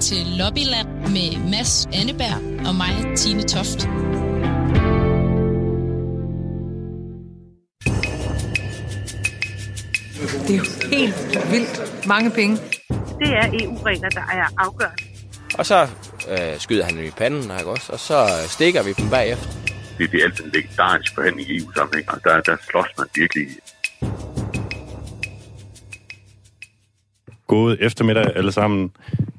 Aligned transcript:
til 0.00 0.26
Lobbyland 0.26 0.88
med 0.88 1.50
Mads 1.50 1.88
Anneberg 1.92 2.66
og 2.68 2.74
mig, 2.74 3.16
Tine 3.16 3.42
Toft. 3.42 3.78
Det 10.46 10.54
er 10.54 10.56
jo 10.56 10.64
helt 10.90 11.50
vildt 11.52 12.06
mange 12.06 12.30
penge. 12.30 12.56
Det 13.18 13.28
er 13.28 13.46
EU-regler, 13.62 14.08
der 14.08 14.20
er 14.20 14.46
afgørende. 14.58 15.02
Og 15.58 15.66
så 15.66 15.88
øh, 16.30 16.58
skyder 16.58 16.84
han 16.84 16.96
dem 16.96 17.04
i 17.04 17.10
panden, 17.10 17.42
ikke 17.42 17.70
også? 17.70 17.92
Og 17.92 18.00
så 18.00 18.26
stikker 18.48 18.82
vi 18.82 18.92
dem 18.92 19.10
bagefter. 19.10 19.48
Det, 19.98 20.12
det 20.12 20.20
er 20.20 20.24
altid 20.24 20.44
en 20.44 20.50
legendarisk 20.54 21.14
forhandling 21.14 21.50
i 21.50 21.58
EU-sammenhæng, 21.58 22.10
og 22.10 22.24
der, 22.24 22.40
der 22.40 22.56
slås 22.70 22.86
man 22.98 23.06
virkelig 23.14 23.46
God 27.50 27.76
eftermiddag 27.80 28.36
alle 28.36 28.52
sammen. 28.52 28.90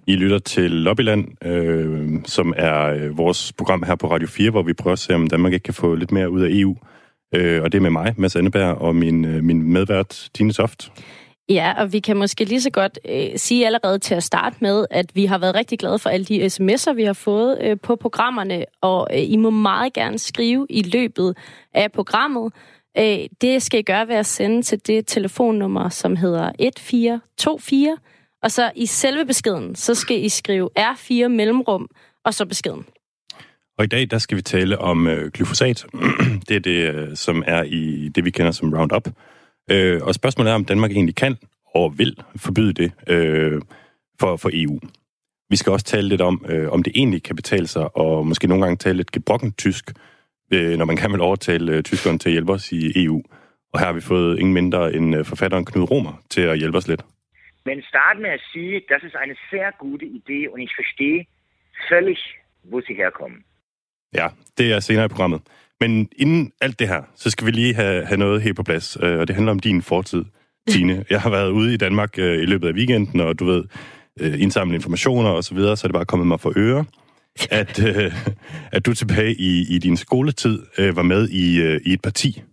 I 0.07 0.15
lytter 0.15 0.39
til 0.39 0.71
Lobbyland, 0.71 1.45
øh, 1.45 2.09
som 2.25 2.53
er 2.57 2.85
øh, 2.85 3.17
vores 3.17 3.53
program 3.53 3.83
her 3.83 3.95
på 3.95 4.11
Radio 4.11 4.27
4, 4.27 4.51
hvor 4.51 4.63
vi 4.63 4.73
prøver 4.73 4.93
at 4.93 4.99
se, 4.99 5.15
om 5.15 5.27
Danmark 5.27 5.53
ikke 5.53 5.63
kan 5.63 5.73
få 5.73 5.95
lidt 5.95 6.11
mere 6.11 6.29
ud 6.29 6.41
af 6.41 6.49
EU. 6.51 6.75
Øh, 7.35 7.61
og 7.61 7.71
det 7.71 7.77
er 7.77 7.81
med 7.81 7.89
mig, 7.89 8.13
Mads 8.17 8.35
Anneberg, 8.35 8.77
og 8.77 8.95
min, 8.95 9.25
øh, 9.25 9.43
min 9.43 9.73
medvært, 9.73 10.29
Tine 10.33 10.53
Soft. 10.53 10.91
Ja, 11.49 11.73
og 11.77 11.93
vi 11.93 11.99
kan 11.99 12.17
måske 12.17 12.45
lige 12.45 12.61
så 12.61 12.69
godt 12.69 12.99
øh, 13.09 13.29
sige 13.35 13.65
allerede 13.65 13.99
til 13.99 14.15
at 14.15 14.23
starte 14.23 14.55
med, 14.61 14.85
at 14.89 15.05
vi 15.13 15.25
har 15.25 15.37
været 15.37 15.55
rigtig 15.55 15.79
glade 15.79 15.99
for 15.99 16.09
alle 16.09 16.25
de 16.25 16.45
sms'er, 16.45 16.93
vi 16.93 17.03
har 17.03 17.13
fået 17.13 17.57
øh, 17.61 17.77
på 17.83 17.95
programmerne, 17.95 18.65
og 18.81 19.07
øh, 19.13 19.31
I 19.31 19.37
må 19.37 19.49
meget 19.49 19.93
gerne 19.93 20.19
skrive 20.19 20.67
i 20.69 20.81
løbet 20.81 21.37
af 21.73 21.91
programmet. 21.91 22.53
Øh, 22.97 23.19
det 23.41 23.61
skal 23.61 23.79
I 23.79 23.83
gøre 23.83 24.07
ved 24.07 24.15
at 24.15 24.25
sende 24.25 24.61
til 24.61 24.87
det 24.87 25.07
telefonnummer, 25.07 25.89
som 25.89 26.15
hedder 26.15 26.51
1424, 26.59 27.97
og 28.43 28.51
så 28.51 28.71
i 28.75 28.85
selve 28.85 29.25
beskeden, 29.25 29.75
så 29.75 29.95
skal 29.95 30.23
I 30.23 30.29
skrive 30.29 30.69
R4 30.79 31.27
mellemrum, 31.27 31.89
og 32.25 32.33
så 32.33 32.45
beskeden. 32.45 32.85
Og 33.77 33.83
i 33.83 33.87
dag, 33.87 34.11
der 34.11 34.17
skal 34.17 34.37
vi 34.37 34.41
tale 34.41 34.77
om 34.77 35.07
øh, 35.07 35.31
glyfosat. 35.31 35.85
det 36.47 36.55
er 36.55 36.59
det, 36.59 36.95
øh, 36.95 37.15
som 37.15 37.43
er 37.47 37.63
i 37.63 38.09
det, 38.15 38.25
vi 38.25 38.29
kender 38.29 38.51
som 38.51 38.73
Roundup. 38.73 39.07
Øh, 39.71 40.01
og 40.03 40.15
spørgsmålet 40.15 40.51
er, 40.51 40.55
om 40.55 40.65
Danmark 40.65 40.91
egentlig 40.91 41.15
kan 41.15 41.37
og 41.75 41.97
vil 41.97 42.17
forbyde 42.35 42.73
det 42.73 42.91
øh, 43.07 43.61
for, 44.19 44.37
for 44.37 44.49
EU. 44.53 44.79
Vi 45.49 45.55
skal 45.55 45.71
også 45.71 45.85
tale 45.85 46.07
lidt 46.07 46.21
om, 46.21 46.45
øh, 46.49 46.71
om 46.71 46.83
det 46.83 46.93
egentlig 46.95 47.23
kan 47.23 47.35
betale 47.35 47.67
sig, 47.67 47.97
og 47.97 48.27
måske 48.27 48.47
nogle 48.47 48.63
gange 48.63 48.77
tale 48.77 48.97
lidt 48.97 49.11
gebrokken 49.11 49.51
tysk, 49.51 49.91
øh, 50.53 50.77
når 50.77 50.85
man 50.85 50.97
kan 50.97 51.11
vel 51.11 51.21
overtale 51.21 51.71
øh, 51.71 51.83
tyskerne 51.83 52.17
til 52.19 52.29
at 52.29 52.33
hjælpe 52.33 52.51
os 52.51 52.71
i 52.71 53.03
EU. 53.03 53.23
Og 53.73 53.79
her 53.79 53.85
har 53.85 53.93
vi 53.93 54.01
fået 54.01 54.39
ingen 54.39 54.53
mindre 54.53 54.93
end 54.93 55.15
øh, 55.15 55.25
forfatteren 55.25 55.65
Knud 55.65 55.91
Romer 55.91 56.21
til 56.29 56.41
at 56.41 56.57
hjælpe 56.57 56.77
os 56.77 56.87
lidt. 56.87 57.03
Men 57.65 57.81
start 57.81 58.17
med 58.21 58.29
at 58.29 58.41
sige, 58.53 58.81
das 58.89 59.01
ist 59.07 59.15
eine 59.23 59.35
sehr 59.51 59.69
gute 59.79 60.05
Idee, 60.05 60.45
und 60.51 60.61
ich 60.67 60.73
verstehe 60.81 61.25
völlig, 61.91 62.17
wo 62.71 62.81
sie 62.81 62.95
herkommen. 62.95 63.39
Ja, 64.13 64.27
det 64.57 64.73
er 64.73 64.79
senere 64.79 65.05
i 65.05 65.07
programmet. 65.07 65.41
Men 65.79 66.09
inden 66.17 66.51
alt 66.61 66.79
det 66.79 66.87
her, 66.87 67.03
så 67.15 67.29
skal 67.29 67.45
vi 67.47 67.51
lige 67.51 67.73
have, 67.73 68.05
have 68.05 68.17
noget 68.17 68.41
helt 68.41 68.55
på 68.55 68.63
plads, 68.63 68.97
øh, 69.03 69.19
og 69.19 69.27
det 69.27 69.35
handler 69.35 69.51
om 69.51 69.59
din 69.59 69.81
fortid, 69.81 70.25
Tine. 70.71 71.05
Jeg 71.09 71.21
har 71.21 71.29
været 71.29 71.49
ude 71.49 71.73
i 71.73 71.77
Danmark 71.77 72.19
øh, 72.19 72.43
i 72.43 72.45
løbet 72.45 72.67
af 72.67 72.73
weekenden, 72.73 73.19
og 73.19 73.39
du 73.39 73.45
ved, 73.45 73.63
øh, 74.19 74.41
indsamle 74.41 74.75
informationer 74.75 75.29
og 75.29 75.43
så 75.43 75.55
videre, 75.55 75.77
så 75.77 75.85
er 75.85 75.87
det 75.87 75.93
bare 75.93 76.05
kommet 76.05 76.27
mig 76.27 76.39
for 76.39 76.53
øre, 76.55 76.85
at, 77.51 77.83
øh, 77.83 78.13
at 78.71 78.85
du 78.85 78.93
tilbage 78.93 79.35
i, 79.35 79.75
i 79.75 79.77
din 79.77 79.97
skoletid 79.97 80.59
øh, 80.77 80.95
var 80.95 81.03
med 81.03 81.29
i, 81.29 81.61
øh, 81.61 81.81
i 81.85 81.93
et 81.93 82.01
parti. 82.01 82.43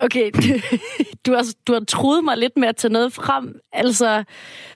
Okay, 0.00 0.30
du, 0.30 0.42
du, 1.26 1.32
har, 1.32 1.44
du 1.66 1.72
har 1.72 1.84
troet 1.88 2.24
mig 2.24 2.38
lidt 2.38 2.56
med 2.56 2.68
at 2.68 2.76
tage 2.76 2.92
noget 2.92 3.12
frem. 3.12 3.60
Altså, 3.72 4.24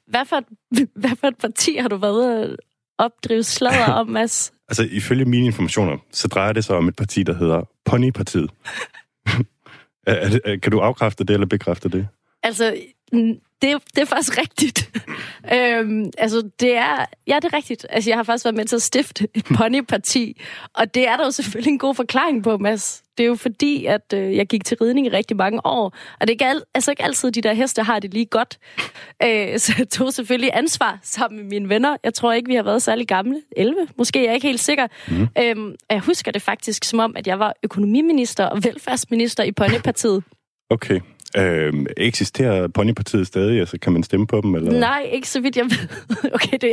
hvad 0.06 0.24
for, 0.26 0.36
et, 0.36 0.46
hvad 1.02 1.16
for 1.20 1.26
et 1.26 1.38
parti 1.38 1.76
har 1.76 1.88
du 1.88 1.96
været 1.96 2.44
at 2.44 2.56
opdrive 2.98 3.42
sladder 3.42 3.92
om, 3.92 4.08
Mads? 4.08 4.52
Altså, 4.68 4.88
ifølge 4.90 5.24
mine 5.24 5.46
informationer, 5.46 5.96
så 6.12 6.28
drejer 6.28 6.52
det 6.52 6.64
sig 6.64 6.76
om 6.76 6.88
et 6.88 6.96
parti, 6.96 7.22
der 7.22 7.34
hedder 7.34 7.68
Ponypartiet. 7.84 8.50
er, 10.06 10.14
er, 10.14 10.38
er, 10.44 10.56
kan 10.56 10.72
du 10.72 10.78
afkræfte 10.78 11.24
det 11.24 11.34
eller 11.34 11.46
bekræfte 11.46 11.88
det? 11.88 12.08
Altså, 12.42 12.76
det, 13.62 13.82
det 13.94 14.02
er 14.02 14.04
faktisk 14.04 14.38
rigtigt. 14.38 14.90
øhm, 15.54 16.10
altså, 16.18 16.50
det 16.60 16.76
er... 16.76 17.06
Ja, 17.26 17.36
det 17.36 17.44
er 17.44 17.56
rigtigt. 17.56 17.86
Altså, 17.90 18.10
jeg 18.10 18.18
har 18.18 18.22
faktisk 18.22 18.44
været 18.44 18.56
med 18.56 18.64
til 18.64 18.76
at 18.76 18.82
stifte 18.82 19.28
et 19.34 19.44
ponyparti, 19.44 20.40
og 20.74 20.94
det 20.94 21.08
er 21.08 21.16
der 21.16 21.24
jo 21.24 21.30
selvfølgelig 21.30 21.70
en 21.70 21.78
god 21.78 21.94
forklaring 21.94 22.44
på, 22.44 22.58
Mads. 22.58 23.02
Det 23.18 23.24
er 23.24 23.28
jo 23.28 23.34
fordi, 23.34 23.84
at 23.84 24.12
øh, 24.14 24.36
jeg 24.36 24.46
gik 24.46 24.64
til 24.64 24.76
ridning 24.80 25.06
i 25.06 25.10
rigtig 25.10 25.36
mange 25.36 25.66
år, 25.66 25.84
og 26.20 26.20
det 26.20 26.28
er 26.28 26.32
ikke, 26.32 26.46
al- 26.46 26.62
altså 26.74 26.90
ikke 26.90 27.02
altid, 27.02 27.30
de 27.30 27.40
der 27.40 27.52
heste 27.52 27.82
har 27.82 27.98
det 27.98 28.14
lige 28.14 28.26
godt. 28.26 28.58
Øh, 29.22 29.58
så 29.58 29.74
jeg 29.78 29.88
tog 29.88 30.12
selvfølgelig 30.12 30.50
ansvar 30.52 30.98
sammen 31.02 31.40
med 31.40 31.48
mine 31.48 31.68
venner. 31.68 31.96
Jeg 32.04 32.14
tror 32.14 32.32
ikke, 32.32 32.48
vi 32.48 32.54
har 32.54 32.62
været 32.62 32.82
særlig 32.82 33.08
gamle. 33.08 33.42
11, 33.56 33.88
måske, 33.98 34.22
jeg 34.22 34.28
er 34.28 34.32
ikke 34.32 34.46
helt 34.46 34.60
sikker. 34.60 34.86
Mm. 35.08 35.28
Øhm, 35.38 35.74
jeg 35.90 36.00
husker 36.00 36.32
det 36.32 36.42
faktisk 36.42 36.84
som 36.84 36.98
om, 36.98 37.16
at 37.16 37.26
jeg 37.26 37.38
var 37.38 37.54
økonomiminister 37.62 38.44
og 38.46 38.64
velfærdsminister 38.64 39.42
i 39.44 39.52
Ponypartiet. 39.52 40.24
Okay. 40.70 41.00
Øh, 41.36 41.72
eksisterer 41.96 42.68
Ponypartiet 42.68 43.26
stadig? 43.26 43.60
Altså, 43.60 43.78
kan 43.78 43.92
man 43.92 44.02
stemme 44.02 44.26
på 44.26 44.40
dem? 44.40 44.54
Eller? 44.54 44.80
Nej, 44.80 45.08
ikke 45.12 45.28
så 45.28 45.40
vidt 45.40 45.56
jeg 45.56 45.64
ved. 45.64 45.88
Okay, 46.34 46.58
det, 46.60 46.70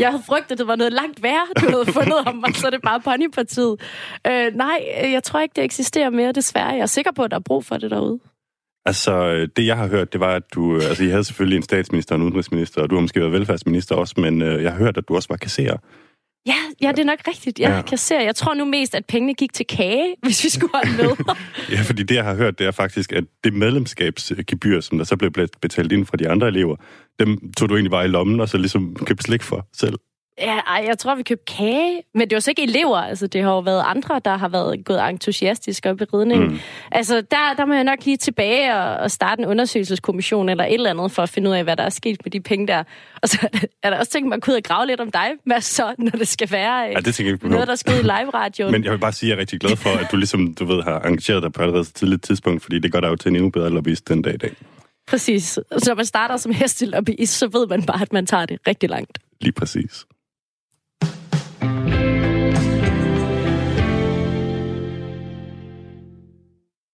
jeg 0.00 0.10
havde 0.10 0.22
frygtet, 0.26 0.52
at 0.52 0.58
det 0.58 0.66
var 0.66 0.76
noget 0.76 0.92
langt 0.92 1.22
værre, 1.22 1.46
du 1.60 1.70
havde 1.70 1.92
fundet 1.92 2.18
om, 2.26 2.44
og 2.44 2.54
så 2.54 2.66
er 2.66 2.70
det 2.70 2.82
bare 2.82 3.00
Ponypartiet. 3.00 3.76
Øh, 4.26 4.54
nej, 4.54 4.84
jeg 5.02 5.22
tror 5.22 5.40
ikke, 5.40 5.52
det 5.56 5.64
eksisterer 5.64 6.10
mere, 6.10 6.32
desværre. 6.32 6.68
Jeg 6.68 6.80
er 6.80 6.86
sikker 6.86 7.12
på, 7.12 7.22
at 7.22 7.30
der 7.30 7.36
er 7.36 7.40
brug 7.40 7.64
for 7.64 7.76
det 7.76 7.90
derude. 7.90 8.18
Altså, 8.86 9.46
det 9.56 9.66
jeg 9.66 9.76
har 9.76 9.86
hørt, 9.88 10.12
det 10.12 10.20
var, 10.20 10.34
at 10.34 10.42
du... 10.54 10.74
Altså, 10.74 11.04
I 11.04 11.08
havde 11.08 11.24
selvfølgelig 11.24 11.56
en 11.56 11.62
statsminister 11.62 12.14
og 12.14 12.20
en 12.20 12.26
udenrigsminister, 12.26 12.82
og 12.82 12.90
du 12.90 12.94
har 12.94 13.00
måske 13.00 13.20
været 13.20 13.32
velfærdsminister 13.32 13.94
også, 13.94 14.14
men 14.16 14.42
øh, 14.42 14.62
jeg 14.62 14.72
har 14.72 14.78
hørt, 14.78 14.96
at 14.96 15.08
du 15.08 15.14
også 15.14 15.28
var 15.28 15.36
kasserer. 15.36 15.76
Ja, 16.46 16.54
ja, 16.80 16.88
det 16.88 16.98
er 16.98 17.04
nok 17.04 17.18
rigtigt. 17.28 17.60
Jeg 17.60 17.70
ja. 17.70 17.82
kan 17.82 17.98
se. 17.98 18.14
Jeg 18.14 18.36
tror 18.36 18.54
nu 18.54 18.64
mest, 18.64 18.94
at 18.94 19.06
pengene 19.06 19.34
gik 19.34 19.52
til 19.52 19.66
kage, 19.66 20.14
hvis 20.24 20.44
vi 20.44 20.48
skulle 20.48 20.72
holde 20.74 20.96
med. 20.96 21.34
ja, 21.76 21.80
fordi 21.82 22.02
det, 22.02 22.14
jeg 22.14 22.24
har 22.24 22.34
hørt, 22.34 22.58
det 22.58 22.66
er 22.66 22.70
faktisk, 22.70 23.12
at 23.12 23.24
det 23.44 23.52
medlemskabsgebyr, 23.52 24.80
som 24.80 24.98
der 24.98 25.04
så 25.04 25.16
blev 25.16 25.32
betalt 25.62 25.92
ind 25.92 26.06
fra 26.06 26.16
de 26.16 26.28
andre 26.28 26.46
elever, 26.46 26.76
dem 27.18 27.52
tog 27.56 27.68
du 27.68 27.74
egentlig 27.74 27.90
bare 27.90 28.04
i 28.04 28.08
lommen, 28.08 28.40
og 28.40 28.48
så 28.48 28.58
ligesom 28.58 28.96
købte 29.06 29.24
slik 29.24 29.42
for 29.42 29.68
selv. 29.72 29.98
Ja, 30.38 30.58
ej, 30.58 30.84
jeg 30.88 30.98
tror, 30.98 31.14
vi 31.14 31.22
købte 31.22 31.54
kage, 31.54 32.02
men 32.14 32.30
det 32.30 32.36
var 32.36 32.40
så 32.40 32.50
ikke 32.50 32.62
elever. 32.62 32.96
Altså, 32.96 33.26
det 33.26 33.42
har 33.42 33.50
jo 33.50 33.58
været 33.58 33.82
andre, 33.86 34.20
der 34.24 34.36
har 34.36 34.48
været 34.48 34.84
gået 34.84 35.08
entusiastisk 35.08 35.86
op 35.86 36.00
i 36.00 36.04
ridning. 36.04 36.50
Mm. 36.50 36.58
Altså, 36.92 37.14
der, 37.30 37.54
der 37.56 37.64
må 37.64 37.74
jeg 37.74 37.84
nok 37.84 38.04
lige 38.04 38.16
tilbage 38.16 38.74
og, 38.76 38.96
og 38.96 39.10
starte 39.10 39.42
en 39.42 39.48
undersøgelseskommission 39.48 40.48
eller 40.48 40.64
et 40.64 40.74
eller 40.74 40.90
andet, 40.90 41.12
for 41.12 41.22
at 41.22 41.28
finde 41.28 41.50
ud 41.50 41.54
af, 41.54 41.64
hvad 41.64 41.76
der 41.76 41.82
er 41.82 41.90
sket 41.90 42.20
med 42.24 42.30
de 42.30 42.40
penge 42.40 42.66
der. 42.66 42.82
Og 43.22 43.28
så 43.28 43.48
er 43.82 43.90
der 43.90 43.98
også 43.98 44.12
tænkt 44.12 44.28
mig 44.28 44.36
at 44.36 44.42
kunne 44.42 44.60
grave 44.60 44.86
lidt 44.86 45.00
om 45.00 45.10
dig, 45.10 45.30
hvad 45.44 45.60
så, 45.60 45.94
når 45.98 46.10
det 46.10 46.28
skal 46.28 46.50
være 46.50 46.78
ja, 46.80 47.00
det 47.00 47.20
jeg 47.20 47.28
ikke 47.28 47.48
noget, 47.48 47.68
der 47.68 47.74
skal 47.74 47.94
i 47.98 48.02
live-radioen. 48.02 48.72
Men 48.72 48.84
jeg 48.84 48.92
vil 48.92 48.98
bare 48.98 49.12
sige, 49.12 49.28
at 49.28 49.30
jeg 49.30 49.36
er 49.36 49.40
rigtig 49.40 49.60
glad 49.60 49.76
for, 49.76 49.90
at 49.90 50.06
du 50.12 50.16
ligesom, 50.16 50.54
du 50.54 50.64
ved, 50.64 50.82
har 50.82 51.00
engageret 51.00 51.42
dig 51.42 51.52
på 51.52 51.62
allerede 51.62 51.84
så 51.84 51.92
tidligt 51.92 52.22
tidspunkt, 52.22 52.62
fordi 52.62 52.78
det 52.78 52.92
gør 52.92 53.00
dig 53.00 53.08
jo 53.08 53.16
til 53.16 53.28
en 53.28 53.36
endnu 53.36 53.50
bedre 53.50 53.70
lobbyist 53.70 54.08
den 54.08 54.22
dag 54.22 54.34
i 54.34 54.36
dag. 54.36 54.50
Præcis. 55.06 55.44
Så 55.44 55.84
når 55.86 55.94
man 55.94 56.04
starter 56.04 56.36
som 56.36 56.52
hestelobbyist, 56.52 57.38
så 57.38 57.48
ved 57.48 57.66
man 57.66 57.82
bare, 57.82 58.02
at 58.02 58.12
man 58.12 58.26
tager 58.26 58.46
det 58.46 58.58
rigtig 58.66 58.90
langt. 58.90 59.18
Lige 59.40 59.52
præcis. 59.52 60.04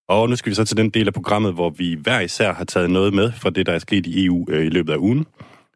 Og 0.08 0.28
nu 0.28 0.36
skal 0.36 0.50
vi 0.50 0.54
så 0.54 0.64
til 0.64 0.76
den 0.76 0.90
del 0.90 1.06
af 1.06 1.14
programmet, 1.14 1.54
hvor 1.54 1.70
vi 1.70 1.98
hver 2.00 2.20
især 2.20 2.52
har 2.52 2.64
taget 2.64 2.90
noget 2.90 3.14
med 3.14 3.32
fra 3.32 3.50
det, 3.50 3.66
der 3.66 3.72
er 3.72 3.78
sket 3.78 4.06
i 4.06 4.26
EU 4.26 4.46
øh, 4.50 4.66
i 4.66 4.68
løbet 4.68 4.92
af 4.92 4.96
ugen, 4.96 5.26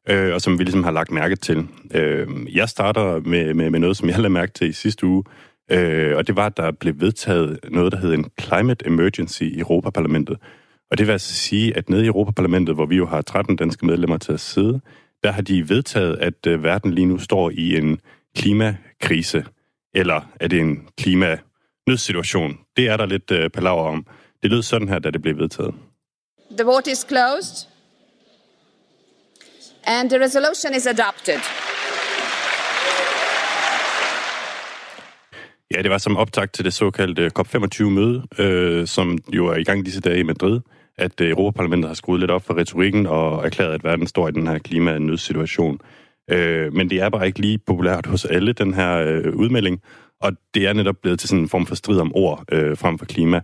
øh, 0.08 0.34
og 0.34 0.40
som 0.40 0.58
vi 0.58 0.64
ligesom 0.64 0.84
har 0.84 0.90
lagt 0.90 1.10
mærke 1.10 1.36
til. 1.36 1.66
Øh, 1.94 2.28
jeg 2.56 2.68
starter 2.68 3.20
med, 3.20 3.54
med, 3.54 3.70
med 3.70 3.80
noget, 3.80 3.96
som 3.96 4.08
jeg 4.08 4.18
lagde 4.18 4.30
mærke 4.30 4.52
til 4.52 4.68
i 4.68 4.72
sidste 4.72 5.06
uge, 5.06 5.24
øh, 5.70 6.16
og 6.16 6.26
det 6.26 6.36
var, 6.36 6.46
at 6.46 6.56
der 6.56 6.70
blev 6.70 6.94
vedtaget 7.00 7.58
noget, 7.70 7.92
der 7.92 7.98
hed 7.98 8.14
en 8.14 8.30
Climate 8.40 8.86
Emergency 8.86 9.42
i 9.42 9.58
Europaparlamentet. 9.58 10.36
Og 10.90 10.98
det 10.98 11.06
vil 11.06 11.12
altså 11.12 11.34
sige, 11.34 11.76
at 11.76 11.90
nede 11.90 12.04
i 12.04 12.06
Europaparlamentet, 12.06 12.74
hvor 12.74 12.86
vi 12.86 12.96
jo 12.96 13.06
har 13.06 13.22
13 13.22 13.56
danske 13.56 13.86
medlemmer 13.86 14.16
til 14.16 14.32
at 14.32 14.40
sidde, 14.40 14.80
der 15.22 15.32
har 15.32 15.42
de 15.42 15.68
vedtaget, 15.68 16.16
at 16.16 16.46
øh, 16.46 16.62
verden 16.62 16.92
lige 16.94 17.06
nu 17.06 17.18
står 17.18 17.50
i 17.50 17.76
en 17.76 17.98
klimakrise, 18.36 19.44
eller 19.94 20.20
er 20.40 20.48
det 20.48 20.60
en 20.60 20.88
klimanødsituation? 20.98 22.58
Det 22.76 22.88
er 22.88 22.96
der 22.96 23.06
lidt 23.06 23.30
øh, 23.30 23.50
palaver 23.50 23.82
om. 23.82 24.06
Det 24.42 24.50
lød 24.50 24.62
sådan 24.62 24.88
her, 24.88 24.98
da 24.98 25.10
det 25.10 25.22
blev 25.22 25.38
vedtaget. 25.38 25.74
The 26.58 26.64
vote 26.64 26.90
is 26.90 27.06
closed. 27.08 27.68
And 29.84 30.10
the 30.10 30.20
resolution 30.24 30.74
is 30.76 30.86
adopted. 30.86 31.40
Ja, 35.74 35.82
det 35.82 35.90
var 35.90 35.98
som 35.98 36.16
optakt 36.16 36.52
til 36.54 36.64
det 36.64 36.72
såkaldte 36.72 37.30
COP25-møde, 37.38 38.22
øh, 38.38 38.86
som 38.86 39.18
jo 39.32 39.46
er 39.46 39.56
i 39.56 39.64
gang 39.64 39.86
disse 39.86 40.00
dage 40.00 40.18
i 40.18 40.22
Madrid, 40.22 40.60
at 40.98 41.20
øh, 41.20 41.30
Europaparlamentet 41.30 41.88
har 41.88 41.94
skruet 41.94 42.20
lidt 42.20 42.30
op 42.30 42.46
for 42.46 42.56
retorikken 42.56 43.06
og 43.06 43.46
erklæret, 43.46 43.74
at 43.74 43.84
verden 43.84 44.06
står 44.06 44.28
i 44.28 44.32
den 44.32 44.46
her 44.46 44.58
klimanødsituation. 44.58 45.78
Øh, 46.30 46.72
men 46.72 46.90
det 46.90 47.00
er 47.00 47.08
bare 47.08 47.26
ikke 47.26 47.40
lige 47.40 47.58
populært 47.58 48.06
hos 48.06 48.24
alle, 48.24 48.52
den 48.52 48.74
her 48.74 48.98
øh, 48.98 49.34
udmelding, 49.34 49.80
og 50.20 50.32
det 50.54 50.66
er 50.66 50.72
netop 50.72 50.96
blevet 51.02 51.20
til 51.20 51.28
sådan 51.28 51.42
en 51.42 51.48
form 51.48 51.66
for 51.66 51.74
strid 51.74 51.98
om 51.98 52.12
ord 52.14 52.44
øh, 52.52 52.76
frem 52.76 52.98
for 52.98 53.06
klima. 53.06 53.40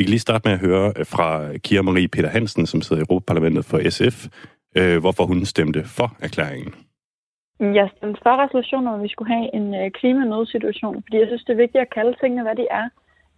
Vi 0.00 0.04
kan 0.04 0.10
lige 0.16 0.28
starte 0.28 0.48
med 0.48 0.52
at 0.52 0.64
høre 0.66 0.92
øh, 0.96 1.06
fra 1.14 1.28
Kira 1.64 1.82
Marie 1.82 2.08
Peter 2.08 2.28
Hansen, 2.28 2.66
som 2.66 2.82
sidder 2.82 3.02
i 3.02 3.06
Europaparlamentet 3.06 3.64
for 3.64 3.78
SF, 3.96 4.16
øh, 4.78 4.98
hvorfor 5.00 5.24
hun 5.30 5.44
stemte 5.44 5.80
for 5.84 6.08
erklæringen. 6.26 6.74
Jeg 7.60 7.88
stemte 7.96 8.20
for 8.24 8.34
resolutionen, 8.44 8.88
om 8.94 9.02
vi 9.02 9.08
skulle 9.08 9.32
have 9.34 9.54
en 9.54 9.66
øh, 9.80 9.90
klimanødsituation, 9.90 11.02
fordi 11.04 11.16
jeg 11.22 11.26
synes, 11.30 11.44
det 11.44 11.52
er 11.52 11.62
vigtigt 11.64 11.82
at 11.82 11.94
kalde 11.94 12.14
tingene, 12.20 12.42
hvad 12.42 12.56
de 12.60 12.66
er. 12.80 12.86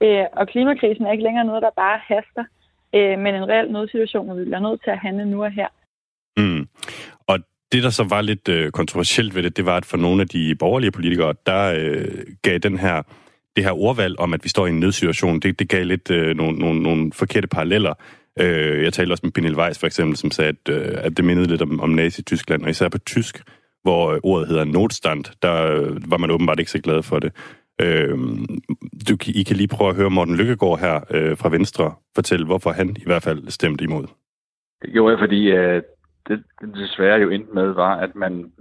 Øh, 0.05 0.25
og 0.33 0.49
klimakrisen 0.49 1.05
er 1.07 1.13
ikke 1.13 1.25
længere 1.25 1.45
noget, 1.45 1.63
der 1.63 1.71
bare 1.85 1.99
haster, 2.11 2.45
øh, 2.97 3.19
men 3.25 3.35
en 3.35 3.49
reel 3.49 3.73
nødsituation, 3.73 4.27
hvor 4.27 4.35
vi 4.35 4.45
bliver 4.45 4.65
nødt 4.67 4.81
til 4.85 4.91
at 4.91 5.03
handle 5.07 5.25
nu 5.25 5.45
og 5.45 5.53
her. 5.61 5.69
Mm. 6.37 6.69
Og 7.27 7.39
det, 7.73 7.83
der 7.83 7.91
så 7.91 8.05
var 8.15 8.21
lidt 8.21 8.49
øh, 8.49 8.71
kontroversielt 8.71 9.35
ved 9.35 9.43
det, 9.43 9.57
det 9.57 9.67
var, 9.67 9.77
at 9.77 9.85
for 9.85 9.97
nogle 9.97 10.21
af 10.23 10.29
de 10.29 10.55
borgerlige 10.55 10.93
politikere, 10.99 11.35
der 11.47 11.63
øh, 11.79 12.27
gav 12.43 12.59
den 12.59 12.79
her, 12.79 13.03
det 13.57 13.65
her 13.65 13.73
ordvalg 13.73 14.19
om, 14.19 14.35
at 14.35 14.45
vi 14.45 14.49
står 14.49 14.67
i 14.67 14.71
en 14.71 14.81
nødsituation, 14.81 15.41
det, 15.41 15.59
det 15.59 15.69
gav 15.69 15.85
lidt 15.85 16.11
øh, 16.11 16.37
nogle, 16.37 16.59
nogle, 16.59 16.83
nogle 16.83 17.13
forkerte 17.13 17.49
paralleller. 17.49 17.95
Øh, 18.41 18.83
jeg 18.83 18.93
talte 18.93 19.13
også 19.13 19.27
med 19.27 19.33
Pernille 19.33 19.59
Weiss 19.59 19.79
for 19.79 19.87
eksempel, 19.87 20.17
som 20.17 20.31
sagde, 20.31 20.49
at, 20.49 20.75
øh, 20.75 20.99
at 21.05 21.17
det 21.17 21.25
mindede 21.25 21.49
lidt 21.49 21.63
om, 21.63 21.81
om 21.81 21.91
Nazi-Tyskland, 21.91 22.63
og 22.63 22.71
især 22.71 22.89
på 22.89 22.99
tysk, 22.99 23.43
hvor 23.83 24.13
øh, 24.13 24.21
ordet 24.23 24.49
hedder 24.49 24.65
notstand, 24.65 25.25
der 25.43 25.67
øh, 25.67 26.11
var 26.11 26.17
man 26.17 26.31
åbenbart 26.31 26.59
ikke 26.59 26.71
så 26.71 26.81
glad 26.81 27.03
for 27.03 27.19
det. 27.19 27.33
Øh, 27.81 28.19
du, 29.09 29.17
I 29.27 29.43
kan 29.43 29.57
lige 29.57 29.69
prøve 29.69 29.91
at 29.91 29.97
høre 29.97 30.11
Morten 30.11 30.37
Lykkegaard 30.37 30.81
her 30.81 31.01
øh, 31.11 31.37
fra 31.37 31.49
Venstre 31.49 31.95
fortælle, 32.15 32.47
hvorfor 32.47 32.71
han 32.71 32.97
i 32.97 33.05
hvert 33.07 33.23
fald 33.23 33.51
stemte 33.51 33.85
imod. 33.85 34.07
Jo, 34.89 35.17
fordi 35.19 35.51
øh, 35.51 35.83
det, 36.29 36.43
det 36.61 36.75
desværre 36.75 37.21
jo 37.21 37.31
endte 37.31 37.55
med, 37.55 37.73
var, 37.73 37.97
at 37.97 38.15
man 38.15 38.53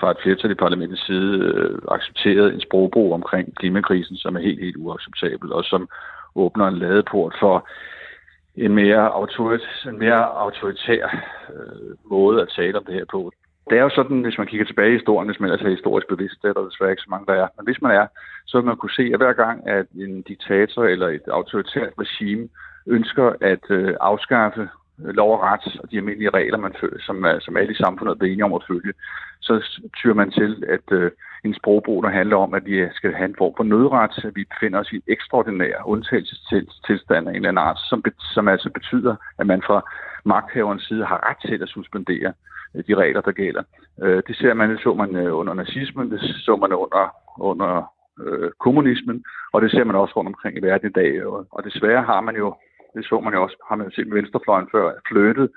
fra 0.00 0.10
et 0.10 0.16
flertal 0.22 0.50
i 0.50 0.54
parlamentets 0.54 1.06
side 1.06 1.38
øh, 1.38 1.78
accepteret 1.88 2.54
en 2.54 2.60
sprogbrug 2.60 3.12
omkring 3.14 3.56
klimakrisen, 3.56 4.16
som 4.16 4.36
er 4.36 4.40
helt, 4.40 4.60
helt 4.60 4.76
uacceptabel, 4.76 5.52
og 5.52 5.64
som 5.64 5.88
åbner 6.34 6.66
en 6.68 6.78
ladeport 6.78 7.34
for 7.40 7.68
en 8.56 8.74
mere, 8.74 9.08
autorit, 9.08 9.66
en 9.86 9.98
mere 9.98 10.24
autoritær 10.24 11.04
øh, 11.54 12.10
måde 12.10 12.42
at 12.42 12.48
tale 12.56 12.78
om 12.78 12.84
det 12.84 12.94
her 12.94 13.04
på. 13.10 13.32
Det 13.70 13.78
er 13.78 13.82
jo 13.82 13.90
sådan, 13.94 14.22
hvis 14.22 14.38
man 14.38 14.46
kigger 14.46 14.66
tilbage 14.66 14.90
i 14.90 14.98
historien, 14.98 15.28
hvis 15.28 15.40
man 15.40 15.50
ellers 15.50 15.66
er 15.66 15.76
historisk 15.76 16.08
bevidst, 16.08 16.42
det 16.42 16.48
er 16.48 16.52
der 16.52 16.68
desværre 16.68 16.90
ikke 16.90 17.02
så 17.02 17.10
mange, 17.10 17.26
der 17.26 17.34
er. 17.42 17.48
Men 17.56 17.64
hvis 17.66 17.82
man 17.82 17.92
er, 18.00 18.06
så 18.46 18.58
vil 18.58 18.66
man 18.66 18.76
kunne 18.76 18.98
se, 18.98 19.10
at 19.12 19.20
hver 19.20 19.32
gang, 19.32 19.68
at 19.68 19.86
en 20.04 20.22
diktator 20.22 20.84
eller 20.84 21.08
et 21.08 21.26
autoritært 21.28 21.92
regime 21.98 22.48
ønsker 22.86 23.32
at 23.40 23.64
øh, 23.70 23.94
afskaffe 24.00 24.68
Øh, 25.04 25.14
lov 25.14 25.32
og 25.32 25.40
ret 25.42 25.80
og 25.82 25.90
de 25.90 25.96
almindelige 25.96 26.30
regler, 26.30 26.58
man 26.58 26.74
følger, 26.80 27.00
som, 27.00 27.26
som 27.40 27.56
alle 27.56 27.72
i 27.72 27.82
samfundet 27.84 28.22
er 28.22 28.26
enige 28.26 28.44
om 28.44 28.54
at 28.54 28.66
følge, 28.68 28.92
så 29.40 29.80
tyrer 29.96 30.14
man 30.14 30.30
til, 30.30 30.64
at 30.68 30.86
øh, 30.92 31.10
en 31.44 31.54
sprogbrug, 31.54 32.02
der 32.02 32.10
handler 32.10 32.36
om, 32.36 32.54
at 32.54 32.66
vi 32.66 32.88
skal 32.92 33.12
have 33.12 33.28
en 33.28 33.38
form 33.38 33.54
for 33.56 33.64
nødret, 33.64 34.24
at 34.24 34.36
vi 34.36 34.44
befinder 34.52 34.78
os 34.80 34.92
i 34.92 34.96
en 34.96 35.02
ekstraordinær 35.06 35.76
undtagelsestilstand 35.84 37.28
af 37.28 37.30
en 37.30 37.36
eller 37.36 37.48
anden 37.48 37.66
art, 37.68 37.78
som, 37.88 38.04
som 38.34 38.48
altså 38.48 38.70
betyder, 38.70 39.14
at 39.38 39.46
man 39.46 39.62
fra 39.66 39.78
magthaverens 40.24 40.84
side 40.88 41.04
har 41.04 41.30
ret 41.30 41.50
til 41.50 41.62
at 41.62 41.68
suspendere 41.68 42.32
øh, 42.74 42.84
de 42.88 42.94
regler, 42.94 43.20
der 43.20 43.32
gælder. 43.32 43.62
Øh, 44.02 44.22
det 44.26 44.36
ser 44.36 44.54
man, 44.54 44.70
det 44.70 44.80
så 44.80 44.94
man 44.94 45.16
øh, 45.16 45.36
under 45.36 45.54
nazismen, 45.54 46.10
det 46.10 46.20
så 46.20 46.56
man 46.56 46.72
under, 46.72 47.04
under 47.38 47.92
øh, 48.20 48.50
kommunismen, 48.60 49.24
og 49.52 49.62
det 49.62 49.70
ser 49.70 49.84
man 49.84 49.96
også 49.96 50.14
rundt 50.16 50.28
omkring 50.28 50.58
i 50.58 50.62
verden 50.62 50.90
i 50.90 50.92
dag. 50.92 51.26
Og, 51.26 51.46
og 51.50 51.64
desværre 51.64 52.02
har 52.02 52.20
man 52.20 52.36
jo 52.36 52.54
det 52.96 53.04
så 53.04 53.20
man 53.20 53.34
jo 53.34 53.42
også, 53.42 53.56
har 53.68 53.76
man 53.76 53.86
jo 53.86 53.92
set 53.94 54.06
med 54.06 54.16
venstrefløjen 54.20 54.68
før, 54.72 54.92
flyttet 55.08 55.48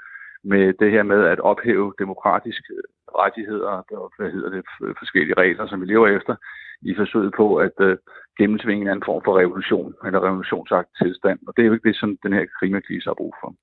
med 0.43 0.73
det 0.73 0.91
her 0.91 1.03
med 1.03 1.21
at 1.33 1.39
ophæve 1.39 1.93
demokratiske 1.99 2.73
rettigheder 3.21 3.69
og 3.91 4.11
hvad 4.17 4.31
hedder 4.31 4.49
det, 4.49 4.63
forskellige 5.01 5.37
regler, 5.37 5.67
som 5.67 5.81
vi 5.81 5.85
lever 5.85 6.07
efter, 6.07 6.35
i 6.81 6.95
forsøget 6.95 7.33
på 7.37 7.55
at 7.55 7.77
øh, 7.79 7.97
gennemtvinge 8.37 8.81
en 8.81 8.87
anden 8.87 9.05
form 9.05 9.21
for 9.25 9.39
revolution 9.39 9.93
eller 10.05 10.19
revolutionsagt 10.27 10.89
tilstand. 11.01 11.39
Og 11.47 11.53
det 11.55 11.61
er 11.61 11.67
jo 11.67 11.73
ikke 11.73 11.89
det, 11.89 11.97
som 11.97 12.17
den 12.23 12.33
her 12.33 12.45
klimakrise 12.59 13.09
har 13.09 13.13
brug 13.21 13.33
for. 13.41 13.53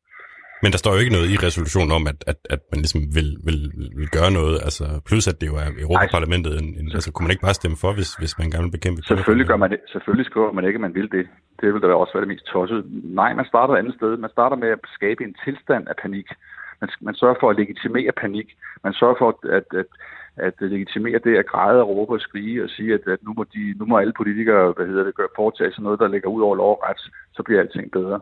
Men 0.62 0.70
der 0.72 0.78
står 0.82 0.92
jo 0.94 1.00
ikke 1.02 1.16
noget 1.16 1.28
i 1.34 1.36
resolutionen 1.46 1.92
om, 1.98 2.02
at, 2.12 2.18
at, 2.32 2.38
at 2.54 2.60
man 2.72 2.80
ligesom 2.84 3.00
vil, 3.16 3.28
vil, 3.48 3.58
vil 4.00 4.10
gøre 4.18 4.30
noget. 4.38 4.56
Altså, 4.66 4.84
plus 5.08 5.24
at 5.30 5.40
det 5.40 5.46
jo 5.52 5.56
er 5.64 5.68
Europaparlamentet. 5.84 6.52
En, 6.62 6.68
en, 6.80 6.88
altså, 6.96 7.08
kunne 7.12 7.24
man 7.26 7.34
ikke 7.34 7.46
bare 7.48 7.60
stemme 7.60 7.76
for, 7.84 7.90
hvis, 7.98 8.10
hvis 8.20 8.34
man 8.40 8.50
gerne 8.50 8.64
vil 8.66 8.76
bekæmpe 8.78 8.98
Selvfølgelig 9.02 9.48
gør 9.50 9.60
man 9.64 9.70
det. 9.70 9.80
Selvfølgelig 9.94 10.26
skriver 10.26 10.52
man 10.52 10.64
ikke, 10.66 10.78
at 10.80 10.86
man 10.86 10.94
vil 10.98 11.08
det. 11.16 11.24
Det 11.60 11.66
vil 11.72 11.82
da 11.82 11.86
også 11.86 12.12
være 12.14 12.24
det 12.24 12.32
mest 12.34 12.46
tosset. 12.52 12.80
Nej, 13.20 13.30
man 13.40 13.46
starter 13.52 13.74
et 13.74 13.78
andet 13.82 13.94
sted. 13.98 14.10
Man 14.16 14.34
starter 14.36 14.56
med 14.56 14.68
at 14.76 14.80
skabe 14.98 15.20
en 15.24 15.34
tilstand 15.44 15.84
af 15.92 15.96
panik. 16.04 16.26
Man, 16.80 16.90
man 17.00 17.14
sørger 17.14 17.38
for 17.40 17.48
at 17.50 17.56
legitimere 17.56 18.12
panik. 18.24 18.48
Man 18.84 18.94
sørger 19.00 19.16
for 19.18 19.28
at, 19.32 19.40
at, 19.58 19.68
at 19.80 19.90
at 20.36 20.54
legitimere 20.60 21.18
det 21.24 21.36
at 21.36 21.46
græde 21.46 21.80
og 21.82 21.88
råbe 21.88 22.12
og 22.12 22.20
skrige 22.20 22.64
og 22.64 22.70
sige, 22.70 22.94
at, 22.94 23.00
at 23.14 23.18
nu, 23.22 23.34
må 23.36 23.44
de, 23.54 23.74
nu 23.78 23.84
må 23.86 23.98
alle 23.98 24.12
politikere 24.16 24.72
hvad 24.76 24.86
hedder 24.86 25.04
det, 25.04 25.14
gøre, 25.14 25.36
foretage 25.36 25.72
sig 25.72 25.82
noget, 25.82 25.98
der 26.00 26.08
ligger 26.08 26.28
ud 26.28 26.42
over 26.42 26.56
lov 26.56 26.70
og 26.70 26.82
ret, 26.88 27.02
så 27.36 27.42
bliver 27.42 27.60
alting 27.60 27.90
bedre 27.92 28.20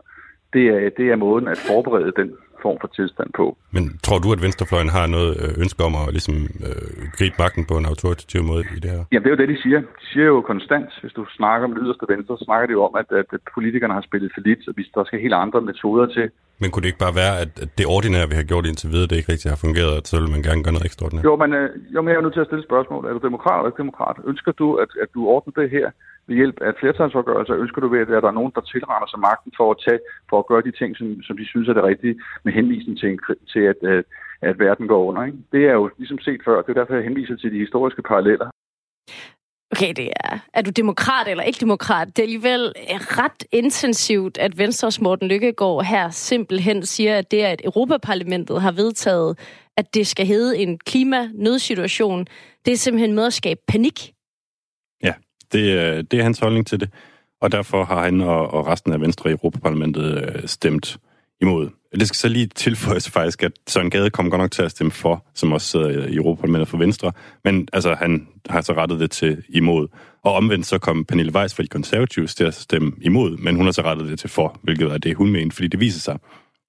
det 0.55 0.65
er, 0.75 0.89
det 0.99 1.05
er 1.11 1.15
måden 1.25 1.47
at 1.53 1.59
forberede 1.69 2.11
den 2.21 2.29
form 2.65 2.77
for 2.81 2.89
tilstand 2.99 3.29
på. 3.39 3.45
Men 3.75 3.83
tror 4.05 4.19
du, 4.23 4.29
at 4.35 4.41
Venstrefløjen 4.45 4.91
har 4.97 5.05
noget 5.15 5.31
øh, 5.43 5.51
ønske 5.63 5.79
om 5.87 5.93
at 6.01 6.05
ligesom, 6.17 6.35
øh, 6.67 6.87
gribe 7.17 7.35
magten 7.43 7.63
på 7.69 7.75
en 7.81 7.85
autoritativ 7.91 8.41
måde 8.51 8.63
i 8.77 8.79
det 8.83 8.89
her? 8.95 9.01
Jamen, 9.11 9.23
det 9.23 9.29
er 9.29 9.35
jo 9.35 9.41
det, 9.43 9.49
de 9.53 9.61
siger. 9.65 9.79
De 10.01 10.05
siger 10.11 10.27
jo 10.33 10.37
konstant, 10.51 10.89
hvis 11.01 11.13
du 11.19 11.23
snakker 11.37 11.65
med 11.67 11.77
yderste 11.83 12.05
venstre, 12.13 12.37
så 12.37 12.43
snakker 12.47 12.65
de 12.67 12.73
jo 12.77 12.81
om, 12.87 12.93
at, 13.01 13.09
at, 13.21 13.29
politikerne 13.57 13.93
har 13.97 14.05
spillet 14.09 14.31
for 14.35 14.41
lidt, 14.47 14.61
og 14.67 14.73
hvis 14.77 14.89
der 14.95 15.03
skal 15.03 15.19
helt 15.25 15.37
andre 15.43 15.61
metoder 15.69 16.05
til. 16.15 16.27
Men 16.61 16.67
kunne 16.69 16.83
det 16.83 16.91
ikke 16.91 17.05
bare 17.05 17.19
være, 17.23 17.35
at, 17.43 17.49
det 17.77 17.85
ordinære, 17.95 18.29
vi 18.31 18.37
har 18.39 18.47
gjort 18.51 18.65
indtil 18.69 18.89
videre, 18.93 19.07
det 19.09 19.17
ikke 19.17 19.31
rigtig 19.33 19.51
har 19.53 19.61
fungeret, 19.65 19.93
og 19.97 20.01
så 20.09 20.15
vil 20.21 20.35
man 20.35 20.43
gerne 20.47 20.63
gøre 20.63 20.75
noget 20.75 20.89
ekstraordinært? 20.89 21.25
Jo, 21.29 21.35
men, 21.43 21.49
øh, 21.59 21.67
jo, 21.95 21.99
men 22.01 22.09
jeg 22.11 22.17
er 22.17 22.25
nødt 22.25 22.37
til 22.37 22.45
at 22.45 22.49
stille 22.49 22.67
spørgsmål. 22.69 23.01
Er 23.05 23.13
du 23.17 23.21
demokrat 23.27 23.57
eller 23.59 23.71
ikke 23.71 23.83
demokrat? 23.85 24.17
Ønsker 24.31 24.51
du, 24.61 24.67
at, 24.83 24.91
at 25.03 25.09
du 25.15 25.19
ordner 25.35 25.53
det 25.61 25.69
her 25.77 25.87
ved 26.27 26.35
hjælp 26.35 26.57
af 26.67 26.71
flertalsforgørelser, 26.79 27.61
ønsker 27.63 27.79
du 27.81 27.87
ved, 27.93 28.01
at 28.01 28.23
der 28.25 28.31
er 28.31 28.39
nogen, 28.39 28.55
der 28.55 28.61
tilrammer 28.61 29.07
sig 29.09 29.19
magten 29.29 29.51
for 29.59 29.67
at, 29.71 29.79
tage, 29.85 29.99
for 30.29 30.37
at 30.39 30.47
gøre 30.51 30.65
de 30.67 30.73
ting, 30.79 30.97
som, 30.97 31.07
som 31.27 31.37
de 31.37 31.45
synes 31.51 31.67
er 31.67 31.75
det 31.77 31.83
rigtige, 31.91 32.15
med 32.45 32.53
henvisning 32.53 32.95
til, 32.99 33.09
til 33.53 33.63
at, 33.71 33.79
at, 33.93 34.03
at 34.41 34.59
verden 34.59 34.87
går 34.87 35.01
under. 35.09 35.21
Ikke? 35.25 35.37
Det 35.51 35.61
er 35.71 35.75
jo 35.79 35.83
ligesom 35.97 36.19
set 36.27 36.41
før. 36.47 36.61
Det 36.61 36.69
er 36.71 36.79
derfor, 36.79 36.93
jeg 36.93 37.03
henviser 37.09 37.35
til 37.37 37.51
de 37.53 37.63
historiske 37.65 38.01
paralleller. 38.01 38.49
Okay, 39.75 39.93
det 39.95 40.09
er, 40.23 40.39
er 40.53 40.61
du 40.61 40.69
demokrat 40.69 41.27
eller 41.27 41.43
ikke 41.43 41.59
demokrat? 41.59 42.07
Det 42.07 42.19
er 42.19 42.23
alligevel 42.23 42.73
eh, 42.75 42.99
ret 42.99 43.45
intensivt, 43.51 44.37
at 44.37 44.57
Venstres 44.57 45.01
Morten 45.01 45.27
Lykkegaard 45.27 45.85
her 45.85 46.09
simpelthen 46.09 46.85
siger, 46.85 47.17
at 47.17 47.31
det 47.31 47.43
er, 47.43 47.49
at 47.49 47.61
Europaparlamentet 47.63 48.61
har 48.61 48.71
vedtaget, 48.71 49.39
at 49.77 49.93
det 49.93 50.07
skal 50.07 50.25
hedde 50.25 50.57
en 50.57 50.77
klimanødsituation. 50.77 52.27
Det 52.65 52.73
er 52.73 52.77
simpelthen 52.77 53.13
med 53.13 53.25
at 53.25 53.33
skabe 53.33 53.61
panik 53.67 54.15
det, 55.51 55.79
øh, 55.79 56.03
det 56.11 56.19
er 56.19 56.23
hans 56.23 56.39
holdning 56.39 56.67
til 56.67 56.79
det, 56.79 56.89
og 57.41 57.51
derfor 57.51 57.83
har 57.83 58.03
han 58.03 58.21
og, 58.21 58.53
og 58.53 58.67
resten 58.67 58.93
af 58.93 59.01
Venstre 59.01 59.29
i 59.29 59.33
Europaparlamentet 59.33 60.35
øh, 60.35 60.47
stemt 60.47 60.97
imod. 61.41 61.69
Det 61.99 62.07
skal 62.07 62.15
så 62.15 62.27
lige 62.27 62.47
tilføjes 62.47 63.09
faktisk, 63.09 63.43
at 63.43 63.51
Søren 63.67 63.89
Gade 63.89 64.09
kom 64.09 64.29
godt 64.29 64.41
nok 64.41 64.51
til 64.51 64.61
at 64.61 64.71
stemme 64.71 64.91
for, 64.91 65.25
som 65.33 65.51
også 65.51 65.67
sidder 65.67 66.07
i 66.07 66.15
Europaparlamentet 66.15 66.67
for 66.67 66.77
Venstre, 66.77 67.11
men 67.43 67.67
altså, 67.73 67.93
han 67.93 68.27
har 68.49 68.61
så 68.61 68.73
rettet 68.73 68.99
det 68.99 69.11
til 69.11 69.43
imod. 69.49 69.87
Og 70.23 70.33
omvendt 70.33 70.65
så 70.65 70.77
kom 70.77 71.05
Pernille 71.05 71.35
Weiss 71.35 71.55
fra 71.55 71.63
de 71.63 71.67
konservative 71.67 72.27
til 72.27 72.43
at 72.43 72.53
stemme 72.53 72.91
imod, 73.01 73.37
men 73.37 73.55
hun 73.55 73.65
har 73.65 73.71
så 73.71 73.81
rettet 73.81 74.07
det 74.07 74.19
til 74.19 74.29
for, 74.29 74.59
hvilket 74.63 74.91
er 74.91 74.97
det, 74.97 75.15
hun 75.15 75.31
mente, 75.31 75.55
fordi 75.55 75.67
det 75.67 75.79
viser 75.79 75.99
sig, 75.99 76.17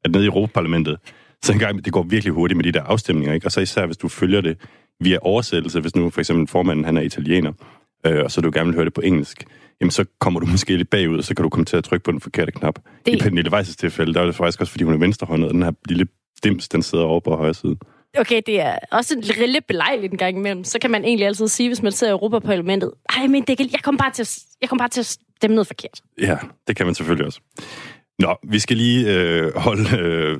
at 0.04 0.10
nede 0.10 0.24
i 0.24 0.26
Europaparlamentet, 0.26 0.98
så 1.42 1.52
engang, 1.52 1.84
det 1.84 1.92
går 1.92 2.02
virkelig 2.02 2.34
hurtigt 2.34 2.56
med 2.56 2.64
de 2.64 2.72
der 2.72 2.82
afstemninger, 2.82 3.34
ikke? 3.34 3.46
og 3.46 3.52
så 3.52 3.60
især 3.60 3.86
hvis 3.86 3.96
du 3.96 4.08
følger 4.08 4.40
det 4.40 4.58
via 5.00 5.18
oversættelse, 5.22 5.80
hvis 5.80 5.96
nu 5.96 6.10
for 6.10 6.20
eksempel 6.20 6.46
formanden 6.46 6.84
han 6.84 6.96
er 6.96 7.00
italiener, 7.00 7.52
øh, 8.06 8.24
og 8.24 8.30
så 8.30 8.40
du 8.40 8.50
gerne 8.54 8.66
vil 8.66 8.74
høre 8.74 8.84
det 8.84 8.94
på 8.94 9.00
engelsk, 9.00 9.44
jamen 9.80 9.90
så 9.90 10.04
kommer 10.20 10.40
du 10.40 10.46
måske 10.46 10.76
lidt 10.76 10.90
bagud, 10.90 11.18
og 11.18 11.24
så 11.24 11.34
kan 11.34 11.42
du 11.42 11.48
komme 11.48 11.64
til 11.64 11.76
at 11.76 11.84
trykke 11.84 12.04
på 12.04 12.12
den 12.12 12.20
forkerte 12.20 12.52
knap. 12.52 12.78
Det... 13.06 13.14
I 13.14 13.18
Pernille 13.18 13.56
Weiss' 13.56 13.74
tilfælde, 13.74 14.14
der 14.14 14.20
er 14.20 14.26
det 14.26 14.34
faktisk 14.34 14.60
også, 14.60 14.70
fordi 14.70 14.84
hun 14.84 14.94
er 14.94 14.98
venstrehåndet, 14.98 15.48
og 15.48 15.54
den 15.54 15.62
her 15.62 15.72
lille 15.88 16.06
dims, 16.44 16.68
den 16.68 16.82
sidder 16.82 17.04
over 17.04 17.20
på 17.20 17.36
højre 17.36 17.54
side. 17.54 17.76
Okay, 18.18 18.42
det 18.46 18.60
er 18.60 18.78
også 18.92 19.14
en 19.14 19.20
lille 19.20 19.60
belejligt 19.68 20.12
en 20.12 20.18
gang 20.18 20.36
imellem. 20.38 20.64
Så 20.64 20.78
kan 20.78 20.90
man 20.90 21.04
egentlig 21.04 21.26
altid 21.26 21.48
sige, 21.48 21.68
hvis 21.68 21.82
man 21.82 21.92
sidder 21.92 22.12
i 22.12 22.14
Europaparlamentet, 22.14 22.92
ej, 23.16 23.26
men 23.26 23.42
det 23.42 23.56
kan, 23.56 23.68
jeg 23.72 23.80
kommer 23.82 23.98
bare 23.98 24.10
til 24.10 24.22
at, 24.22 24.38
jeg 24.60 24.68
kom 24.68 24.78
bare 24.78 24.88
til 24.88 25.00
at 25.00 25.18
stemme 25.36 25.54
noget 25.54 25.66
forkert. 25.66 26.00
Ja, 26.20 26.36
det 26.68 26.76
kan 26.76 26.86
man 26.86 26.94
selvfølgelig 26.94 27.26
også. 27.26 27.40
Nå, 28.18 28.36
vi 28.48 28.58
skal 28.58 28.76
lige 28.76 29.14
øh, 29.14 29.54
holde 29.56 29.98
øh, 29.98 30.38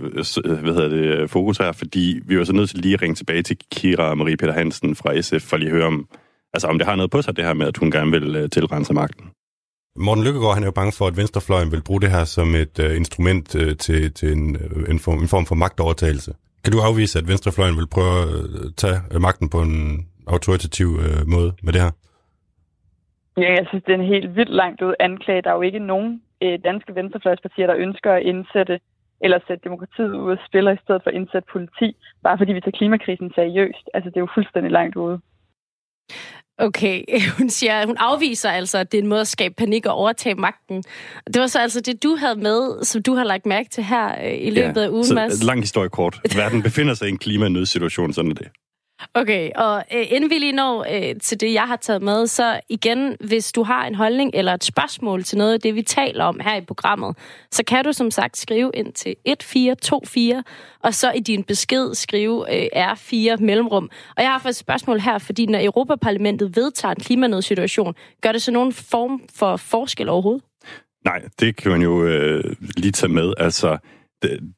hvad 0.62 0.74
hedder 0.74 0.88
det, 0.88 1.30
fokus 1.30 1.58
her, 1.58 1.72
fordi 1.72 2.20
vi 2.26 2.34
er 2.34 2.44
så 2.44 2.52
nødt 2.52 2.70
til 2.70 2.78
lige 2.78 2.94
at 2.94 3.02
ringe 3.02 3.14
tilbage 3.14 3.42
til 3.42 3.56
Kira 3.72 4.14
Marie 4.14 4.36
Peter 4.36 4.52
Hansen 4.52 4.96
fra 4.96 5.20
SF, 5.20 5.42
for 5.48 5.56
lige 5.56 5.68
at 5.68 5.74
høre 5.74 5.86
om, 5.86 6.08
altså 6.54 6.66
om 6.68 6.78
det 6.78 6.86
har 6.86 6.96
noget 6.96 7.10
på 7.10 7.22
sig, 7.22 7.36
det 7.36 7.44
her 7.44 7.54
med, 7.54 7.66
at 7.66 7.76
hun 7.76 7.90
gerne 7.90 8.10
vil 8.10 8.36
øh, 8.36 8.50
tilrense 8.50 8.94
magten. 8.94 9.30
Morten 9.98 10.24
Lykkegaard 10.24 10.54
han 10.54 10.62
er 10.62 10.66
jo 10.66 10.80
bange 10.80 10.92
for, 10.98 11.06
at 11.06 11.16
Venstrefløjen 11.16 11.72
vil 11.72 11.82
bruge 11.86 12.00
det 12.00 12.10
her 12.10 12.24
som 12.24 12.54
et 12.54 12.78
uh, 12.78 12.96
instrument 12.96 13.54
uh, 13.54 13.72
til, 13.84 14.14
til 14.18 14.32
en, 14.32 14.56
uh, 14.56 14.90
en, 14.92 14.98
form, 14.98 15.18
en 15.24 15.28
form 15.28 15.46
for 15.46 15.54
magtovertagelse. 15.54 16.32
Kan 16.64 16.72
du 16.72 16.80
afvise, 16.80 17.18
at 17.18 17.28
Venstrefløjen 17.28 17.76
vil 17.76 17.92
prøve 17.94 18.12
at 18.22 18.28
uh, 18.28 18.70
tage 18.82 18.98
uh, 19.14 19.20
magten 19.26 19.48
på 19.48 19.60
en 19.68 19.74
autoritativ 20.26 20.86
uh, 20.86 21.22
måde 21.34 21.50
med 21.62 21.72
det 21.72 21.80
her? 21.84 21.92
Ja, 23.42 23.50
jeg 23.58 23.66
synes, 23.68 23.84
det 23.84 23.92
er 23.92 23.98
en 23.98 24.12
helt 24.14 24.36
vildt 24.36 24.54
langt 24.62 24.82
ud 24.82 24.94
anklage. 25.00 25.42
Der 25.42 25.50
er 25.50 25.54
jo 25.60 25.68
ikke 25.70 25.78
nogen 25.92 26.22
uh, 26.44 26.56
danske 26.68 26.94
venstrefløjspartier, 26.94 27.66
der 27.66 27.76
ønsker 27.86 28.12
at 28.12 28.22
indsætte 28.22 28.80
eller 29.20 29.38
sætte 29.46 29.64
demokratiet 29.64 30.14
ud 30.24 30.30
af 30.30 30.38
spiller 30.48 30.72
i 30.72 30.82
stedet 30.84 31.02
for 31.02 31.10
at 31.10 31.16
indsætte 31.16 31.48
politi, 31.52 31.88
bare 32.22 32.38
fordi 32.38 32.52
vi 32.52 32.60
tager 32.60 32.78
klimakrisen 32.78 33.32
seriøst. 33.34 33.86
Altså, 33.94 34.10
det 34.10 34.16
er 34.16 34.26
jo 34.26 34.34
fuldstændig 34.34 34.72
langt 34.72 34.96
ude. 34.96 35.20
Okay, 36.58 37.04
hun 37.38 37.50
siger, 37.50 37.86
hun 37.86 37.96
afviser 37.98 38.50
altså, 38.50 38.78
at 38.78 38.92
det 38.92 38.98
er 38.98 39.02
en 39.02 39.08
måde 39.08 39.20
at 39.20 39.28
skabe 39.28 39.54
panik 39.58 39.86
og 39.86 39.94
overtage 39.94 40.34
magten. 40.34 40.82
Det 41.26 41.40
var 41.40 41.46
så 41.46 41.58
altså 41.58 41.80
det, 41.80 42.02
du 42.02 42.16
havde 42.16 42.36
med, 42.36 42.84
som 42.84 43.02
du 43.02 43.14
har 43.14 43.24
lagt 43.24 43.46
mærke 43.46 43.68
til 43.68 43.84
her 43.84 44.24
øh, 44.24 44.46
i 44.46 44.50
løbet 44.50 44.80
ja, 44.80 44.84
af 44.84 44.88
ugen, 44.88 45.14
Mads. 45.14 45.42
lang 45.42 45.60
historie 45.60 45.88
kort. 45.88 46.20
Verden 46.36 46.62
befinder 46.62 46.94
sig 46.94 47.08
i 47.08 47.10
en 47.10 47.18
klimanødsituation, 47.18 48.12
sådan 48.12 48.30
er 48.30 48.34
det. 48.34 48.48
Okay, 49.14 49.50
og 49.54 49.84
øh, 49.94 50.06
inden 50.10 50.30
vi 50.30 50.38
lige 50.38 50.52
når 50.52 50.86
øh, 50.92 51.20
til 51.22 51.40
det, 51.40 51.52
jeg 51.52 51.62
har 51.62 51.76
taget 51.76 52.02
med, 52.02 52.26
så 52.26 52.60
igen, 52.68 53.16
hvis 53.20 53.52
du 53.52 53.62
har 53.62 53.86
en 53.86 53.94
holdning 53.94 54.30
eller 54.34 54.54
et 54.54 54.64
spørgsmål 54.64 55.24
til 55.24 55.38
noget 55.38 55.52
af 55.52 55.60
det, 55.60 55.74
vi 55.74 55.82
taler 55.82 56.24
om 56.24 56.40
her 56.40 56.56
i 56.56 56.60
programmet, 56.60 57.16
så 57.50 57.64
kan 57.64 57.84
du 57.84 57.92
som 57.92 58.10
sagt 58.10 58.36
skrive 58.36 58.70
ind 58.74 58.92
til 58.92 59.10
1424, 59.24 60.44
og 60.82 60.94
så 60.94 61.12
i 61.12 61.20
din 61.20 61.44
besked 61.44 61.94
skrive 61.94 62.54
øh, 62.54 62.92
R4 62.92 63.36
mellemrum. 63.36 63.90
Og 64.16 64.22
jeg 64.22 64.32
har 64.32 64.38
faktisk 64.38 64.60
et 64.60 64.60
spørgsmål 64.60 65.00
her, 65.00 65.18
fordi 65.18 65.46
når 65.46 65.58
Europaparlamentet 65.64 66.56
vedtager 66.56 66.94
en 66.94 67.00
klimanødsituation, 67.00 67.94
gør 68.20 68.32
det 68.32 68.42
så 68.42 68.50
nogen 68.50 68.72
form 68.72 69.22
for 69.34 69.56
forskel 69.56 70.08
overhovedet? 70.08 70.42
Nej, 71.04 71.22
det 71.40 71.56
kan 71.56 71.70
man 71.70 71.82
jo 71.82 72.04
øh, 72.04 72.44
lige 72.76 72.92
tage 72.92 73.12
med. 73.12 73.32
Altså, 73.38 73.78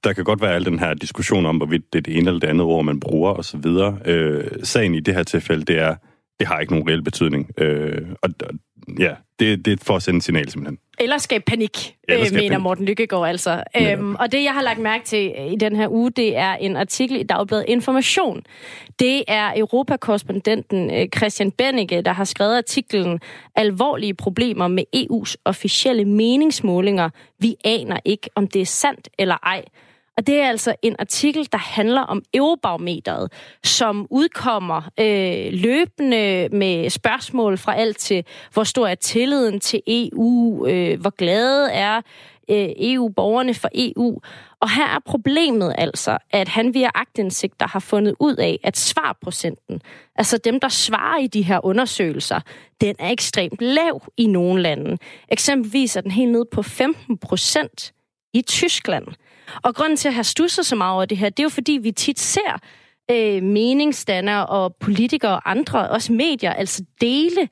der 0.05 0.13
kan 0.13 0.25
godt 0.25 0.41
være 0.41 0.55
al 0.55 0.65
den 0.65 0.79
her 0.79 0.95
diskussion 0.95 1.47
om, 1.47 1.57
hvorvidt 1.57 1.93
det 1.93 1.99
er 1.99 2.03
det 2.03 2.17
ene 2.17 2.29
eller 2.29 2.41
det 2.41 2.49
andet 2.49 2.63
ord, 2.63 2.85
man 2.85 3.01
bruger 3.01 3.33
osv. 3.33 3.67
Øh, 4.05 4.45
sagen 4.63 4.95
i 4.95 5.01
det 5.01 5.15
her 5.15 5.23
tilfælde, 5.23 5.65
det 5.65 5.79
er, 5.79 5.97
det 6.39 6.47
har 6.47 6.61
ikke 6.61 6.73
nogen 6.73 6.89
reel 6.89 7.03
betydning. 7.03 7.51
Øh, 7.59 8.07
og, 8.23 8.31
ja, 8.99 9.15
det, 9.39 9.65
det 9.65 9.73
er 9.73 9.77
for 9.83 9.97
at 9.97 10.03
sende 10.03 10.17
et 10.17 10.25
signal 10.25 10.51
simpelthen. 10.51 10.79
Eller 11.01 11.19
skabe 11.19 11.45
panik, 11.47 11.97
Eller 12.09 12.25
skabe 12.25 12.37
mener 12.37 12.51
panik. 12.51 12.63
Morten 12.63 12.85
Lykkegaard 12.85 13.29
altså. 13.29 13.63
Ja. 13.75 13.93
Øhm, 13.93 14.15
og 14.15 14.33
det, 14.33 14.45
jeg 14.45 14.53
har 14.53 14.63
lagt 14.63 14.79
mærke 14.79 15.05
til 15.05 15.33
i 15.53 15.57
den 15.57 15.77
her 15.77 15.89
uge, 15.89 16.11
det 16.11 16.37
er 16.37 16.55
en 16.55 16.77
artikel 16.77 17.21
i 17.21 17.23
Dagbladet 17.23 17.65
Information. 17.69 18.43
Det 18.99 19.25
er 19.29 19.53
Europakorrespondenten 19.57 20.95
øh, 20.95 21.09
Christian 21.17 21.51
Bennike, 21.51 22.03
der 22.03 22.13
har 22.13 22.25
skrevet 22.25 22.57
artiklen 22.57 23.21
Alvorlige 23.57 24.15
problemer 24.15 24.69
med 24.69 24.85
EU's 24.97 25.35
officielle 25.45 26.05
meningsmålinger. 26.05 27.09
Vi 27.39 27.57
aner 27.65 27.99
ikke, 28.05 28.31
om 28.35 28.47
det 28.47 28.63
er 28.63 28.67
sandt 28.67 29.09
eller 29.19 29.37
ej. 29.43 29.65
Og 30.19 30.27
det 30.27 30.41
er 30.41 30.49
altså 30.49 30.75
en 30.83 30.97
artikel, 30.99 31.49
der 31.53 31.59
handler 31.59 32.01
om 32.01 32.23
Eurobarometeret, 32.35 33.33
som 33.65 34.07
udkommer 34.11 34.91
øh, 35.01 35.53
løbende 35.53 36.49
med 36.53 36.91
spørgsmål 36.91 37.59
fra 37.59 37.75
alt 37.77 37.97
til, 37.97 38.25
hvor 38.53 38.65
stor 38.65 38.87
er 38.87 38.95
tilliden 38.95 39.61
til 39.61 39.83
EU, 39.87 40.67
øh, 40.67 41.01
hvor 41.01 41.11
glade 41.11 41.73
er 41.73 41.97
øh, 42.51 42.69
EU-borgerne 42.77 43.55
for 43.55 43.69
EU. 43.75 44.21
Og 44.61 44.71
her 44.71 44.87
er 44.87 44.99
problemet 45.07 45.75
altså, 45.79 46.19
at 46.31 46.49
han 46.49 46.75
via 46.75 46.91
agtindsigter 46.95 47.69
har 47.69 47.81
fundet 47.81 48.15
ud 48.21 48.37
af, 48.37 48.61
at 48.63 48.77
svarprocenten, 48.77 49.83
altså 50.17 50.39
dem, 50.39 50.61
der 50.61 50.69
svarer 50.69 51.19
i 51.19 51.27
de 51.27 51.43
her 51.43 51.65
undersøgelser, 51.65 52.41
den 52.81 52.95
er 52.99 53.11
ekstremt 53.11 53.63
lav 53.63 54.03
i 54.17 54.27
nogle 54.27 54.63
lande. 54.63 54.99
Eksempelvis 55.29 55.97
er 55.97 56.01
den 56.01 56.11
helt 56.11 56.33
nede 56.33 56.47
på 56.53 56.63
15 56.63 57.19
procent 57.19 57.93
i 58.35 58.43
Tyskland. 58.43 59.07
Og 59.63 59.75
grunden 59.75 59.97
til 59.97 60.09
at 60.09 60.15
have 60.15 60.25
stusset 60.25 60.67
så 60.67 60.77
meget 60.77 60.95
over 60.95 61.05
det 61.05 61.19
her, 61.19 61.29
det 61.29 61.41
er 61.41 61.45
jo 61.45 61.49
fordi, 61.49 61.73
vi 61.73 61.93
tit 61.93 62.19
ser 62.19 62.59
øh, 63.11 63.43
meningsdannere 63.43 64.47
og 64.47 64.77
politikere 64.81 65.33
og 65.33 65.51
andre, 65.51 65.89
også 65.89 66.13
medier, 66.13 66.53
altså 66.53 66.85
dele 67.01 67.49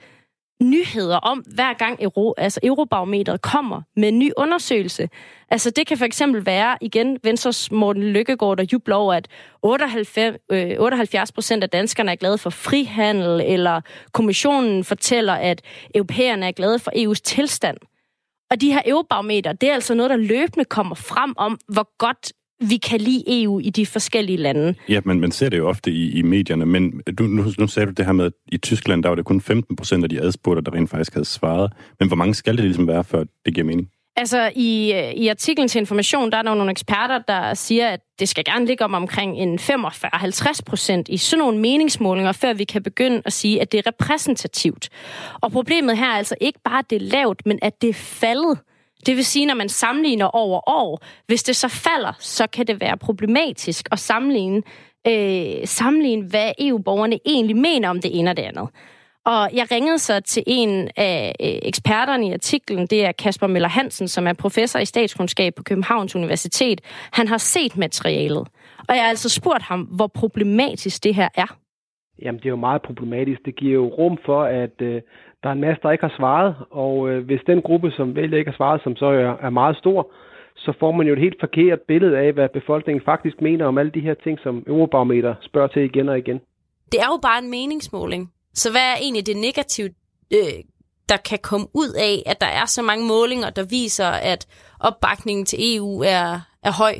nyheder 0.62 1.16
om, 1.16 1.38
hver 1.38 1.72
gang 1.72 2.02
Euro, 2.02 2.34
altså 2.36 2.60
Eurobarometeret 2.62 3.42
kommer 3.42 3.82
med 3.96 4.08
en 4.08 4.18
ny 4.18 4.32
undersøgelse. 4.36 5.08
Altså 5.48 5.70
det 5.70 5.86
kan 5.86 5.98
for 5.98 6.04
eksempel 6.04 6.46
være, 6.46 6.78
igen, 6.80 7.18
Venstres 7.22 7.70
Morten 7.70 8.02
Lykkegaard, 8.02 8.56
der 8.56 8.64
jubler 8.72 8.96
over, 8.96 9.14
at 9.14 9.28
78, 9.62 10.36
øh, 10.52 10.76
78 10.78 11.32
procent 11.32 11.62
af 11.62 11.70
danskerne 11.70 12.12
er 12.12 12.16
glade 12.16 12.38
for 12.38 12.50
frihandel, 12.50 13.40
eller 13.40 13.80
kommissionen 14.12 14.84
fortæller, 14.84 15.32
at 15.32 15.62
europæerne 15.94 16.46
er 16.46 16.52
glade 16.52 16.78
for 16.78 16.90
EU's 16.90 17.20
tilstand. 17.24 17.76
Og 18.50 18.60
de 18.60 18.72
her 18.72 18.82
eurobarometer, 18.86 19.52
det 19.52 19.68
er 19.68 19.74
altså 19.74 19.94
noget, 19.94 20.10
der 20.10 20.16
løbende 20.16 20.64
kommer 20.64 20.94
frem 20.94 21.34
om, 21.36 21.58
hvor 21.68 21.96
godt 21.98 22.32
vi 22.60 22.76
kan 22.76 23.00
lide 23.00 23.42
EU 23.42 23.58
i 23.58 23.70
de 23.70 23.86
forskellige 23.86 24.36
lande. 24.36 24.74
Ja, 24.88 25.00
men 25.04 25.20
man 25.20 25.32
ser 25.32 25.48
det 25.48 25.58
jo 25.58 25.68
ofte 25.68 25.90
i, 25.90 26.10
i 26.10 26.22
medierne, 26.22 26.66
men 26.66 27.00
du, 27.18 27.24
nu, 27.24 27.44
nu 27.58 27.66
sagde 27.66 27.86
du 27.86 27.92
det 27.92 28.04
her 28.04 28.12
med, 28.12 28.24
at 28.24 28.32
i 28.52 28.56
Tyskland, 28.58 29.02
der 29.02 29.08
var 29.08 29.16
det 29.16 29.24
kun 29.24 29.40
15 29.40 29.76
procent 29.76 30.04
af 30.04 30.10
de 30.10 30.20
adspurgte, 30.20 30.62
der 30.62 30.74
rent 30.74 30.90
faktisk 30.90 31.12
havde 31.12 31.24
svaret. 31.24 31.72
Men 32.00 32.08
hvor 32.08 32.16
mange 32.16 32.34
skal 32.34 32.56
det 32.56 32.64
ligesom 32.64 32.88
være, 32.88 33.04
før 33.04 33.24
det 33.44 33.54
giver 33.54 33.66
mening? 33.66 33.88
Altså, 34.18 34.52
i, 34.54 34.92
øh, 34.92 35.12
i 35.12 35.28
artiklen 35.28 35.68
til 35.68 35.78
information, 35.78 36.32
der 36.32 36.38
er 36.38 36.42
der 36.42 36.54
nogle 36.54 36.70
eksperter, 36.70 37.18
der 37.18 37.54
siger, 37.54 37.88
at 37.88 38.00
det 38.18 38.28
skal 38.28 38.44
gerne 38.44 38.66
ligge 38.66 38.84
om 38.84 38.94
omkring 38.94 39.36
en 39.38 39.58
45-50 39.58 40.60
procent 40.66 41.08
i 41.08 41.16
sådan 41.16 41.38
nogle 41.38 41.58
meningsmålinger, 41.58 42.32
før 42.32 42.52
vi 42.52 42.64
kan 42.64 42.82
begynde 42.82 43.22
at 43.24 43.32
sige, 43.32 43.60
at 43.60 43.72
det 43.72 43.78
er 43.78 43.86
repræsentativt. 43.86 44.88
Og 45.40 45.52
problemet 45.52 45.98
her 45.98 46.06
er 46.06 46.16
altså 46.16 46.34
ikke 46.40 46.58
bare, 46.64 46.78
at 46.78 46.90
det 46.90 46.96
er 46.96 47.06
lavt, 47.06 47.46
men 47.46 47.58
at 47.62 47.82
det 47.82 47.88
er 47.88 47.94
faldet. 47.94 48.58
Det 49.06 49.16
vil 49.16 49.24
sige, 49.24 49.46
når 49.46 49.54
man 49.54 49.68
sammenligner 49.68 50.26
over 50.26 50.70
år, 50.70 51.02
hvis 51.26 51.42
det 51.42 51.56
så 51.56 51.68
falder, 51.68 52.12
så 52.18 52.46
kan 52.46 52.66
det 52.66 52.80
være 52.80 52.96
problematisk 52.96 53.88
at 53.92 53.98
sammenligne, 53.98 54.62
øh, 55.06 55.66
sammenligne 55.66 56.28
hvad 56.28 56.52
EU-borgerne 56.58 57.18
egentlig 57.26 57.56
mener 57.56 57.88
om 57.88 58.00
det 58.00 58.18
ene 58.18 58.30
og 58.30 58.36
det 58.36 58.42
andet. 58.42 58.68
Og 59.32 59.50
jeg 59.52 59.66
ringede 59.72 59.98
så 59.98 60.20
til 60.20 60.42
en 60.46 60.88
af 60.96 61.34
øh, 61.40 61.68
eksperterne 61.70 62.28
i 62.28 62.32
artiklen, 62.32 62.86
det 62.86 63.04
er 63.04 63.12
Kasper 63.12 63.46
Møller 63.46 63.68
Hansen, 63.68 64.08
som 64.08 64.26
er 64.26 64.32
professor 64.32 64.78
i 64.78 64.84
statskundskab 64.84 65.54
på 65.54 65.62
Københavns 65.62 66.16
Universitet. 66.16 66.80
Han 67.12 67.28
har 67.28 67.38
set 67.38 67.76
materialet, 67.76 68.48
og 68.88 68.94
jeg 68.96 69.02
har 69.02 69.08
altså 69.08 69.28
spurgt 69.28 69.62
ham, 69.62 69.80
hvor 69.80 70.06
problematisk 70.06 71.04
det 71.04 71.14
her 71.14 71.28
er. 71.34 71.56
Jamen, 72.22 72.38
det 72.38 72.46
er 72.46 72.50
jo 72.50 72.56
meget 72.56 72.82
problematisk. 72.82 73.40
Det 73.44 73.56
giver 73.56 73.74
jo 73.74 73.86
rum 73.86 74.18
for, 74.26 74.42
at 74.42 74.80
øh, 74.80 75.02
der 75.42 75.48
er 75.48 75.52
en 75.52 75.60
masse, 75.60 75.82
der 75.82 75.90
ikke 75.90 76.04
har 76.04 76.14
svaret, 76.16 76.54
og 76.70 77.08
øh, 77.08 77.24
hvis 77.24 77.40
den 77.46 77.62
gruppe, 77.62 77.90
som 77.90 78.14
vælger 78.14 78.38
ikke 78.38 78.50
har 78.50 78.56
svaret, 78.56 78.80
som 78.84 78.96
så 78.96 79.06
er, 79.06 79.46
er 79.46 79.50
meget 79.50 79.76
stor, 79.76 80.10
så 80.56 80.72
får 80.80 80.92
man 80.92 81.06
jo 81.06 81.12
et 81.12 81.20
helt 81.20 81.40
forkert 81.40 81.80
billede 81.80 82.18
af, 82.18 82.32
hvad 82.32 82.48
befolkningen 82.48 83.02
faktisk 83.04 83.40
mener 83.40 83.64
om 83.66 83.78
alle 83.78 83.90
de 83.90 84.00
her 84.00 84.14
ting, 84.14 84.38
som 84.42 84.64
Eurobarometer 84.66 85.34
spørger 85.40 85.68
til 85.68 85.82
igen 85.82 86.08
og 86.08 86.18
igen. 86.18 86.40
Det 86.92 87.00
er 87.00 87.10
jo 87.14 87.18
bare 87.22 87.38
en 87.44 87.50
meningsmåling. 87.50 88.32
Så 88.62 88.68
hvad 88.72 88.86
er 88.92 88.96
egentlig 89.04 89.26
det 89.26 89.36
negative, 89.36 89.90
øh, 90.38 90.58
der 91.10 91.18
kan 91.30 91.38
komme 91.50 91.66
ud 91.82 91.90
af, 92.08 92.14
at 92.30 92.40
der 92.40 92.50
er 92.60 92.66
så 92.66 92.82
mange 92.82 93.04
målinger, 93.14 93.50
der 93.50 93.64
viser, 93.70 94.10
at 94.32 94.42
opbakningen 94.80 95.44
til 95.46 95.58
EU 95.76 95.92
er, 96.00 96.26
er 96.68 96.72
høj? 96.82 96.94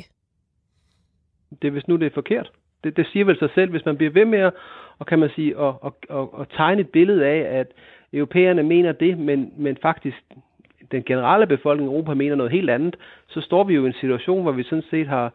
Det 1.61 1.67
er 1.67 1.71
hvis 1.71 1.87
nu 1.87 1.95
det 1.95 2.05
er 2.05 2.19
forkert. 2.21 2.51
Det, 2.83 2.97
det 2.97 3.07
siger 3.11 3.25
vel 3.25 3.39
sig 3.39 3.49
selv, 3.55 3.71
hvis 3.71 3.85
man 3.85 3.97
bliver 3.97 4.11
ved 4.11 4.25
med 4.25 4.39
at, 4.39 4.53
og 4.99 5.05
kan 5.05 5.19
man 5.19 5.29
sige, 5.35 5.59
at, 5.59 5.73
at, 5.85 5.93
at, 6.09 6.27
at 6.41 6.47
tegne 6.57 6.81
et 6.81 6.89
billede 6.89 7.25
af, 7.25 7.59
at 7.59 7.67
europæerne 8.13 8.63
mener 8.63 8.91
det, 8.91 9.17
men, 9.17 9.53
men 9.57 9.77
faktisk 9.81 10.17
den 10.91 11.03
generelle 11.03 11.47
befolkning 11.47 11.91
i 11.91 11.93
Europa 11.93 12.13
mener 12.13 12.35
noget 12.35 12.51
helt 12.51 12.69
andet, 12.69 12.95
så 13.27 13.41
står 13.41 13.63
vi 13.63 13.73
jo 13.73 13.83
i 13.83 13.87
en 13.87 14.01
situation, 14.01 14.41
hvor 14.41 14.51
vi 14.51 14.63
sådan 14.63 14.83
set 14.89 15.07
har, 15.07 15.33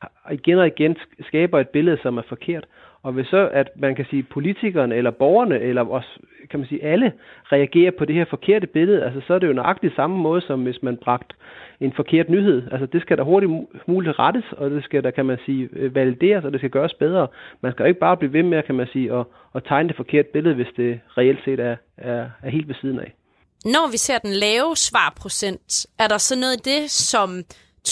har 0.00 0.30
igen 0.32 0.58
og 0.58 0.66
igen 0.66 0.96
skaber 1.20 1.60
et 1.60 1.68
billede, 1.68 1.98
som 2.02 2.18
er 2.18 2.22
forkert. 2.28 2.66
Og 3.02 3.12
hvis 3.12 3.26
så, 3.26 3.48
at 3.52 3.68
man 3.76 3.94
kan 3.94 4.06
sige, 4.10 4.22
politikerne 4.22 4.94
eller 4.96 5.10
borgerne, 5.10 5.60
eller 5.60 5.84
også, 5.84 6.08
kan 6.50 6.60
man 6.60 6.68
sige, 6.68 6.84
alle 6.84 7.12
reagerer 7.52 7.90
på 7.98 8.04
det 8.04 8.14
her 8.14 8.24
forkerte 8.30 8.66
billede, 8.66 9.04
altså 9.04 9.20
så 9.26 9.34
er 9.34 9.38
det 9.38 9.48
jo 9.48 9.52
nøjagtigt 9.52 9.94
samme 9.96 10.16
måde, 10.16 10.40
som 10.40 10.62
hvis 10.62 10.82
man 10.82 10.96
bragt 10.96 11.32
en 11.80 11.92
forkert 11.96 12.28
nyhed. 12.28 12.62
Altså 12.72 12.86
det 12.86 13.02
skal 13.02 13.16
der 13.16 13.24
hurtigt 13.24 13.52
muligt 13.86 14.18
rettes, 14.18 14.44
og 14.52 14.70
det 14.70 14.84
skal 14.84 15.04
der, 15.04 15.10
kan 15.10 15.26
man 15.26 15.38
sige, 15.46 15.68
øh, 15.72 15.94
valideres, 15.94 16.44
og 16.44 16.52
det 16.52 16.60
skal 16.60 16.70
gøres 16.70 16.94
bedre. 16.94 17.26
Man 17.60 17.72
skal 17.72 17.82
jo 17.82 17.88
ikke 17.88 18.00
bare 18.00 18.16
blive 18.16 18.32
ved 18.32 18.42
med, 18.42 18.62
kan 18.62 18.74
man 18.74 18.86
sige, 18.92 19.12
at, 19.12 19.24
at 19.54 19.62
tegne 19.64 19.88
det 19.88 19.96
forkerte 19.96 20.28
billede, 20.32 20.54
hvis 20.54 20.72
det 20.76 21.00
reelt 21.18 21.44
set 21.44 21.60
er, 21.60 21.76
er, 21.96 22.30
er 22.42 22.50
helt 22.50 22.68
ved 22.68 22.74
siden 22.80 23.00
af. 23.00 23.14
Når 23.64 23.90
vi 23.90 23.96
ser 23.96 24.18
den 24.18 24.30
lave 24.30 24.76
svarprocent, 24.76 25.86
er 25.98 26.08
der 26.08 26.18
så 26.18 26.34
noget 26.40 26.56
i 26.56 26.70
det, 26.70 26.90
som 26.90 27.30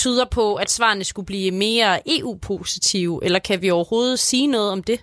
tyder 0.03 0.27
på, 0.39 0.47
at 0.63 0.71
svarene 0.77 1.05
skulle 1.05 1.27
blive 1.33 1.51
mere 1.65 1.91
EU-positive, 2.17 3.15
eller 3.27 3.41
kan 3.49 3.59
vi 3.63 3.71
overhovedet 3.71 4.19
sige 4.19 4.47
noget 4.47 4.71
om 4.77 4.83
det? 4.91 4.99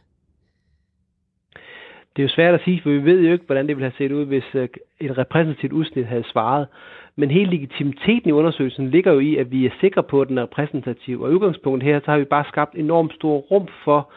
Det 2.14 2.20
er 2.22 2.28
jo 2.28 2.36
svært 2.38 2.54
at 2.54 2.62
sige, 2.66 2.82
for 2.82 2.90
vi 2.90 3.06
ved 3.06 3.20
jo 3.22 3.34
ikke, 3.34 3.46
hvordan 3.46 3.68
det 3.68 3.76
ville 3.76 3.90
have 3.90 3.98
set 3.98 4.12
ud, 4.12 4.26
hvis 4.26 4.50
øh, 4.54 4.68
et 5.00 5.18
repræsentativt 5.18 5.74
udsnit 5.74 6.06
havde 6.06 6.32
svaret. 6.32 6.68
Men 7.16 7.32
hele 7.32 7.52
legitimiteten 7.52 8.30
i 8.30 8.32
undersøgelsen 8.32 8.90
ligger 8.90 9.12
jo 9.14 9.20
i, 9.20 9.36
at 9.38 9.52
vi 9.52 9.66
er 9.66 9.72
sikre 9.82 10.04
på, 10.04 10.22
at 10.22 10.28
den 10.28 10.38
er 10.38 10.44
repræsentativ. 10.44 11.22
Og 11.22 11.32
udgangspunktet 11.32 11.90
her, 11.90 12.00
så 12.00 12.12
har 12.12 12.18
vi 12.18 12.24
bare 12.26 12.46
skabt 12.48 12.76
enormt 12.76 13.14
stor 13.14 13.38
rum 13.38 13.68
for, 13.84 14.12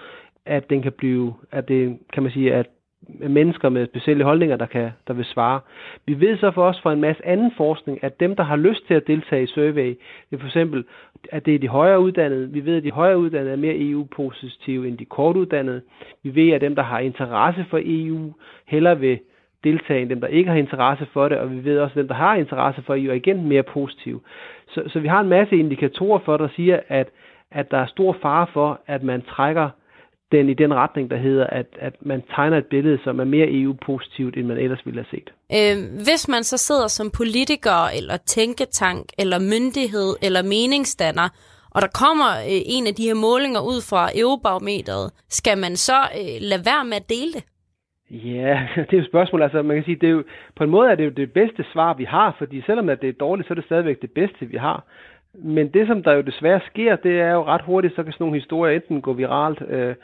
at 0.47 0.71
den 0.71 0.83
kan 0.83 0.93
blive, 0.93 1.35
at 1.53 1.69
det, 1.69 1.99
kan 2.13 2.23
man 2.23 2.33
sige, 2.33 2.55
at 2.55 2.67
mennesker 3.09 3.69
med 3.69 3.87
specielle 3.87 4.25
holdninger, 4.25 4.57
der, 4.57 4.67
kan, 4.67 4.91
der 5.09 5.15
vil 5.15 5.25
svare. 5.25 5.61
Vi 6.07 6.21
ved 6.21 6.37
så 6.39 6.51
for 6.51 6.65
os 6.65 6.81
fra 6.81 6.93
en 6.93 7.01
masse 7.01 7.27
anden 7.27 7.53
forskning, 7.57 8.05
at 8.05 8.21
dem, 8.21 8.37
der 8.37 8.43
har 8.43 8.57
lyst 8.57 8.87
til 8.87 8.95
at 8.95 9.07
deltage 9.07 9.43
i 9.43 9.47
survey, 9.47 9.89
det 10.31 10.37
er 10.37 10.39
for 10.39 10.47
eksempel, 10.47 10.85
at 11.33 11.47
det 11.47 11.55
er 11.55 11.59
de 11.59 11.69
højere 11.69 12.01
uddannede. 12.01 12.51
Vi 12.53 12.65
ved, 12.65 12.77
at 12.77 12.85
de 12.85 12.91
højere 12.91 13.19
uddannede 13.19 13.53
er 13.53 13.57
mere 13.57 13.77
EU-positive 13.79 14.89
end 14.89 14.99
de 14.99 15.05
kortuddannede. 15.05 15.83
Vi 16.23 16.35
ved, 16.35 16.53
at 16.53 16.61
dem, 16.61 16.75
der 16.75 16.83
har 16.83 16.99
interesse 16.99 17.65
for 17.71 17.81
EU, 17.85 18.33
hellere 18.67 19.01
vil 19.01 19.19
deltage 19.65 20.03
end 20.03 20.11
dem, 20.11 20.21
der 20.21 20.29
ikke 20.29 20.51
har 20.51 20.57
interesse 20.57 21.07
for 21.13 21.29
det, 21.29 21.39
og 21.39 21.51
vi 21.53 21.65
ved 21.65 21.79
også, 21.79 21.93
at 21.93 21.97
dem, 21.97 22.09
der 22.09 22.15
har 22.15 22.35
interesse 22.35 22.83
for 22.83 22.95
EU, 22.95 23.11
er 23.11 23.15
igen 23.15 23.49
mere 23.49 23.63
positive. 23.63 24.21
Så, 24.69 24.83
så 24.87 25.01
vi 25.01 25.09
har 25.09 25.21
en 25.21 25.29
masse 25.29 25.57
indikatorer 25.57 26.19
for, 26.19 26.37
der 26.37 26.49
siger, 26.57 26.81
at, 26.89 27.09
at 27.51 27.71
der 27.71 27.79
er 27.79 27.87
stor 27.87 28.17
fare 28.23 28.47
for, 28.53 28.81
at 28.87 29.03
man 29.03 29.23
trækker 29.23 29.71
den 30.33 30.49
i 30.49 30.55
den 30.55 30.75
retning, 30.75 31.11
der 31.11 31.17
hedder, 31.17 31.47
at, 31.47 31.67
at 31.79 31.95
man 32.01 32.23
tegner 32.35 32.59
et 32.59 32.67
billede, 32.67 32.99
som 33.05 33.21
er 33.21 33.25
mere 33.25 33.49
EU-positivt, 33.51 34.37
end 34.37 34.47
man 34.47 34.59
ellers 34.59 34.87
ville 34.87 35.05
have 35.05 35.11
set. 35.11 35.31
Øh, 35.59 35.77
hvis 36.05 36.29
man 36.29 36.43
så 36.43 36.59
sidder 36.59 36.89
som 36.89 37.11
politiker, 37.11 37.79
eller 37.99 38.17
tænketank, 38.17 39.05
eller 39.19 39.39
myndighed, 39.39 40.17
eller 40.23 40.43
meningsdanner, 40.43 41.29
og 41.71 41.83
der 41.83 41.89
kommer 42.03 42.31
øh, 42.51 42.61
en 42.77 42.87
af 42.87 42.95
de 42.95 43.09
her 43.09 43.15
målinger 43.15 43.61
ud 43.61 43.81
fra 43.91 44.03
Eurobarometeret, 44.21 45.13
skal 45.29 45.59
man 45.59 45.77
så 45.77 45.99
øh, 46.21 46.37
lade 46.41 46.63
være 46.71 46.85
med 46.85 46.97
at 46.97 47.09
dele 47.09 47.33
det? 47.33 47.45
Ja, 48.11 48.69
det 48.77 48.93
er 48.93 48.97
jo 48.97 48.99
et 48.99 49.09
spørgsmål. 49.09 49.43
Altså, 49.43 49.63
man 49.63 49.77
kan 49.77 49.85
sige, 49.85 50.01
det 50.01 50.09
er 50.09 50.17
jo, 50.19 50.25
på 50.57 50.65
en 50.65 50.71
måde 50.71 50.91
er 50.91 50.95
det 50.95 51.05
jo 51.05 51.11
det 51.11 51.33
bedste 51.33 51.65
svar, 51.73 51.95
vi 51.95 52.05
har, 52.05 52.35
fordi 52.39 52.63
selvom 52.67 52.89
at 52.89 53.01
det 53.01 53.09
er 53.09 53.13
dårligt, 53.13 53.49
så 53.49 53.53
er 53.53 53.55
det 53.55 53.65
stadigvæk 53.65 54.03
det 54.03 54.11
bedste, 54.11 54.47
vi 54.47 54.57
har. 54.57 54.85
Men 55.39 55.69
det, 55.69 55.87
som 55.87 56.03
der 56.03 56.13
jo 56.13 56.21
desværre 56.21 56.61
sker, 56.67 56.97
det 56.97 57.21
er 57.21 57.33
jo 57.33 57.45
ret 57.45 57.63
hurtigt, 57.63 57.95
så 57.95 58.03
kan 58.03 58.13
sådan 58.13 58.25
nogle 58.25 58.41
historier 58.41 58.75
enten 58.77 59.01
gå 59.01 59.13
viralt 59.13 59.63
øh, 59.69 59.95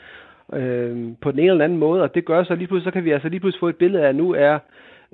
øh, 0.53 1.07
på 1.21 1.31
den 1.31 1.39
ene 1.39 1.51
eller 1.51 1.65
anden 1.65 1.79
måde, 1.79 2.01
og 2.03 2.15
det 2.15 2.25
gør 2.25 2.43
så 2.43 2.55
lige 2.55 2.67
pludselig, 2.67 2.91
så 2.91 2.93
kan 2.93 3.05
vi 3.05 3.11
altså 3.11 3.29
lige 3.29 3.39
pludselig 3.39 3.59
få 3.59 3.69
et 3.69 3.75
billede 3.75 4.03
af, 4.03 4.09
at 4.09 4.15
nu 4.15 4.33
er 4.33 4.59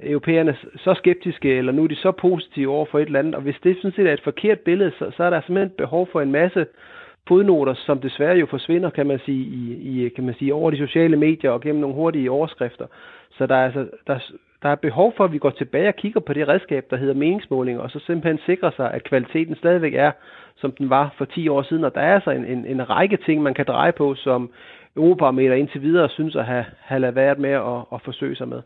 europæerne 0.03 0.57
så 0.77 0.93
skeptiske, 0.93 1.57
eller 1.57 1.71
nu 1.71 1.83
er 1.83 1.87
de 1.87 1.95
så 1.95 2.11
positive 2.11 2.71
over 2.71 2.85
for 2.85 2.99
et 2.99 3.05
eller 3.05 3.19
andet, 3.19 3.35
og 3.35 3.41
hvis 3.41 3.55
det 3.63 3.77
sådan 3.77 3.91
set 3.91 4.07
er 4.07 4.13
et 4.13 4.23
forkert 4.23 4.59
billede, 4.59 4.91
så, 4.99 5.11
så 5.17 5.23
er 5.23 5.29
der 5.29 5.41
simpelthen 5.41 5.77
behov 5.77 6.07
for 6.11 6.21
en 6.21 6.31
masse 6.31 6.65
fodnoter, 7.27 7.73
som 7.73 8.01
desværre 8.01 8.37
jo 8.37 8.45
forsvinder, 8.45 8.89
kan 8.89 9.07
man 9.07 9.19
sige, 9.19 9.43
i, 9.43 10.05
i, 10.05 10.09
kan 10.09 10.23
man 10.23 10.35
sige, 10.35 10.53
over 10.53 10.71
de 10.71 10.77
sociale 10.77 11.17
medier 11.17 11.51
og 11.51 11.61
gennem 11.61 11.81
nogle 11.81 11.95
hurtige 11.95 12.31
overskrifter. 12.31 12.85
Så 13.37 13.45
der 13.45 13.55
er, 13.55 13.65
altså, 13.65 13.87
der, 14.07 14.19
der 14.61 14.69
er 14.69 14.75
behov 14.75 15.13
for, 15.17 15.23
at 15.23 15.31
vi 15.31 15.37
går 15.37 15.49
tilbage 15.49 15.87
og 15.87 15.95
kigger 15.95 16.19
på 16.19 16.33
det 16.33 16.47
redskab, 16.47 16.85
der 16.89 16.97
hedder 16.97 17.13
meningsmålinger, 17.13 17.81
og 17.81 17.89
så 17.89 17.99
simpelthen 18.05 18.39
sikrer 18.45 18.71
sig, 18.75 18.91
at 18.93 19.03
kvaliteten 19.03 19.55
stadigvæk 19.55 19.93
er, 19.93 20.11
som 20.57 20.71
den 20.71 20.89
var 20.89 21.15
for 21.17 21.25
10 21.25 21.47
år 21.47 21.61
siden. 21.63 21.83
Og 21.83 21.95
der 21.95 22.01
er 22.01 22.15
altså 22.15 22.31
en, 22.31 22.45
en, 22.45 22.65
en 22.65 22.89
række 22.89 23.17
ting, 23.17 23.43
man 23.43 23.53
kan 23.53 23.65
dreje 23.65 23.91
på, 23.91 24.15
som 24.15 24.51
Eurobarometer 24.95 25.55
indtil 25.55 25.81
videre 25.81 26.09
synes 26.09 26.35
at 26.35 26.45
have, 26.45 26.65
have 26.79 26.99
lavet 26.99 27.15
været 27.15 27.39
med 27.39 27.49
at, 27.49 27.79
at 27.93 28.01
forsøge 28.05 28.35
sig 28.35 28.47
med. 28.47 28.61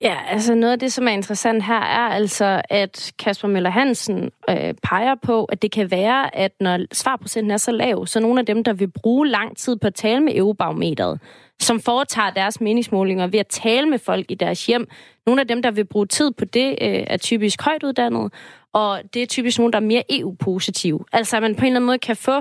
Ja, 0.00 0.16
altså 0.28 0.54
noget 0.54 0.72
af 0.72 0.78
det, 0.78 0.92
som 0.92 1.08
er 1.08 1.12
interessant 1.12 1.64
her, 1.64 1.80
er 1.80 2.08
altså, 2.08 2.62
at 2.70 3.12
Kasper 3.18 3.48
Møller 3.48 3.70
Hansen 3.70 4.30
øh, 4.50 4.74
peger 4.82 5.14
på, 5.22 5.44
at 5.44 5.62
det 5.62 5.72
kan 5.72 5.90
være, 5.90 6.36
at 6.36 6.52
når 6.60 6.94
svarprocenten 6.94 7.50
er 7.50 7.56
så 7.56 7.72
lav, 7.72 8.06
så 8.06 8.20
nogle 8.20 8.40
af 8.40 8.46
dem, 8.46 8.64
der 8.64 8.72
vil 8.72 8.90
bruge 9.02 9.28
lang 9.28 9.56
tid 9.56 9.76
på 9.76 9.86
at 9.86 9.94
tale 9.94 10.20
med 10.20 10.36
EU-barometeret, 10.36 11.20
som 11.60 11.80
foretager 11.80 12.30
deres 12.30 12.60
meningsmålinger 12.60 13.26
ved 13.26 13.38
at 13.38 13.46
tale 13.46 13.86
med 13.86 13.98
folk 13.98 14.30
i 14.30 14.34
deres 14.34 14.66
hjem, 14.66 14.88
nogle 15.26 15.40
af 15.40 15.48
dem, 15.48 15.62
der 15.62 15.70
vil 15.70 15.84
bruge 15.84 16.06
tid 16.06 16.30
på 16.30 16.44
det, 16.44 16.68
øh, 16.70 17.04
er 17.06 17.16
typisk 17.16 17.62
højt 17.62 17.82
uddannet, 17.82 18.32
og 18.72 19.00
det 19.14 19.22
er 19.22 19.26
typisk 19.26 19.58
nogen, 19.58 19.72
der 19.72 19.78
er 19.78 19.84
mere 19.84 20.02
EU-positive. 20.10 21.04
Altså, 21.12 21.36
at 21.36 21.42
man 21.42 21.54
på 21.54 21.60
en 21.60 21.66
eller 21.66 21.76
anden 21.76 21.86
måde 21.86 21.98
kan 21.98 22.16
få 22.16 22.36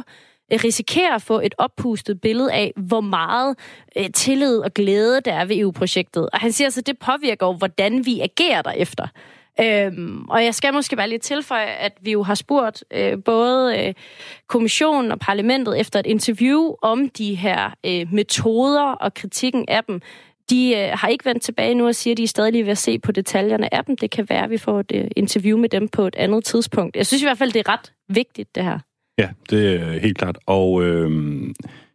øh, 0.54 0.60
risikerer 0.64 1.16
at 1.16 1.22
få 1.22 1.40
et 1.40 1.56
oppustet 1.58 2.22
billede 2.22 2.54
af, 2.54 2.74
hvor 2.76 3.02
meget 3.02 3.56
øh, 3.98 4.10
tillid 4.14 4.60
og 4.60 4.74
glæde 4.74 5.22
der 5.22 5.34
er 5.34 5.46
ved 5.46 5.58
EU-projektet. 5.58 6.30
Og 6.34 6.40
han 6.40 6.52
siger 6.52 6.70
så, 6.70 6.80
altså, 6.80 6.82
det 6.82 7.00
påvirker 7.00 7.54
hvordan 7.54 8.06
vi 8.06 8.20
agerer 8.20 8.62
derefter. 8.62 9.08
Øhm, 9.62 10.26
og 10.30 10.44
jeg 10.44 10.56
skal 10.56 10.74
måske 10.74 10.96
bare 10.96 11.10
lige 11.10 11.20
tilføje, 11.20 11.66
at 11.66 11.94
vi 12.02 12.12
jo 12.12 12.24
har 12.24 12.36
spurgt 12.36 12.84
øh, 12.94 13.24
både 13.26 13.80
øh, 13.80 13.94
kommissionen 14.48 15.12
og 15.12 15.20
parlamentet 15.20 15.80
efter 15.80 16.00
et 16.00 16.06
interview 16.06 16.74
om 16.82 17.10
de 17.10 17.36
her 17.36 17.76
øh, 17.86 18.14
metoder 18.14 18.84
og 18.84 19.14
kritikken 19.14 19.66
af 19.68 19.84
dem. 19.84 20.02
De 20.50 20.76
øh, 20.76 20.90
har 20.94 21.08
ikke 21.08 21.26
vendt 21.26 21.44
tilbage 21.44 21.76
nu 21.76 21.88
og 21.88 21.96
siger, 21.96 22.14
at 22.14 22.18
de 22.18 22.24
er 22.24 22.28
stadig 22.28 22.52
lige 22.52 22.66
ved 22.66 22.72
at 22.72 22.78
se 22.78 23.00
på 23.00 23.12
detaljerne 23.12 23.74
af 23.74 23.86
dem. 23.86 23.98
Det 23.98 24.12
kan 24.12 24.30
være, 24.30 24.44
at 24.44 24.50
vi 24.50 24.58
får 24.58 24.80
et 24.80 24.92
øh, 24.94 25.08
interview 25.16 25.58
med 25.58 25.70
dem 25.70 25.88
på 25.88 26.08
et 26.08 26.16
andet 26.16 26.46
tidspunkt. 26.46 26.96
Jeg 26.96 27.08
synes 27.08 27.22
i 27.22 27.26
hvert 27.26 27.38
fald, 27.38 27.52
det 27.52 27.60
er 27.68 27.70
ret 27.70 27.94
vigtigt, 28.10 28.56
det 28.56 28.64
her. 28.64 28.80
Ja, 29.18 29.30
det 29.50 29.82
er 29.82 30.00
helt 30.00 30.18
klart. 30.18 30.38
Og 30.46 30.84
øh, 30.84 31.12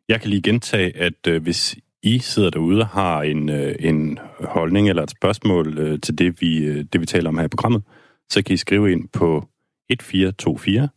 jeg 0.08 0.20
kan 0.20 0.30
lige 0.30 0.42
gentage, 0.42 0.96
at 0.96 1.26
øh, 1.28 1.42
hvis 1.42 1.76
i 2.02 2.18
sidder 2.18 2.50
derude 2.50 2.80
og 2.80 2.86
har 2.86 3.22
en, 3.22 3.48
øh, 3.48 3.74
en 3.80 4.18
holdning 4.40 4.88
eller 4.88 5.02
et 5.02 5.10
spørgsmål 5.10 5.78
øh, 5.78 6.00
til 6.00 6.18
det 6.18 6.40
vi, 6.40 6.64
øh, 6.64 6.84
det, 6.92 7.00
vi 7.00 7.06
taler 7.06 7.28
om 7.28 7.38
her 7.38 7.44
i 7.44 7.48
programmet, 7.48 7.82
så 8.30 8.42
kan 8.42 8.54
I 8.54 8.56
skrive 8.56 8.92
ind 8.92 9.08
på 9.08 9.48
1424, 9.90 10.88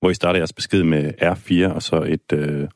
hvor 0.00 0.10
I 0.10 0.14
starter 0.14 0.38
jeres 0.38 0.52
besked 0.52 0.82
med 0.82 1.12
R4 1.22 1.74
og 1.74 1.82
så 1.82 2.02
et, 2.02 2.32
øh, 2.32 2.68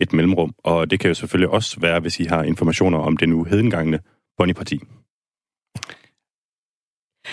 et 0.00 0.12
mellemrum. 0.12 0.54
Og 0.58 0.90
det 0.90 1.00
kan 1.00 1.08
jo 1.08 1.14
selvfølgelig 1.14 1.48
også 1.48 1.80
være, 1.80 2.00
hvis 2.00 2.20
I 2.20 2.24
har 2.24 2.42
informationer 2.42 2.98
om 2.98 3.16
det 3.16 3.28
nu 3.28 3.44
hedengangne 3.44 4.00
Bonnie-parti. 4.38 4.80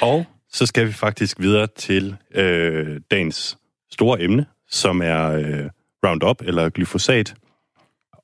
Og 0.01 0.25
så 0.49 0.65
skal 0.65 0.87
vi 0.87 0.91
faktisk 0.91 1.39
videre 1.39 1.67
til 1.67 2.15
øh, 2.35 3.01
dagens 3.11 3.57
store 3.91 4.21
emne, 4.21 4.45
som 4.69 5.01
er 5.01 5.31
øh, 5.31 5.69
Roundup 6.05 6.41
eller 6.41 6.69
glyfosat. 6.69 7.35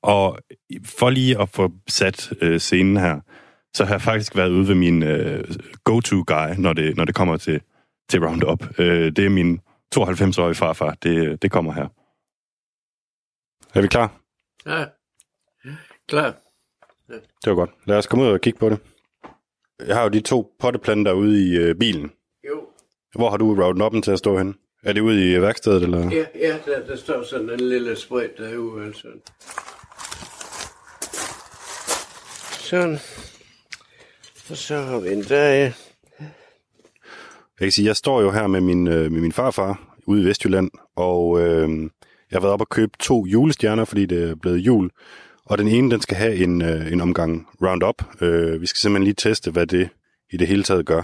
Og 0.02 0.38
for 0.84 1.10
lige 1.10 1.40
at 1.40 1.48
få 1.48 1.72
sat 1.88 2.32
øh, 2.40 2.60
scenen 2.60 2.96
her, 2.96 3.20
så 3.74 3.84
har 3.84 3.94
jeg 3.94 4.02
faktisk 4.02 4.36
været 4.36 4.50
ude 4.50 4.68
ved 4.68 4.74
min 4.74 5.02
øh, 5.02 5.44
go-to-guy, 5.84 6.54
når 6.58 6.72
det, 6.72 6.96
når 6.96 7.04
det 7.04 7.14
kommer 7.14 7.36
til, 7.36 7.60
til 8.08 8.24
Roundup. 8.26 8.78
Øh, 8.78 9.12
det 9.12 9.26
er 9.26 9.28
min 9.28 9.60
92-årige 9.94 10.54
farfar. 10.54 10.94
Det, 11.02 11.42
det 11.42 11.50
kommer 11.50 11.72
her. 11.72 11.88
Er 13.74 13.80
vi 13.82 13.88
klar? 13.88 14.20
Ja, 14.66 14.84
klar. 16.08 16.34
Ja. 17.08 17.14
Det 17.14 17.50
var 17.50 17.54
godt. 17.54 17.70
Lad 17.86 17.96
os 17.96 18.06
komme 18.06 18.24
ud 18.24 18.30
og 18.30 18.40
kigge 18.40 18.58
på 18.58 18.68
det. 18.68 18.78
Jeg 19.86 19.96
har 19.96 20.02
jo 20.02 20.08
de 20.08 20.20
to 20.20 20.54
potteplanter 20.58 21.12
ude 21.12 21.48
i 21.48 21.56
øh, 21.56 21.74
bilen. 21.74 22.12
Jo. 22.48 22.68
Hvor 23.14 23.30
har 23.30 23.36
du 23.36 23.54
Roundup'en 23.54 24.00
til 24.00 24.10
at 24.10 24.18
stå 24.18 24.38
hen? 24.38 24.54
Er 24.82 24.92
det 24.92 25.00
ude 25.00 25.32
i 25.32 25.40
værkstedet, 25.40 25.82
eller? 25.82 26.10
Ja, 26.10 26.24
ja 26.34 26.58
der, 26.66 26.86
der 26.86 26.96
står 26.96 27.22
sådan 27.22 27.50
en 27.50 27.60
lille 27.60 27.96
sprit 27.96 28.38
derude, 28.38 28.86
altså. 28.86 29.08
Sådan. 32.72 32.98
Og 34.50 34.56
så 34.56 34.76
har 34.76 35.00
vi 35.00 35.12
en 35.12 35.22
der, 35.22 35.48
ja. 35.48 35.72
Jeg 36.20 37.66
kan 37.66 37.72
sige, 37.72 37.86
jeg 37.86 37.96
står 37.96 38.20
jo 38.20 38.30
her 38.30 38.46
med 38.46 38.60
min, 38.60 38.88
øh, 38.88 39.12
med 39.12 39.20
min 39.20 39.32
farfar 39.32 39.96
ude 40.06 40.22
i 40.22 40.24
Vestjylland, 40.24 40.70
og 40.96 41.40
øh, 41.40 41.70
jeg 42.30 42.36
har 42.36 42.40
været 42.40 42.52
op 42.52 42.60
og 42.60 42.68
købe 42.68 42.92
to 43.00 43.26
julestjerner, 43.26 43.84
fordi 43.84 44.06
det 44.06 44.30
er 44.30 44.34
blevet 44.34 44.58
jul. 44.58 44.90
Og 45.44 45.58
den 45.58 45.68
ene, 45.68 45.90
den 45.90 46.00
skal 46.00 46.16
have 46.16 46.36
en, 46.36 46.62
øh, 46.62 46.92
en 46.92 47.00
omgang 47.00 47.48
Roundup. 47.62 48.22
Øh, 48.22 48.60
vi 48.60 48.66
skal 48.66 48.78
simpelthen 48.78 49.04
lige 49.04 49.14
teste, 49.14 49.50
hvad 49.50 49.66
det 49.66 49.88
i 50.30 50.36
det 50.36 50.48
hele 50.48 50.62
taget 50.62 50.86
gør. 50.86 51.02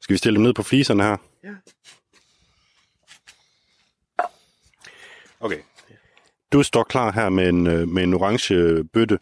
Skal 0.00 0.14
vi 0.14 0.18
stille 0.18 0.36
dem 0.36 0.42
ned 0.42 0.54
på 0.54 0.62
fliserne 0.62 1.02
her? 1.02 1.16
Ja. 1.44 1.54
Okay. 5.40 5.58
Du 6.52 6.62
står 6.62 6.82
klar 6.82 7.12
her 7.12 7.28
med 7.28 7.48
en, 7.48 7.66
øh, 7.66 7.88
med 7.88 8.02
en 8.02 8.14
orange 8.14 8.84
bøtte. 8.84 9.18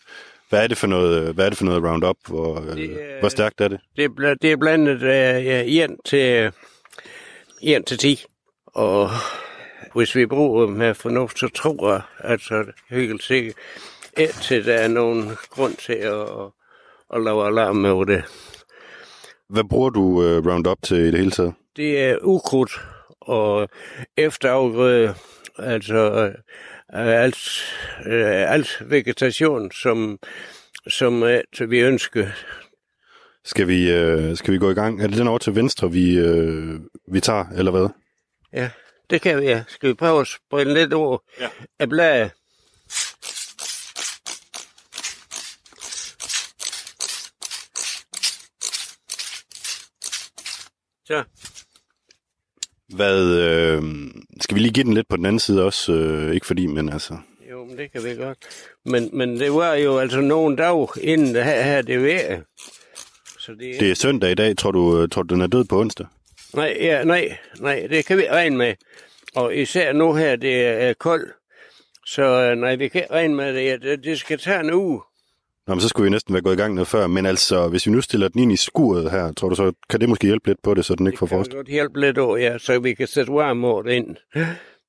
Hvad 0.50 0.62
er 0.64 0.66
det 0.66 0.78
for 0.78 0.86
noget, 0.86 1.34
hvad 1.34 1.44
er 1.44 1.48
det 1.48 1.58
for 1.58 1.64
noget 1.64 1.84
Roundup? 1.84 2.16
Hvor, 2.28 2.60
det, 2.60 2.98
hvor 3.20 3.28
stærkt 3.28 3.60
er 3.60 3.68
det? 3.68 3.80
Det 3.96 4.04
er, 4.04 4.34
det 4.42 4.52
er 4.52 4.56
blandet 4.56 5.02
ja, 5.02 5.84
1 5.84 5.96
til, 6.04 6.52
1 7.62 7.86
til 7.86 7.98
10. 7.98 8.24
Og 8.66 9.10
hvis 9.94 10.16
vi 10.16 10.26
bruger 10.26 10.66
med 10.66 10.94
fornuft, 10.94 11.38
så 11.38 11.48
tror 11.48 11.92
jeg, 11.92 12.02
altså 12.18 12.64
helt 12.90 13.22
sikkert, 13.22 13.54
til 14.42 14.66
der 14.66 14.74
er 14.74 14.88
nogen 14.88 15.30
grund 15.50 15.74
til 15.74 15.92
at, 15.92 16.26
at 17.14 17.22
lave 17.22 17.46
alarm 17.46 17.84
over 17.84 18.04
det. 18.04 18.24
Hvad 19.48 19.64
bruger 19.64 19.90
du 19.90 20.02
uh, 20.02 20.46
Roundup 20.46 20.78
til 20.82 20.96
i 20.96 21.06
det 21.10 21.18
hele 21.18 21.30
taget? 21.30 21.54
Det 21.76 22.00
er 22.00 22.18
ukrudt 22.22 22.80
og 23.20 23.68
efterafgrøde, 24.16 25.14
altså 25.58 25.96
øh, 25.96 26.34
alt, 26.92 27.64
øh, 28.06 28.52
alt 28.52 28.82
vegetation, 28.90 29.72
som, 29.72 30.18
som 30.88 31.22
øh, 31.22 31.42
vi 31.68 31.80
ønsker. 31.80 32.26
Skal 33.44 33.68
vi, 33.68 33.90
øh, 33.90 34.36
skal 34.36 34.54
vi 34.54 34.58
gå 34.58 34.70
i 34.70 34.74
gang? 34.74 35.02
Er 35.02 35.06
det 35.06 35.18
den 35.18 35.28
over 35.28 35.38
til 35.38 35.54
venstre, 35.54 35.92
vi, 35.92 36.18
øh, 36.18 36.80
vi 37.12 37.20
tager, 37.20 37.44
eller 37.56 37.70
hvad? 37.70 37.88
Ja, 38.52 38.70
det 39.10 39.22
kan 39.22 39.40
vi, 39.40 39.44
ja. 39.44 39.64
Skal 39.68 39.88
vi 39.88 39.94
prøve 39.94 40.20
at 40.20 40.26
sprede 40.26 40.74
lidt 40.74 40.92
over 40.92 41.18
ja. 41.40 41.48
af 41.78 41.88
bladet? 41.88 42.30
Så. 51.04 51.24
Hvad, 52.94 53.38
øh, 53.38 53.82
skal 54.40 54.54
vi 54.54 54.60
lige 54.60 54.72
give 54.72 54.84
den 54.84 54.94
lidt 54.94 55.08
på 55.08 55.16
den 55.16 55.26
anden 55.26 55.40
side 55.40 55.64
også? 55.64 55.92
Øh, 55.92 56.34
ikke 56.34 56.46
fordi, 56.46 56.66
men 56.66 56.88
altså... 56.88 57.16
Jo, 57.50 57.64
men 57.64 57.78
det 57.78 57.92
kan 57.92 58.04
vi 58.04 58.14
godt. 58.14 58.38
Men, 58.84 59.10
men 59.12 59.40
det 59.40 59.52
var 59.52 59.74
jo 59.74 59.98
altså 59.98 60.20
nogle 60.20 60.56
dage 60.56 60.88
inden 61.00 61.34
det 61.34 61.44
her, 61.44 61.62
her 61.62 61.82
det 61.82 62.02
vejr. 62.02 62.40
Så 63.38 63.52
det, 63.52 63.80
det 63.80 63.90
er 63.90 63.94
søndag 63.94 64.30
i 64.30 64.34
dag. 64.34 64.56
Tror 64.56 64.70
du, 64.70 65.06
tror 65.06 65.22
du, 65.22 65.34
den 65.34 65.42
er 65.42 65.46
død 65.46 65.64
på 65.64 65.80
onsdag? 65.80 66.06
Nej, 66.54 66.76
ja, 66.80 67.04
nej, 67.04 67.36
nej, 67.58 67.86
det 67.90 68.06
kan 68.06 68.18
vi 68.18 68.26
regne 68.30 68.56
med. 68.56 68.74
Og 69.34 69.56
især 69.56 69.92
nu 69.92 70.14
her, 70.14 70.36
det 70.36 70.66
er 70.66 70.92
koldt. 70.94 71.32
Så 72.06 72.54
nej, 72.54 72.76
vi 72.76 72.88
kan 72.88 73.06
regne 73.10 73.34
med. 73.34 73.78
Det, 73.78 74.04
det 74.04 74.20
skal 74.20 74.38
tage 74.38 74.60
en 74.60 74.72
uge. 74.72 75.00
Nå, 75.70 75.74
men 75.74 75.80
så 75.80 75.88
skulle 75.88 76.04
vi 76.04 76.10
næsten 76.10 76.34
være 76.34 76.42
gået 76.42 76.54
i 76.54 76.56
gang 76.56 76.74
noget 76.74 76.88
før. 76.88 77.06
Men 77.06 77.26
altså, 77.26 77.68
hvis 77.68 77.86
vi 77.86 77.92
nu 77.92 78.00
stiller 78.00 78.28
den 78.28 78.40
ind 78.40 78.52
i 78.52 78.56
skuret 78.56 79.10
her, 79.10 79.32
tror 79.32 79.48
du 79.48 79.54
så, 79.54 79.72
kan 79.90 80.00
det 80.00 80.08
måske 80.08 80.26
hjælpe 80.26 80.48
lidt 80.48 80.62
på 80.62 80.74
det, 80.74 80.84
så 80.84 80.94
den 80.94 81.06
ikke 81.06 81.18
får 81.18 81.26
frost? 81.26 81.44
Det 81.44 81.50
kan 81.50 81.58
godt 81.58 81.68
hjælpe 81.68 82.00
lidt 82.00 82.18
over, 82.18 82.36
ja, 82.36 82.58
så 82.58 82.78
vi 82.78 82.94
kan 82.94 83.06
sætte 83.06 83.32
varme 83.32 83.94
ind. 83.96 84.16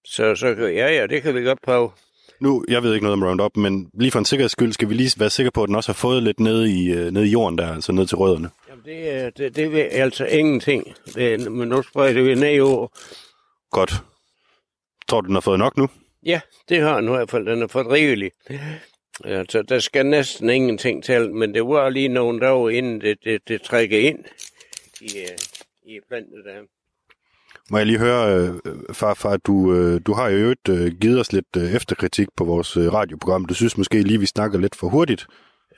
Så, 0.05 0.35
så 0.35 0.47
ja, 0.47 0.93
ja, 0.93 1.07
det 1.07 1.21
kan 1.21 1.35
vi 1.35 1.43
godt 1.43 1.61
prøve. 1.61 1.89
Nu, 2.39 2.65
jeg 2.67 2.83
ved 2.83 2.93
ikke 2.93 3.03
noget 3.03 3.13
om 3.13 3.23
Roundup, 3.23 3.57
men 3.57 3.89
lige 3.93 4.11
for 4.11 4.19
en 4.19 4.25
sikkerheds 4.25 4.51
skyld 4.51 4.73
skal 4.73 4.89
vi 4.89 4.93
lige 4.93 5.19
være 5.19 5.29
sikre 5.29 5.51
på, 5.51 5.63
at 5.63 5.67
den 5.67 5.75
også 5.75 5.89
har 5.89 5.93
fået 5.93 6.23
lidt 6.23 6.39
ned 6.39 6.65
i, 6.65 6.91
uh, 6.91 7.13
ned 7.13 7.23
i 7.23 7.29
jorden 7.29 7.57
der, 7.57 7.73
altså 7.73 7.91
ned 7.91 8.07
til 8.07 8.17
rødderne. 8.17 8.49
Jamen, 8.69 8.85
det, 8.85 9.37
det, 9.37 9.55
det 9.55 9.97
er 9.97 10.03
altså 10.03 10.25
ingenting. 10.25 10.93
Det, 11.15 11.51
men 11.51 11.67
nu 11.67 11.81
spreder 11.81 12.21
vi 12.21 12.35
ned 12.35 12.53
i 12.53 12.59
år. 12.59 12.97
Godt. 13.71 13.93
Tror 15.07 15.21
du, 15.21 15.27
den 15.27 15.35
har 15.35 15.41
fået 15.41 15.59
nok 15.59 15.77
nu? 15.77 15.89
Ja, 16.25 16.39
det 16.69 16.81
har 16.81 16.95
den 16.95 17.09
i 17.09 17.11
hvert 17.11 17.29
fald. 17.29 17.45
Den 17.45 17.61
er 17.61 17.67
for 17.67 17.83
rigelig. 19.25 19.39
Altså, 19.39 19.61
der 19.61 19.79
skal 19.79 20.05
næsten 20.05 20.49
ingenting 20.49 21.03
til, 21.03 21.31
men 21.33 21.53
det 21.53 21.61
var 21.61 21.89
lige 21.89 22.07
nogle 22.07 22.39
dage, 22.39 22.73
inden 22.73 23.01
det, 23.01 23.17
det, 23.23 23.41
det 23.47 23.61
trækker 23.61 23.99
ind 23.99 24.19
i, 25.01 25.17
øh, 25.17 25.37
i 25.83 25.99
plantet 26.09 26.45
der. 26.45 26.61
Må 27.69 27.77
jeg 27.77 27.87
lige 27.87 27.99
høre, 27.99 28.37
øh, 28.37 28.53
far, 28.93 29.13
far 29.13 29.37
du, 29.37 29.73
øh, 29.73 30.01
du 30.05 30.13
har 30.13 30.29
jo 30.29 30.37
øvrigt 30.37 30.69
øh, 30.69 30.91
givet 31.01 31.19
os 31.19 31.33
lidt 31.33 31.57
øh, 31.57 31.75
efterkritik 31.75 32.27
på 32.37 32.43
vores 32.43 32.77
øh, 32.77 32.93
radioprogram. 32.93 33.45
Du 33.45 33.53
synes 33.53 33.77
måske 33.77 34.01
lige, 34.01 34.19
vi 34.19 34.25
snakker 34.25 34.59
lidt 34.59 34.75
for 34.75 34.87
hurtigt. 34.87 35.27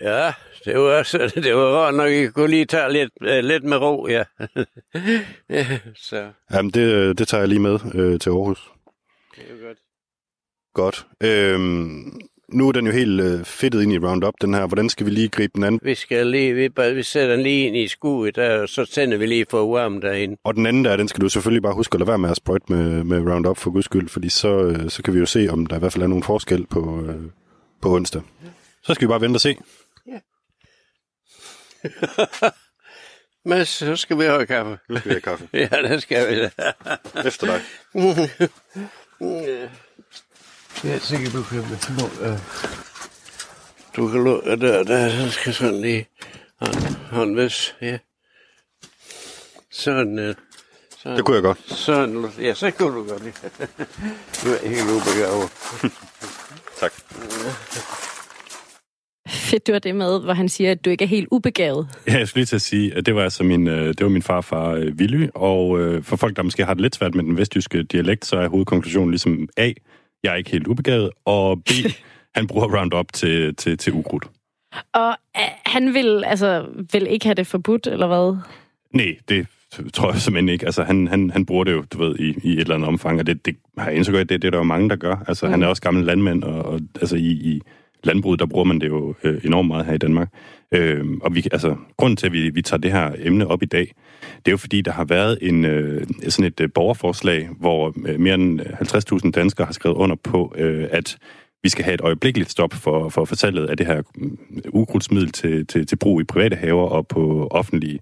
Ja, 0.02 0.34
det 0.66 0.76
var, 0.76 0.98
også, 1.00 1.18
det 1.44 1.56
var 1.56 1.72
godt 1.72 1.96
nok, 1.96 2.10
I 2.10 2.28
kunne 2.28 2.50
lige 2.50 2.66
tage 2.66 2.94
lidt, 2.94 3.12
øh, 3.22 3.44
lidt 3.44 3.64
med 3.64 3.78
ro, 3.78 4.08
ja. 4.08 4.24
så 6.10 6.32
Jamen, 6.52 6.72
det, 6.72 6.82
øh, 6.82 7.16
det 7.18 7.28
tager 7.28 7.42
jeg 7.42 7.48
lige 7.48 7.60
med 7.60 7.80
øh, 7.96 8.20
til 8.20 8.30
Aarhus. 8.30 8.72
det 9.36 9.44
er 9.50 9.56
jo 9.56 9.68
godt. 9.68 9.78
Godt. 10.74 11.08
Øhm, 11.24 12.22
nu 12.50 12.68
er 12.68 12.72
den 12.72 12.86
jo 12.86 12.92
helt 12.92 13.22
øh, 13.22 13.46
fedtet 13.46 13.82
ind 13.82 13.94
i 13.94 13.98
Roundup, 14.00 14.34
den 14.42 14.54
her. 14.54 14.66
Hvordan 14.68 14.90
skal 14.90 15.06
vi 15.06 15.12
lige 15.12 15.30
gribe 15.30 15.52
den 15.56 15.64
an? 15.64 15.80
Vi 15.84 15.96
skal 15.96 16.28
lige, 16.28 16.54
vi, 16.54 16.70
bare- 16.70 16.94
vi 16.96 17.04
sætter 17.04 17.36
den 17.36 17.44
lige 17.44 17.68
ind 17.68 17.78
i 17.78 17.88
skuet, 17.88 18.36
der, 18.36 18.62
og 18.62 18.70
så 18.70 18.86
tænder 18.86 19.18
vi 19.18 19.26
lige 19.26 19.46
for 19.50 19.74
varmen 19.74 20.02
derinde. 20.02 20.38
Og 20.44 20.56
den 20.56 20.66
anden 20.66 20.86
der, 20.86 20.98
den 20.98 21.08
skal 21.08 21.22
du 21.22 21.30
selvfølgelig 21.30 21.64
bare 21.64 21.74
huske 21.74 21.96
at 21.96 22.00
lade 22.00 22.08
være 22.08 22.18
med 22.18 22.30
at 22.30 22.38
sprøjte 22.38 22.66
med, 22.74 23.04
med 23.04 23.32
Roundup 23.34 23.58
for 23.58 23.72
guds 23.72 23.86
skyld, 23.86 24.10
fordi 24.10 24.30
så, 24.30 24.60
øh, 24.64 24.90
så 24.90 25.04
kan 25.04 25.14
vi 25.14 25.20
jo 25.20 25.26
se, 25.26 25.48
om 25.50 25.66
der 25.66 25.76
i 25.76 25.80
hvert 25.80 25.94
fald 25.94 26.04
er 26.04 26.08
nogen 26.08 26.24
forskel 26.24 26.66
på, 26.66 27.06
øh, 27.08 27.16
på 27.82 27.96
onsdag. 27.96 28.22
Så 28.84 28.94
skal 28.94 29.08
vi 29.08 29.10
bare 29.10 29.22
vente 29.22 29.38
og 29.38 29.42
se. 29.42 29.58
Men 33.46 33.66
så 33.66 33.96
skal 33.96 34.18
vi 34.18 34.24
have 34.24 34.46
kaffe. 34.46 34.78
Nu 34.90 34.98
skal 34.98 35.10
vi 35.10 35.14
have 35.14 35.22
kaffe. 35.22 35.48
ja, 35.54 35.68
det 35.94 36.02
skal 36.02 36.30
vi 36.36 36.42
da. 36.42 36.50
Efter 37.28 37.48
dig. 37.48 37.62
Jeg 40.84 40.94
er 40.94 41.00
sikker, 41.00 41.30
du 41.32 41.44
kan 41.44 41.58
lukke. 41.58 42.40
Du 43.96 44.08
kan 44.08 44.24
lukke 44.24 44.50
der, 44.50 44.84
der, 44.84 45.22
den 45.22 45.30
skal 45.30 45.54
sådan 45.54 45.82
lige 45.82 46.08
håndvis, 47.12 47.76
ja. 47.82 47.98
Sådan, 49.72 50.20
øh, 50.20 50.36
sådan. 50.98 51.18
Det 51.18 51.26
kunne 51.26 51.36
jeg 51.36 51.44
godt. 51.44 51.60
Sådan, 51.66 52.26
ja, 52.40 52.54
så 52.54 52.72
kunne 52.72 52.96
du 52.96 53.08
godt 53.08 53.24
det. 53.24 53.34
Du 54.44 54.50
er 54.50 54.68
helt 54.68 54.90
ubegavet. 54.90 55.50
tak. 56.80 56.94
Fedt, 59.30 59.68
du 59.68 59.72
har 59.72 59.80
det 59.80 59.96
med, 59.96 60.24
hvor 60.24 60.34
han 60.34 60.50
siger, 60.50 60.72
at 60.72 60.86
du 60.86 60.90
ikke 60.90 61.04
er 61.04 61.08
helt 61.10 61.28
ubegavet. 61.32 61.88
Ja, 62.08 62.18
jeg 62.18 62.28
skulle 62.28 62.40
lige 62.42 62.46
til 62.46 62.56
at 62.56 62.62
sige, 62.62 62.96
at 62.96 63.06
det 63.06 63.16
var 63.16 63.24
altså 63.24 63.44
min, 63.44 63.68
øh, 63.68 63.88
det 63.88 64.04
var 64.04 64.10
min 64.10 64.22
farfar 64.22 64.70
øh, 64.70 64.94
Willy, 64.96 65.28
og 65.36 65.80
for 66.04 66.16
folk, 66.16 66.36
der 66.36 66.44
måske 66.44 66.66
har 66.66 66.74
det 66.74 66.82
lidt 66.82 66.96
svært 66.96 67.16
med 67.16 67.24
den 67.24 67.38
vestjyske 67.38 67.84
dialekt, 67.84 68.26
så 68.26 68.38
er 68.38 68.48
hovedkonklusionen 68.48 69.12
ligesom 69.12 69.50
A, 69.58 69.72
jeg 70.24 70.32
er 70.32 70.36
ikke 70.36 70.52
helt 70.52 70.68
ubegavet, 70.68 71.10
og 71.26 71.64
B, 71.64 71.70
han 72.36 72.48
bruger 72.48 72.78
Roundup 72.78 73.14
til, 73.14 73.56
til, 73.56 73.78
til 73.78 73.94
ukrudt. 73.94 74.26
Og 74.94 75.16
øh, 75.38 75.42
han 75.66 75.94
vil, 75.94 76.24
altså, 76.26 76.66
vil 76.92 77.08
ikke 77.08 77.26
have 77.26 77.36
det 77.36 77.48
forbudt, 77.48 77.88
eller 77.88 78.08
hvad? 78.08 78.38
Nej, 78.94 79.16
det 79.30 79.48
tror 79.94 80.12
jeg 80.12 80.22
simpelthen 80.22 80.50
ikke. 80.50 80.66
Altså, 80.66 80.84
han, 80.84 81.08
han, 81.08 81.30
han 81.30 81.46
bruger 81.46 81.64
det 81.64 81.72
jo, 81.72 81.84
du 81.94 81.98
ved, 81.98 82.16
i, 82.20 82.36
i 82.44 82.54
et 82.54 82.60
eller 82.60 82.76
andet 82.76 82.88
omfang, 82.88 83.20
og 83.20 83.28
det, 83.28 83.46
det 83.46 83.56
har 83.78 83.88
jeg 83.88 83.96
indtryk 83.96 84.16
af, 84.16 84.28
det, 84.28 84.42
det 84.42 84.48
er 84.48 84.52
der 84.52 84.58
jo 84.58 84.64
mange, 84.64 84.90
der 84.90 84.96
gør. 84.96 85.16
Altså, 85.28 85.46
mm. 85.46 85.52
han 85.52 85.64
er 85.64 85.68
også 85.68 85.82
gammel 85.82 86.06
landmand, 86.06 86.44
og, 86.44 86.66
og 86.66 86.80
altså, 87.02 87.16
i, 87.16 87.30
i 87.32 87.62
landbruget, 88.04 88.40
der 88.40 88.46
bruger 88.46 88.66
man 88.66 88.82
det 88.82 88.88
jo 88.88 89.16
øh, 89.24 89.42
enormt 89.46 89.68
meget 89.68 89.86
her 89.86 89.94
i 89.94 89.98
Danmark. 89.98 90.30
Øh, 90.72 91.06
og 91.22 91.36
vi, 91.36 91.48
altså, 91.52 91.76
grunden 91.98 92.18
til, 92.18 92.26
at 92.26 92.34
vi, 92.34 92.50
vi 92.50 92.62
tager 92.62 92.82
det 92.82 92.92
her 92.92 93.12
emne 93.18 93.48
op 93.48 93.64
i 93.64 93.66
dag, 93.66 93.94
det 94.22 94.48
er 94.48 94.52
jo 94.52 94.58
fordi, 94.58 94.82
der 94.82 94.92
har 94.92 95.06
været 95.06 95.38
en, 95.42 95.66
øh, 95.66 96.08
sådan 96.30 96.46
et 96.46 96.60
øh, 96.60 96.70
borgerforslag, 96.76 97.50
hvor 97.60 97.94
øh, 98.06 98.20
mere 98.20 98.36
end 98.36 98.62
50.000 99.26 99.32
danskere 99.32 99.66
har 99.66 99.74
skrevet 99.74 99.96
under 99.96 100.16
på, 100.16 100.54
øh, 100.58 100.88
at 100.92 101.18
vi 101.64 101.70
skal 101.70 101.86
have 101.86 101.94
et 101.94 102.02
øjeblikkeligt 102.02 102.52
stop 102.52 102.74
for, 102.74 103.10
for 103.10 103.26
forsalget 103.26 103.66
af 103.66 103.78
det 103.78 103.86
her 103.86 104.02
mm, 104.16 104.38
ukrudtsmiddel 104.70 105.32
til, 105.32 105.68
til, 105.68 105.88
til 105.88 105.96
brug 105.96 106.22
i 106.22 106.24
private 106.24 106.56
haver 106.56 106.90
og 106.90 107.08
på 107.08 107.48
offentlige 107.52 108.00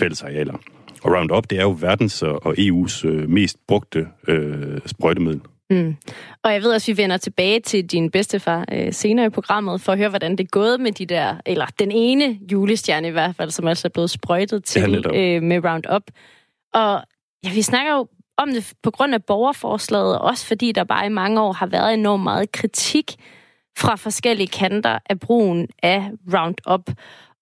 fællesarealer. 0.00 0.54
Og 1.02 1.12
Roundup, 1.16 1.50
det 1.50 1.58
er 1.58 1.62
jo 1.62 1.76
verdens 1.80 2.22
og 2.22 2.54
EU's 2.58 3.06
øh, 3.06 3.30
mest 3.30 3.56
brugte 3.68 4.06
øh, 4.28 4.78
sprøjtemiddel. 4.86 5.40
Mm. 5.72 5.96
Og 6.42 6.52
jeg 6.52 6.62
ved 6.62 6.72
også, 6.72 6.92
at 6.92 6.96
vi 6.96 7.02
vender 7.02 7.16
tilbage 7.16 7.60
til 7.60 7.86
din 7.86 8.10
bedstefar 8.10 8.64
øh, 8.72 8.92
senere 8.92 9.26
i 9.26 9.30
programmet, 9.30 9.80
for 9.80 9.92
at 9.92 9.98
høre, 9.98 10.08
hvordan 10.08 10.32
det 10.32 10.40
er 10.40 10.48
gået 10.48 10.80
med 10.80 10.92
de 10.92 11.06
der, 11.06 11.36
eller 11.46 11.66
den 11.78 11.90
ene 11.90 12.38
julestjerne 12.52 13.08
i 13.08 13.10
hvert 13.10 13.36
fald, 13.36 13.50
som 13.50 13.68
altså 13.68 13.88
er 13.88 13.90
blevet 13.90 14.10
sprøjtet 14.10 14.64
til 14.64 15.04
Ja, 15.04 15.36
øh, 15.36 15.42
med 15.42 15.64
Roundup. 15.64 16.02
Og 16.74 17.02
ja, 17.44 17.52
vi 17.52 17.62
snakker 17.62 17.92
jo 17.92 18.08
om 18.36 18.48
det 18.48 18.72
på 18.82 18.90
grund 18.90 19.14
af 19.14 19.24
borgerforslaget, 19.24 20.18
også 20.18 20.46
fordi 20.46 20.72
der 20.72 20.84
bare 20.84 21.06
i 21.06 21.08
mange 21.08 21.40
år 21.40 21.52
har 21.52 21.66
været 21.66 21.94
enormt 21.94 22.22
meget 22.22 22.52
kritik 22.52 23.14
fra 23.78 23.96
forskellige 23.96 24.46
kanter 24.46 24.98
af 25.10 25.20
brugen 25.20 25.68
af 25.82 26.10
Roundup 26.34 26.90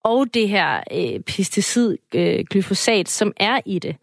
og 0.03 0.33
det 0.33 0.49
her 0.49 0.83
øh, 0.91 1.19
pesticid, 1.19 1.97
øh, 2.15 2.45
glyfosat, 2.49 3.09
som 3.09 3.33
er 3.37 3.59
i 3.65 3.79
det. 3.79 3.95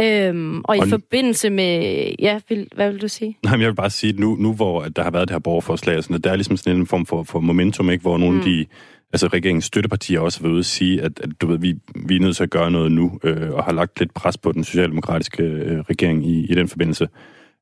Øhm, 0.00 0.60
og 0.64 0.76
i 0.76 0.80
Og- 0.80 0.88
forbindelse 0.88 1.50
med... 1.50 2.04
Ja, 2.18 2.40
vil, 2.48 2.68
hvad 2.74 2.92
vil 2.92 3.02
du 3.02 3.08
sige? 3.08 3.36
Nej, 3.44 3.52
men 3.52 3.60
jeg 3.60 3.68
vil 3.68 3.74
bare 3.74 3.90
sige, 3.90 4.12
at 4.12 4.18
nu, 4.18 4.36
nu 4.36 4.54
hvor 4.54 4.82
at 4.82 4.96
der 4.96 5.02
har 5.02 5.10
været 5.10 5.28
det 5.28 5.34
her 5.34 5.38
borgerforslag, 5.38 5.96
og 5.96 6.02
sådan, 6.02 6.16
at 6.16 6.24
der 6.24 6.30
er 6.30 6.36
ligesom 6.36 6.56
sådan 6.56 6.76
en 6.80 6.86
form 6.86 7.06
for, 7.06 7.22
for 7.22 7.40
momentum, 7.40 7.90
ikke, 7.90 8.02
hvor 8.02 8.18
nogle 8.18 8.34
mm. 8.34 8.40
af 8.40 8.44
de 8.44 8.66
altså 9.12 9.26
regeringens 9.26 9.64
støttepartier 9.64 10.20
også 10.20 10.38
har 10.38 10.42
været 10.42 10.52
ude 10.52 10.60
at 10.60 10.66
sige, 10.66 11.02
at, 11.02 11.20
at 11.22 11.30
du 11.40 11.46
ved, 11.46 11.58
vi, 11.58 11.74
vi 12.06 12.16
er 12.16 12.20
nødt 12.20 12.36
til 12.36 12.42
at 12.42 12.50
gøre 12.50 12.70
noget 12.70 12.92
nu, 12.92 13.18
øh, 13.24 13.50
og 13.50 13.64
har 13.64 13.72
lagt 13.72 13.98
lidt 13.98 14.14
pres 14.14 14.38
på 14.38 14.52
den 14.52 14.64
socialdemokratiske 14.64 15.42
øh, 15.42 15.78
regering 15.80 16.26
i, 16.26 16.46
i 16.50 16.54
den 16.54 16.68
forbindelse. 16.68 17.08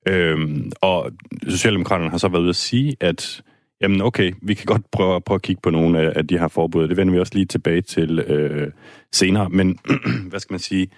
Øhm, 0.09 0.73
og 0.81 1.11
Socialdemokraterne 1.49 2.11
har 2.11 2.19
så 2.19 2.29
været 2.29 2.43
ude 2.43 2.49
at 2.49 2.57
sige, 2.57 2.97
at 3.01 3.43
jamen 3.81 4.03
okay, 4.03 4.33
vi 4.43 4.55
kan 4.55 4.67
godt 4.67 4.91
prøve, 4.91 5.21
prøve 5.21 5.35
at 5.37 5.43
kigge 5.43 5.61
på 5.63 5.71
nogle 5.71 6.01
af, 6.01 6.13
af 6.17 6.27
de 6.27 6.39
her 6.39 6.49
forbud. 6.49 6.89
Det 6.89 6.97
vender 6.97 7.15
vi 7.15 7.21
også 7.21 7.35
lige 7.35 7.47
tilbage 7.47 7.81
til 7.81 8.19
øh, 8.19 8.71
senere. 9.13 9.49
Men 9.51 9.79
hvad 10.31 10.41
skal 10.41 10.53
man 10.53 10.61
sige? 10.61 10.89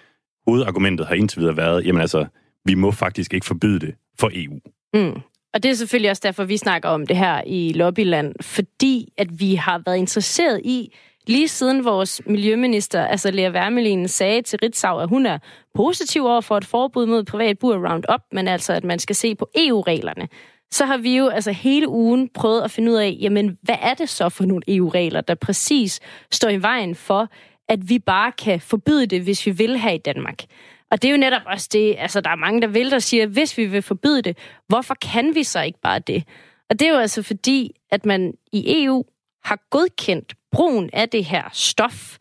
Hovedargumentet 0.48 1.06
har 1.06 1.14
indtil 1.14 1.40
videre 1.40 1.56
været, 1.56 1.86
jamen 1.86 2.00
altså, 2.00 2.26
vi 2.64 2.74
må 2.74 2.90
faktisk 2.90 3.34
ikke 3.34 3.46
forbyde 3.46 3.80
det 3.80 3.94
for 4.18 4.30
EU. 4.34 4.58
Mm. 4.94 5.20
Og 5.54 5.62
det 5.62 5.70
er 5.70 5.74
selvfølgelig 5.74 6.10
også 6.10 6.22
derfor, 6.24 6.44
vi 6.44 6.56
snakker 6.56 6.88
om 6.88 7.06
det 7.06 7.16
her 7.16 7.42
i 7.46 7.72
Lobbyland, 7.72 8.34
fordi 8.40 9.08
at 9.18 9.40
vi 9.40 9.54
har 9.54 9.82
været 9.86 9.96
interesseret 9.96 10.60
i, 10.64 10.94
lige 11.26 11.48
siden 11.48 11.84
vores 11.84 12.22
miljøminister, 12.26 13.04
altså 13.04 13.30
Lea 13.30 13.50
Wermelin, 13.50 14.08
sagde 14.08 14.42
til 14.42 14.58
Ritzau, 14.62 14.98
at 14.98 15.08
hun 15.08 15.26
er 15.26 15.38
positiv 15.74 16.24
over 16.24 16.40
for 16.40 16.56
et 16.56 16.64
forbud 16.64 17.06
mod 17.06 17.24
privat 17.24 17.58
brug 17.58 17.72
af 17.72 17.90
Roundup, 17.90 18.20
men 18.32 18.48
altså, 18.48 18.72
at 18.72 18.84
man 18.84 18.98
skal 18.98 19.16
se 19.16 19.34
på 19.34 19.48
EU-reglerne. 19.54 20.28
Så 20.70 20.84
har 20.84 20.96
vi 20.96 21.16
jo 21.16 21.28
altså 21.28 21.52
hele 21.52 21.88
ugen 21.88 22.28
prøvet 22.34 22.62
at 22.62 22.70
finde 22.70 22.92
ud 22.92 22.96
af, 22.96 23.16
jamen, 23.20 23.58
hvad 23.62 23.76
er 23.82 23.94
det 23.94 24.08
så 24.08 24.28
for 24.28 24.44
nogle 24.44 24.62
EU-regler, 24.68 25.20
der 25.20 25.34
præcis 25.34 26.00
står 26.30 26.48
i 26.48 26.62
vejen 26.62 26.94
for, 26.94 27.28
at 27.68 27.88
vi 27.88 27.98
bare 27.98 28.32
kan 28.32 28.60
forbyde 28.60 29.06
det, 29.06 29.22
hvis 29.22 29.46
vi 29.46 29.50
vil 29.50 29.78
her 29.78 29.90
i 29.90 29.98
Danmark. 29.98 30.44
Og 30.90 31.02
det 31.02 31.08
er 31.08 31.12
jo 31.12 31.18
netop 31.18 31.42
også 31.46 31.68
det, 31.72 31.94
altså 31.98 32.20
der 32.20 32.30
er 32.30 32.36
mange, 32.36 32.60
der 32.60 32.66
vil, 32.66 32.90
der 32.90 32.98
siger, 32.98 33.26
hvis 33.26 33.58
vi 33.58 33.66
vil 33.66 33.82
forbyde 33.82 34.22
det, 34.22 34.38
hvorfor 34.68 34.94
kan 34.94 35.34
vi 35.34 35.42
så 35.42 35.62
ikke 35.62 35.80
bare 35.80 35.98
det? 35.98 36.24
Og 36.70 36.80
det 36.80 36.88
er 36.88 36.92
jo 36.92 36.98
altså 36.98 37.22
fordi, 37.22 37.74
at 37.90 38.06
man 38.06 38.34
i 38.52 38.84
EU 38.84 39.04
har 39.44 39.60
godkendt 39.70 40.34
brugen 40.52 40.90
af 40.92 41.08
det 41.08 41.24
her 41.24 41.48
stof 41.52 42.18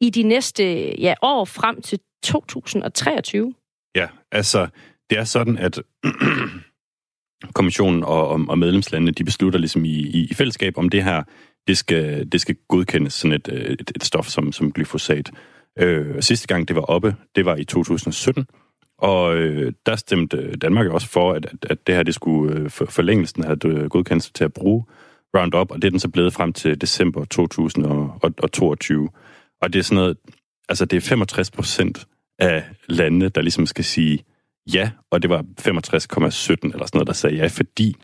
i 0.00 0.10
de 0.10 0.22
næste 0.22 0.64
ja, 1.00 1.14
år 1.22 1.44
frem 1.44 1.82
til 1.82 2.00
2023. 2.22 3.54
Ja, 3.96 4.08
altså, 4.32 4.68
det 5.10 5.18
er 5.18 5.24
sådan, 5.24 5.58
at 5.58 5.82
kommissionen 7.58 8.04
og, 8.04 8.28
og, 8.28 8.40
og 8.48 8.58
medlemslandene, 8.58 9.12
de 9.12 9.24
beslutter 9.24 9.58
ligesom 9.58 9.84
i, 9.84 9.88
i, 9.88 10.28
i 10.30 10.34
fællesskab, 10.34 10.78
om 10.78 10.88
det 10.88 11.04
her, 11.04 11.22
det 11.68 11.78
skal, 11.78 12.32
det 12.32 12.40
skal 12.40 12.56
godkendes 12.68 13.14
sådan 13.14 13.32
et, 13.32 13.48
øh, 13.52 13.60
et, 13.60 13.92
et 13.94 14.04
stof 14.04 14.26
som, 14.26 14.52
som 14.52 14.72
glyfosat. 14.72 15.30
Øh, 15.78 16.22
sidste 16.22 16.46
gang 16.46 16.68
det 16.68 16.76
var 16.76 16.82
oppe, 16.82 17.16
det 17.36 17.44
var 17.44 17.56
i 17.56 17.64
2017, 17.64 18.46
og 18.98 19.36
øh, 19.36 19.72
der 19.86 19.96
stemte 19.96 20.56
Danmark 20.56 20.86
også 20.86 21.08
for, 21.08 21.32
at, 21.32 21.46
at, 21.46 21.66
at 21.70 21.86
det 21.86 21.94
her, 21.94 22.02
det 22.02 22.14
skulle 22.14 22.60
øh, 22.60 22.70
for, 22.70 22.84
forlængelsen 22.84 23.42
den 23.42 23.48
her 23.48 23.56
øh, 23.64 23.90
godkendelse 23.90 24.32
til 24.32 24.44
at 24.44 24.52
bruge 24.52 24.84
Roundup, 25.36 25.70
og 25.70 25.82
det 25.82 25.84
er 25.84 25.90
den 25.90 26.00
så 26.00 26.08
blevet 26.08 26.32
frem 26.32 26.52
til 26.52 26.80
december 26.80 27.24
2022. 27.24 29.10
Og 29.62 29.72
det 29.72 29.78
er 29.78 29.82
sådan 29.82 29.96
noget, 29.96 30.16
altså 30.68 30.84
det 30.84 30.96
er 30.96 31.00
65 31.00 31.50
procent 31.50 32.06
af 32.38 32.64
landene, 32.88 33.28
der 33.28 33.40
ligesom 33.40 33.66
skal 33.66 33.84
sige 33.84 34.24
ja, 34.74 34.90
og 35.10 35.22
det 35.22 35.30
var 35.30 35.42
65,17 35.60 35.64
eller 35.64 36.86
sådan 36.86 36.88
noget, 36.94 37.06
der 37.06 37.12
sagde 37.12 37.36
ja, 37.36 37.46
fordi 37.46 37.96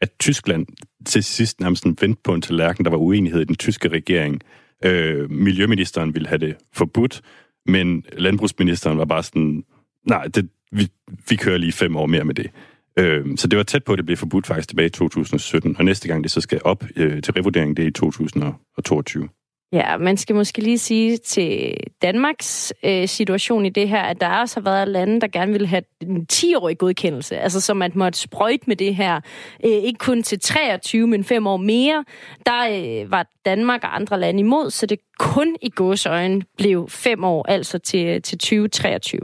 at 0.00 0.10
Tyskland 0.18 0.66
til 1.06 1.24
sidst 1.24 1.60
nærmest 1.60 1.86
vendte 1.86 2.20
på 2.24 2.34
en 2.34 2.42
tallerken, 2.42 2.84
der 2.84 2.90
var 2.90 2.98
uenighed 2.98 3.40
i 3.40 3.44
den 3.44 3.56
tyske 3.56 3.88
regering. 3.88 4.40
Øh, 4.84 5.30
miljøministeren 5.30 6.14
ville 6.14 6.28
have 6.28 6.38
det 6.38 6.56
forbudt, 6.72 7.22
men 7.66 8.04
landbrugsministeren 8.12 8.98
var 8.98 9.04
bare 9.04 9.22
sådan, 9.22 9.64
nej, 10.06 10.24
det, 10.24 10.48
vi, 10.72 10.88
vi 11.28 11.36
kører 11.36 11.58
lige 11.58 11.72
fem 11.72 11.96
år 11.96 12.06
mere 12.06 12.24
med 12.24 12.34
det. 12.34 12.50
Øh, 12.98 13.26
så 13.36 13.48
det 13.48 13.56
var 13.56 13.62
tæt 13.62 13.84
på, 13.84 13.92
at 13.92 13.96
det 13.96 14.06
blev 14.06 14.16
forbudt 14.16 14.46
faktisk 14.46 14.68
tilbage 14.68 14.86
i 14.86 14.90
2017, 14.90 15.76
og 15.78 15.84
næste 15.84 16.08
gang 16.08 16.24
det 16.24 16.32
så 16.32 16.40
skal 16.40 16.60
op 16.64 16.84
øh, 16.96 17.22
til 17.22 17.32
revurdering, 17.32 17.76
det 17.76 17.82
er 17.82 17.88
i 17.88 17.92
2022. 17.92 19.28
Ja, 19.72 19.96
man 19.96 20.16
skal 20.16 20.36
måske 20.36 20.60
lige 20.60 20.78
sige 20.78 21.16
til 21.16 21.76
Danmarks 22.02 22.72
øh, 22.84 23.08
situation 23.08 23.66
i 23.66 23.68
det 23.68 23.88
her, 23.88 24.02
at 24.02 24.20
der 24.20 24.28
også 24.28 24.60
har 24.60 24.64
været 24.64 24.88
lande, 24.88 25.20
der 25.20 25.28
gerne 25.28 25.52
ville 25.52 25.66
have 25.66 25.82
en 26.00 26.26
10-årig 26.32 26.78
godkendelse, 26.78 27.38
altså 27.38 27.60
som 27.60 27.82
at 27.82 27.96
måtte 27.96 28.18
sprøjte 28.18 28.64
med 28.66 28.76
det 28.76 28.94
her, 28.96 29.20
øh, 29.64 29.70
ikke 29.70 29.98
kun 29.98 30.22
til 30.22 30.40
23, 30.40 31.06
men 31.06 31.24
5 31.24 31.46
år 31.46 31.56
mere. 31.56 32.04
Der 32.46 32.68
øh, 33.02 33.10
var 33.10 33.26
Danmark 33.44 33.84
og 33.84 33.96
andre 33.96 34.20
lande 34.20 34.40
imod, 34.40 34.70
så 34.70 34.86
det 34.86 34.98
kun 35.18 35.56
i 35.62 35.70
gåsøjen 35.70 36.42
blev 36.58 36.88
5 36.88 37.24
år, 37.24 37.46
altså 37.48 37.78
til, 37.78 38.22
til 38.22 38.38
2023. 38.38 39.20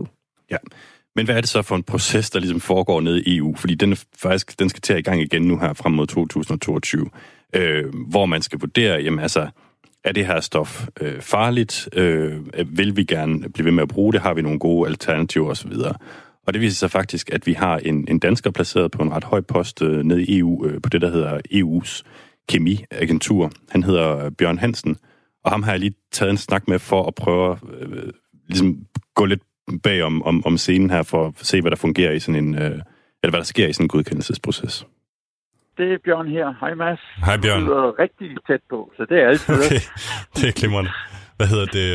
Ja, 0.50 0.56
men 1.16 1.24
hvad 1.24 1.36
er 1.36 1.40
det 1.40 1.50
så 1.50 1.62
for 1.62 1.76
en 1.76 1.82
proces, 1.82 2.30
der 2.30 2.38
ligesom 2.38 2.60
foregår 2.60 3.00
nede 3.00 3.22
i 3.22 3.36
EU? 3.36 3.54
Fordi 3.56 3.74
den, 3.74 3.92
er 3.92 4.04
faktisk, 4.22 4.58
den 4.58 4.68
skal 4.68 4.80
til 4.80 4.92
at 4.92 4.98
i 4.98 5.02
gang 5.02 5.20
igen 5.20 5.42
nu 5.42 5.58
her 5.58 5.72
frem 5.72 5.92
mod 5.92 6.06
2022, 6.06 7.10
øh, 7.54 7.84
hvor 8.08 8.26
man 8.26 8.42
skal 8.42 8.60
vurdere, 8.60 9.02
jamen 9.02 9.18
altså, 9.18 9.48
er 10.04 10.12
det 10.12 10.26
her 10.26 10.40
stof 10.40 10.88
øh, 11.00 11.20
farligt? 11.20 11.88
Øh, 11.92 12.32
vil 12.78 12.96
vi 12.96 13.04
gerne 13.04 13.52
blive 13.52 13.64
ved 13.64 13.72
med 13.72 13.82
at 13.82 13.88
bruge 13.88 14.12
det? 14.12 14.20
Har 14.20 14.34
vi 14.34 14.42
nogle 14.42 14.58
gode 14.58 14.88
alternativer 14.88 15.50
osv.? 15.50 15.72
Og 16.46 16.52
det 16.52 16.60
viser 16.60 16.76
sig 16.76 16.90
faktisk, 16.90 17.30
at 17.32 17.46
vi 17.46 17.52
har 17.52 17.78
en, 17.78 18.08
en 18.08 18.18
dansker 18.18 18.50
placeret 18.50 18.90
på 18.90 19.02
en 19.02 19.12
ret 19.12 19.24
høj 19.24 19.40
post 19.40 19.82
øh, 19.82 20.04
nede 20.04 20.24
i 20.24 20.38
EU, 20.38 20.66
øh, 20.66 20.82
på 20.82 20.88
det, 20.88 21.00
der 21.00 21.10
hedder 21.10 21.40
EU's 21.52 22.02
kemiagentur. 22.48 23.52
Han 23.70 23.82
hedder 23.82 24.30
Bjørn 24.30 24.58
Hansen, 24.58 24.96
og 25.44 25.50
ham 25.50 25.62
har 25.62 25.70
jeg 25.70 25.80
lige 25.80 25.94
taget 26.12 26.30
en 26.30 26.36
snak 26.36 26.68
med 26.68 26.78
for 26.78 27.06
at 27.06 27.14
prøve 27.14 27.58
øh, 27.80 28.12
ligesom 28.48 28.78
gå 29.14 29.24
lidt 29.24 29.42
bag 29.82 30.02
om, 30.02 30.22
om, 30.22 30.46
om 30.46 30.58
scenen 30.58 30.90
her, 30.90 31.02
for 31.02 31.26
at 31.26 31.34
se, 31.36 31.60
hvad 31.60 31.70
der 31.70 31.76
fungerer 31.76 32.12
i 32.12 32.20
sådan 32.20 32.44
en, 32.44 32.54
øh, 32.54 32.80
eller 33.22 33.30
hvad 33.30 33.32
der 33.32 33.44
sker 33.44 33.68
i 33.68 33.72
sådan 33.72 33.84
en 33.84 33.88
godkendelsesproces. 33.88 34.86
Det 35.78 35.92
er 35.92 35.98
Bjørn 36.04 36.28
her. 36.28 36.54
Hej 36.60 36.74
Mads. 36.74 37.00
Hej 37.26 37.36
Bjørn. 37.42 37.64
Du 37.66 37.72
er 37.72 37.98
rigtig 37.98 38.36
tæt 38.46 38.60
på, 38.70 38.92
så 38.96 39.06
det 39.08 39.22
er 39.22 39.28
altid. 39.28 39.54
Okay, 39.54 39.80
det 40.36 40.44
er 40.50 40.54
glimrende. 40.60 40.90
Hvad 41.36 41.46
hedder 41.46 41.66
det? 41.78 41.88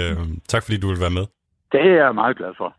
Tak 0.48 0.64
fordi 0.64 0.78
du 0.80 0.88
vil 0.88 1.00
være 1.00 1.16
med. 1.20 1.26
Det 1.72 1.82
er 1.82 1.96
jeg 2.04 2.16
meget 2.16 2.38
glad 2.38 2.54
for. 2.58 2.76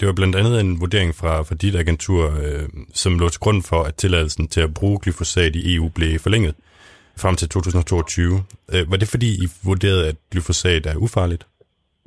Det 0.00 0.04
var 0.08 0.14
blandt 0.20 0.36
andet 0.36 0.60
en 0.60 0.80
vurdering 0.80 1.14
fra, 1.20 1.32
fra 1.48 1.54
dit 1.54 1.76
agentur, 1.76 2.22
øh, 2.42 2.66
som 2.94 3.18
lå 3.18 3.28
til 3.28 3.40
grund 3.40 3.60
for, 3.70 3.80
at 3.88 3.94
tilladelsen 3.94 4.48
til 4.48 4.60
at 4.60 4.74
bruge 4.78 4.98
glyfosat 5.02 5.56
i 5.56 5.74
EU 5.74 5.88
blev 5.96 6.18
forlænget 6.18 6.54
frem 7.22 7.34
til 7.40 7.48
2022. 7.48 8.34
Øh, 8.74 8.90
var 8.90 8.96
det 8.96 9.08
fordi, 9.14 9.30
I 9.44 9.46
vurderede, 9.68 10.08
at 10.08 10.16
glyfosat 10.30 10.86
er 10.86 10.96
ufarligt? 11.04 11.46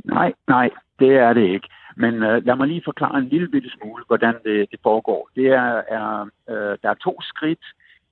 Nej, 0.05 0.33
nej, 0.47 0.69
det 0.99 1.11
er 1.25 1.33
det 1.33 1.45
ikke. 1.55 1.67
Men 1.97 2.13
øh, 2.23 2.45
lad 2.45 2.55
mig 2.55 2.67
lige 2.67 2.81
forklare 2.85 3.17
en 3.17 3.29
lille 3.33 3.47
bitte 3.53 3.69
smule, 3.77 4.03
hvordan 4.07 4.33
det, 4.45 4.57
det 4.71 4.79
foregår. 4.83 5.29
Det 5.35 5.47
er, 5.47 5.71
er 5.97 6.29
øh, 6.49 6.77
der 6.81 6.89
er 6.89 7.03
to 7.07 7.21
skridt 7.21 7.63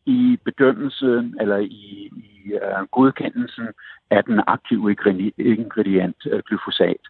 i 0.05 0.39
bedømmelsen 0.45 1.35
eller 1.41 1.57
i, 1.57 2.09
i 2.15 2.51
øh, 2.53 2.87
godkendelsen 2.91 3.67
af 4.09 4.23
den 4.23 4.41
aktive 4.47 4.95
ingredient 5.37 6.17
øh, 6.25 6.41
glyfosat. 6.47 7.03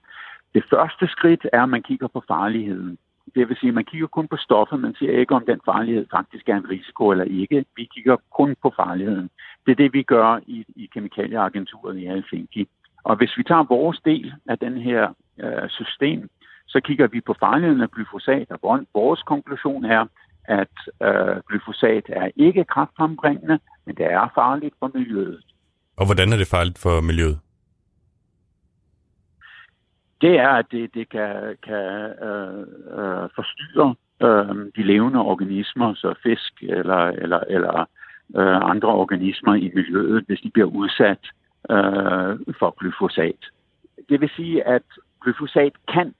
Det 0.53 0.63
første 0.69 1.07
skridt 1.07 1.47
er, 1.53 1.63
at 1.63 1.69
man 1.69 1.83
kigger 1.83 2.07
på 2.07 2.23
farligheden. 2.27 2.97
Det 3.35 3.49
vil 3.49 3.57
sige, 3.57 3.67
at 3.67 3.73
man 3.73 3.85
kigger 3.85 4.07
kun 4.07 4.27
på 4.27 4.37
stoffet, 4.37 4.79
man 4.79 4.95
siger 4.95 5.19
ikke, 5.19 5.35
om 5.35 5.45
den 5.45 5.59
farlighed 5.65 6.05
faktisk 6.11 6.49
er 6.49 6.55
en 6.55 6.69
risiko 6.69 7.09
eller 7.09 7.25
ikke. 7.25 7.65
Vi 7.75 7.89
kigger 7.93 8.17
kun 8.31 8.55
på 8.61 8.73
farligheden. 8.75 9.29
Det 9.65 9.71
er 9.71 9.75
det, 9.75 9.93
vi 9.93 10.03
gør 10.03 10.39
i, 10.47 10.65
i 10.75 10.89
Kemikalieagenturet 10.93 11.97
i 11.97 12.05
Helsinki. 12.05 12.67
Og 13.03 13.15
hvis 13.15 13.37
vi 13.37 13.43
tager 13.43 13.63
vores 13.63 13.99
del 14.05 14.33
af 14.47 14.57
den 14.59 14.77
her 14.77 15.13
øh, 15.39 15.69
system, 15.69 16.29
så 16.67 16.79
kigger 16.79 17.07
vi 17.07 17.21
på 17.21 17.35
farligheden 17.39 17.81
af 17.81 17.91
glyfosat, 17.91 18.51
og 18.51 18.85
vores 18.93 19.21
konklusion 19.21 19.85
er, 19.85 20.05
at 20.45 20.75
øh, 21.03 21.41
glyfosat 21.47 22.03
er 22.09 22.29
ikke 22.35 22.63
kraftfrembringende, 22.63 23.59
men 23.85 23.95
det 23.95 24.05
er 24.05 24.31
farligt 24.35 24.75
for 24.79 24.91
miljøet. 24.93 25.43
Og 25.95 26.05
hvordan 26.05 26.33
er 26.33 26.37
det 26.37 26.47
farligt 26.47 26.79
for 26.79 27.01
miljøet? 27.01 27.39
Det 30.21 30.39
er, 30.39 30.49
at 30.49 30.65
det, 30.71 30.93
det 30.93 31.09
kan, 31.09 31.57
kan 31.63 31.85
øh, 32.27 32.59
øh, 32.97 33.29
forstyrre 33.35 33.95
øh, 34.23 34.55
de 34.75 34.83
levende 34.83 35.19
organismer, 35.19 35.93
så 35.93 36.13
fisk 36.23 36.63
eller, 36.63 37.01
eller, 37.23 37.39
eller 37.39 37.79
øh, 38.35 38.69
andre 38.73 38.89
organismer 38.89 39.55
i 39.55 39.71
miljøet, 39.75 40.23
hvis 40.27 40.39
de 40.39 40.49
bliver 40.49 40.67
udsat 40.67 41.23
øh, 41.69 42.55
for 42.59 42.79
glyfosat. 42.79 43.41
Det 44.09 44.21
vil 44.21 44.29
sige, 44.35 44.67
at 44.67 44.83
glyfosat 45.21 45.73
kan 45.93 46.13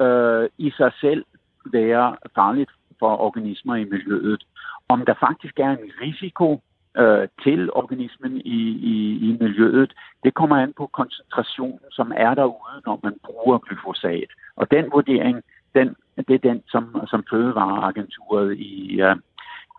øh, 0.00 0.48
i 0.58 0.70
sig 0.70 0.92
selv 1.00 1.24
være 1.72 2.16
farligt 2.34 2.70
for 2.98 3.16
organismer 3.16 3.74
i 3.74 3.84
miljøet. 3.84 4.46
Om 4.88 5.04
der 5.04 5.14
faktisk 5.20 5.58
er 5.58 5.70
en 5.70 5.90
risiko 6.00 6.60
øh, 6.96 7.28
til 7.42 7.72
organismen 7.72 8.36
i, 8.36 8.60
i, 8.92 8.94
i 9.28 9.36
miljøet, 9.40 9.94
det 10.24 10.34
kommer 10.34 10.56
an 10.56 10.72
på 10.76 10.86
koncentrationen, 10.86 11.80
som 11.90 12.12
er 12.16 12.34
derude, 12.34 12.76
når 12.86 13.00
man 13.02 13.14
bruger 13.24 13.58
glyfosat. 13.58 14.30
Og 14.56 14.70
den 14.70 14.84
vurdering, 14.92 15.42
den, 15.74 15.96
det 16.28 16.34
er 16.34 16.48
den, 16.50 16.62
som, 16.68 17.06
som 17.06 17.24
Fødevareagenturet 17.30 18.58
i, 18.58 19.00
øh, 19.00 19.16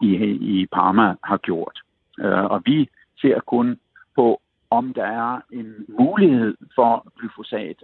i, 0.02 0.16
i 0.62 0.66
Parma 0.66 1.16
har 1.24 1.38
gjort. 1.38 1.80
Øh, 2.20 2.44
og 2.44 2.62
vi 2.66 2.90
ser 3.22 3.40
kun 3.40 3.80
på, 4.16 4.42
om 4.70 4.94
der 4.94 5.06
er 5.06 5.42
en 5.52 5.86
mulighed 6.00 6.58
for 6.76 7.08
glyfosat 7.20 7.84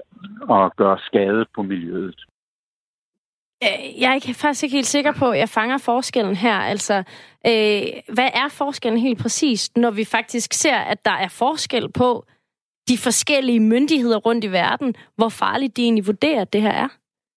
at 0.52 0.76
gøre 0.76 0.98
skade 1.00 1.46
på 1.56 1.62
miljøet. 1.62 2.26
Øh, 3.63 4.02
jeg 4.02 4.21
er 4.28 4.34
faktisk 4.34 4.63
ikke 4.63 4.76
helt 4.76 4.88
sikker 4.88 5.12
på, 5.12 5.30
at 5.30 5.39
jeg 5.39 5.49
fanger 5.49 5.78
forskellen 5.78 6.36
her. 6.36 6.56
Altså, 6.56 6.97
øh, 7.47 7.84
hvad 8.13 8.30
er 8.34 8.49
forskellen 8.49 9.02
helt 9.02 9.19
præcist, 9.19 9.78
når 9.78 9.91
vi 9.91 10.06
faktisk 10.06 10.54
ser, 10.54 10.78
at 10.78 11.06
der 11.06 11.12
er 11.12 11.28
forskel 11.28 11.91
på 11.91 12.26
de 12.88 12.97
forskellige 12.97 13.60
myndigheder 13.60 14.17
rundt 14.17 14.43
i 14.43 14.52
verden, 14.52 14.95
hvor 15.15 15.30
farligt 15.30 15.78
de 15.78 15.84
egentlig 15.84 16.08
vurderer, 16.08 16.41
at 16.41 16.54
det 16.54 16.62
her 16.62 16.71
er? 16.71 16.88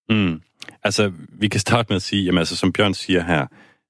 Mm. 0.09 0.41
Altså, 0.83 1.11
vi 1.29 1.47
kan 1.47 1.59
starte 1.59 1.85
med 1.89 1.95
at 1.95 2.01
sige, 2.01 2.23
jamen 2.23 2.39
altså, 2.39 2.55
som 2.55 2.73
Bjørn 2.73 2.93
siger 2.93 3.23
her, 3.23 3.47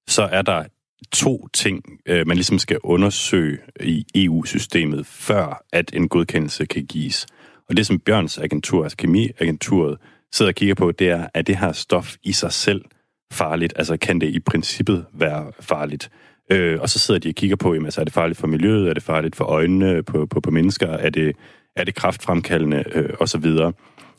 så 0.07 0.23
er 0.23 0.41
der 0.41 0.63
to 1.11 1.47
ting, 1.47 1.83
øh, 2.05 2.27
man 2.27 2.37
ligesom 2.37 2.59
skal 2.59 2.79
undersøge 2.83 3.57
i 3.79 4.05
EU-systemet, 4.15 5.05
før 5.05 5.63
at 5.73 5.91
en 5.93 6.09
godkendelse 6.09 6.65
kan 6.65 6.85
gives. 6.85 7.27
Og 7.69 7.77
det 7.77 7.85
som 7.85 7.99
Bjørns 7.99 8.37
agentur, 8.37 8.83
altså 8.83 8.97
kemiagenturet, 8.97 9.97
sidder 10.33 10.51
og 10.51 10.55
kigger 10.55 10.75
på, 10.75 10.91
det 10.91 11.09
er, 11.09 11.27
at 11.33 11.47
det 11.47 11.57
her 11.57 11.71
stof 11.71 12.15
i 12.23 12.31
sig 12.31 12.51
selv 12.51 12.85
farligt? 13.33 13.73
Altså 13.75 13.97
kan 13.97 14.21
det 14.21 14.27
i 14.27 14.39
princippet 14.39 15.05
være 15.13 15.51
farligt? 15.59 16.11
Øh, 16.51 16.81
og 16.81 16.89
så 16.89 16.99
sidder 16.99 17.19
de 17.19 17.29
og 17.29 17.35
kigger 17.35 17.55
på, 17.55 17.73
jamen, 17.73 17.85
altså, 17.85 18.01
er 18.01 18.05
det 18.05 18.13
farligt 18.13 18.39
for 18.39 18.47
miljøet? 18.47 18.89
Er 18.89 18.93
det 18.93 19.03
farligt 19.03 19.35
for 19.35 19.45
øjnene 19.45 20.03
på, 20.03 20.25
på, 20.25 20.41
på 20.41 20.51
mennesker? 20.51 20.87
Er 20.87 21.09
det, 21.09 21.35
er 21.75 21.83
det 21.83 21.95
kraftfremkaldende? 21.95 22.83
Øh, 22.91 23.13
og 23.19 23.29
så 23.29 23.37
videre. 23.37 23.73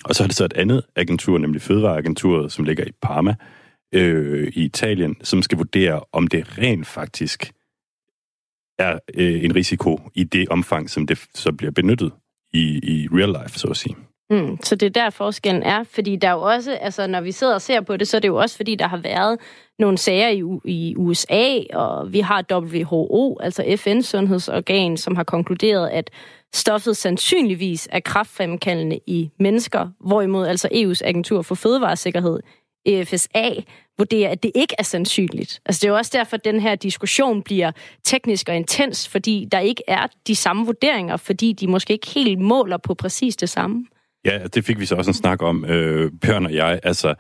Og 0.04 0.14
så 0.14 0.22
er 0.22 0.26
det 0.26 0.36
så 0.36 0.44
et 0.44 0.52
andet 0.52 0.82
agentur, 0.96 1.38
nemlig 1.38 1.62
Fødevareagenturet, 1.62 2.52
som 2.52 2.64
ligger 2.64 2.84
i 2.84 2.92
Parma 3.02 3.34
øh, 3.94 4.52
i 4.54 4.64
Italien, 4.64 5.16
som 5.22 5.42
skal 5.42 5.58
vurdere, 5.58 6.00
om 6.12 6.26
det 6.26 6.58
rent 6.58 6.86
faktisk 6.86 7.52
er 8.78 8.98
øh, 9.14 9.44
en 9.44 9.54
risiko 9.54 10.00
i 10.14 10.24
det 10.24 10.48
omfang, 10.48 10.90
som 10.90 11.06
det 11.06 11.26
så 11.34 11.52
bliver 11.52 11.70
benyttet 11.70 12.12
i, 12.52 12.80
i 12.82 13.08
real 13.12 13.42
life, 13.42 13.58
så 13.58 13.68
at 13.68 13.76
sige. 13.76 13.96
Mm, 14.30 14.58
så 14.62 14.76
det 14.76 14.86
er 14.86 14.90
der 14.90 15.10
forskellen 15.10 15.62
er, 15.62 15.84
fordi 15.84 16.16
der 16.16 16.30
jo 16.30 16.40
også, 16.40 16.72
altså 16.72 17.06
når 17.06 17.20
vi 17.20 17.32
sidder 17.32 17.54
og 17.54 17.62
ser 17.62 17.80
på 17.80 17.96
det, 17.96 18.08
så 18.08 18.16
er 18.16 18.20
det 18.20 18.28
jo 18.28 18.36
også 18.36 18.56
fordi, 18.56 18.74
der 18.74 18.88
har 18.88 18.96
været 18.96 19.38
nogle 19.78 19.98
sager 19.98 20.28
i, 20.28 20.42
i 20.64 20.94
USA, 20.96 21.60
og 21.72 22.12
vi 22.12 22.20
har 22.20 22.44
WHO, 22.52 23.38
altså 23.40 23.62
FN's 23.62 24.02
sundhedsorgan, 24.02 24.96
som 24.96 25.16
har 25.16 25.24
konkluderet, 25.24 25.88
at 25.88 26.10
stoffet 26.54 26.96
sandsynligvis 26.96 27.88
er 27.92 28.00
kraftfremkaldende 28.00 29.00
i 29.06 29.30
mennesker, 29.38 29.88
hvorimod 30.00 30.46
altså 30.46 30.68
EU's 30.72 31.00
agentur 31.04 31.42
for 31.42 31.54
fødevaresikkerhed, 31.54 32.40
EFSA, 32.84 33.50
vurderer, 33.98 34.30
at 34.30 34.42
det 34.42 34.52
ikke 34.54 34.74
er 34.78 34.82
sandsynligt. 34.82 35.60
Altså 35.66 35.80
det 35.80 35.88
er 35.88 35.92
jo 35.92 35.96
også 35.96 36.10
derfor, 36.14 36.36
at 36.36 36.44
den 36.44 36.60
her 36.60 36.74
diskussion 36.74 37.42
bliver 37.42 37.70
teknisk 38.04 38.48
og 38.48 38.56
intens, 38.56 39.08
fordi 39.08 39.48
der 39.52 39.58
ikke 39.58 39.82
er 39.86 40.06
de 40.26 40.36
samme 40.36 40.66
vurderinger, 40.66 41.16
fordi 41.16 41.52
de 41.52 41.66
måske 41.66 41.92
ikke 41.92 42.06
helt 42.06 42.38
måler 42.38 42.76
på 42.76 42.94
præcis 42.94 43.36
det 43.36 43.48
samme. 43.48 43.86
Ja, 44.28 44.46
det 44.46 44.64
fik 44.64 44.80
vi 44.80 44.86
så 44.86 44.94
også 44.94 45.10
en 45.10 45.14
snak 45.14 45.42
om, 45.42 45.64
øh, 45.64 46.12
Bjørn 46.22 46.46
og 46.46 46.54
jeg. 46.54 46.80
Altså, 46.82 47.14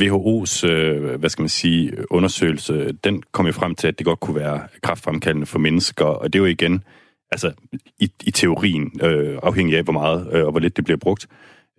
WHO's, 0.00 0.66
øh, 0.66 1.20
hvad 1.20 1.30
skal 1.30 1.42
man 1.42 1.48
sige, 1.48 1.92
undersøgelse, 2.10 2.92
den 2.92 3.22
kom 3.32 3.46
jo 3.46 3.52
frem 3.52 3.74
til, 3.74 3.88
at 3.88 3.98
det 3.98 4.06
godt 4.06 4.20
kunne 4.20 4.36
være 4.36 4.60
kraftfremkaldende 4.82 5.46
for 5.46 5.58
mennesker, 5.58 6.04
og 6.04 6.32
det 6.32 6.38
er 6.38 6.42
jo 6.42 6.46
igen, 6.46 6.84
altså 7.32 7.52
i, 7.98 8.10
i 8.24 8.30
teorien, 8.30 9.00
øh, 9.02 9.38
afhængig 9.42 9.76
af 9.76 9.84
hvor 9.84 9.92
meget 9.92 10.28
øh, 10.32 10.44
og 10.44 10.50
hvor 10.50 10.60
lidt 10.60 10.76
det 10.76 10.84
bliver 10.84 10.98
brugt. 10.98 11.26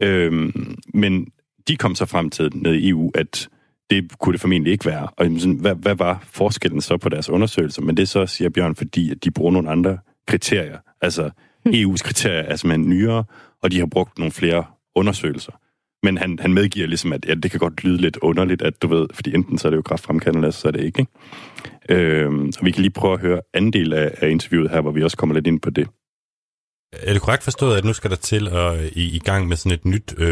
Øh, 0.01 0.53
men 0.93 1.27
de 1.67 1.77
kom 1.77 1.95
så 1.95 2.05
frem 2.05 2.29
til 2.29 2.51
ned 2.55 2.73
i 2.73 2.89
EU, 2.89 3.11
at 3.15 3.49
det 3.89 4.19
kunne 4.19 4.33
det 4.33 4.41
formentlig 4.41 4.71
ikke 4.71 4.85
være. 4.85 5.07
Og 5.17 5.25
sådan, 5.37 5.55
hvad, 5.55 5.75
hvad 5.75 5.95
var 5.95 6.23
forskellen 6.25 6.81
så 6.81 6.97
på 6.97 7.09
deres 7.09 7.29
undersøgelser? 7.29 7.81
Men 7.81 7.97
det 7.97 8.09
så, 8.09 8.25
siger 8.25 8.49
Bjørn, 8.49 8.75
fordi 8.75 9.11
at 9.11 9.23
de 9.23 9.31
bruger 9.31 9.51
nogle 9.51 9.69
andre 9.69 9.97
kriterier. 10.27 10.77
Altså, 11.01 11.29
hm. 11.65 11.71
EU's 11.71 12.03
kriterier 12.03 12.41
er 12.41 12.55
simpelthen 12.55 12.89
nyere, 12.89 13.23
og 13.63 13.71
de 13.71 13.79
har 13.79 13.85
brugt 13.85 14.19
nogle 14.19 14.31
flere 14.31 14.65
undersøgelser. 14.95 15.51
Men 16.03 16.17
han, 16.17 16.39
han 16.39 16.53
medgiver 16.53 16.87
ligesom, 16.87 17.13
at 17.13 17.25
ja, 17.25 17.33
det 17.33 17.51
kan 17.51 17.59
godt 17.59 17.83
lyde 17.83 17.97
lidt 17.97 18.17
underligt, 18.17 18.61
at 18.61 18.81
du 18.81 18.87
ved, 18.87 19.07
fordi 19.13 19.35
enten 19.35 19.57
så 19.57 19.67
er 19.67 19.69
det 19.69 19.77
jo 19.77 19.81
kraftfremkaldende, 19.81 20.45
eller 20.45 20.51
så 20.51 20.67
er 20.67 20.71
det 20.71 20.83
ikke. 20.83 20.99
ikke? 21.89 22.23
Øhm, 22.23 22.53
og 22.59 22.65
vi 22.65 22.71
kan 22.71 22.81
lige 22.81 22.91
prøve 22.91 23.13
at 23.13 23.19
høre 23.19 23.41
anden 23.53 23.73
del 23.73 23.93
af, 23.93 24.11
af 24.17 24.29
interviewet 24.29 24.71
her, 24.71 24.81
hvor 24.81 24.91
vi 24.91 25.03
også 25.03 25.17
kommer 25.17 25.35
lidt 25.35 25.47
ind 25.47 25.59
på 25.59 25.69
det. 25.69 25.87
Er 26.93 27.13
det 27.13 27.21
korrekt 27.21 27.43
forstået, 27.43 27.77
at 27.77 27.85
nu 27.85 27.93
skal 27.93 28.09
der 28.09 28.15
til 28.15 28.47
at 28.47 28.91
i, 28.93 29.15
i 29.15 29.19
gang 29.19 29.47
med 29.47 29.57
sådan 29.57 29.71
et 29.71 29.85
nyt 29.85 30.13
øh, 30.17 30.31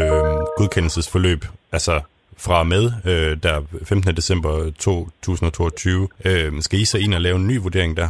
godkendelsesforløb, 0.56 1.44
altså 1.72 2.00
fra 2.36 2.62
med 2.62 2.92
øh, 3.04 3.36
der 3.42 3.62
15. 3.84 4.16
december 4.16 4.70
2022. 4.70 6.08
Øh, 6.24 6.62
skal 6.62 6.80
I 6.80 6.84
så 6.84 6.98
ind 6.98 7.14
og 7.14 7.20
lave 7.20 7.36
en 7.36 7.46
ny 7.46 7.56
vurdering 7.56 7.96
der? 7.96 8.08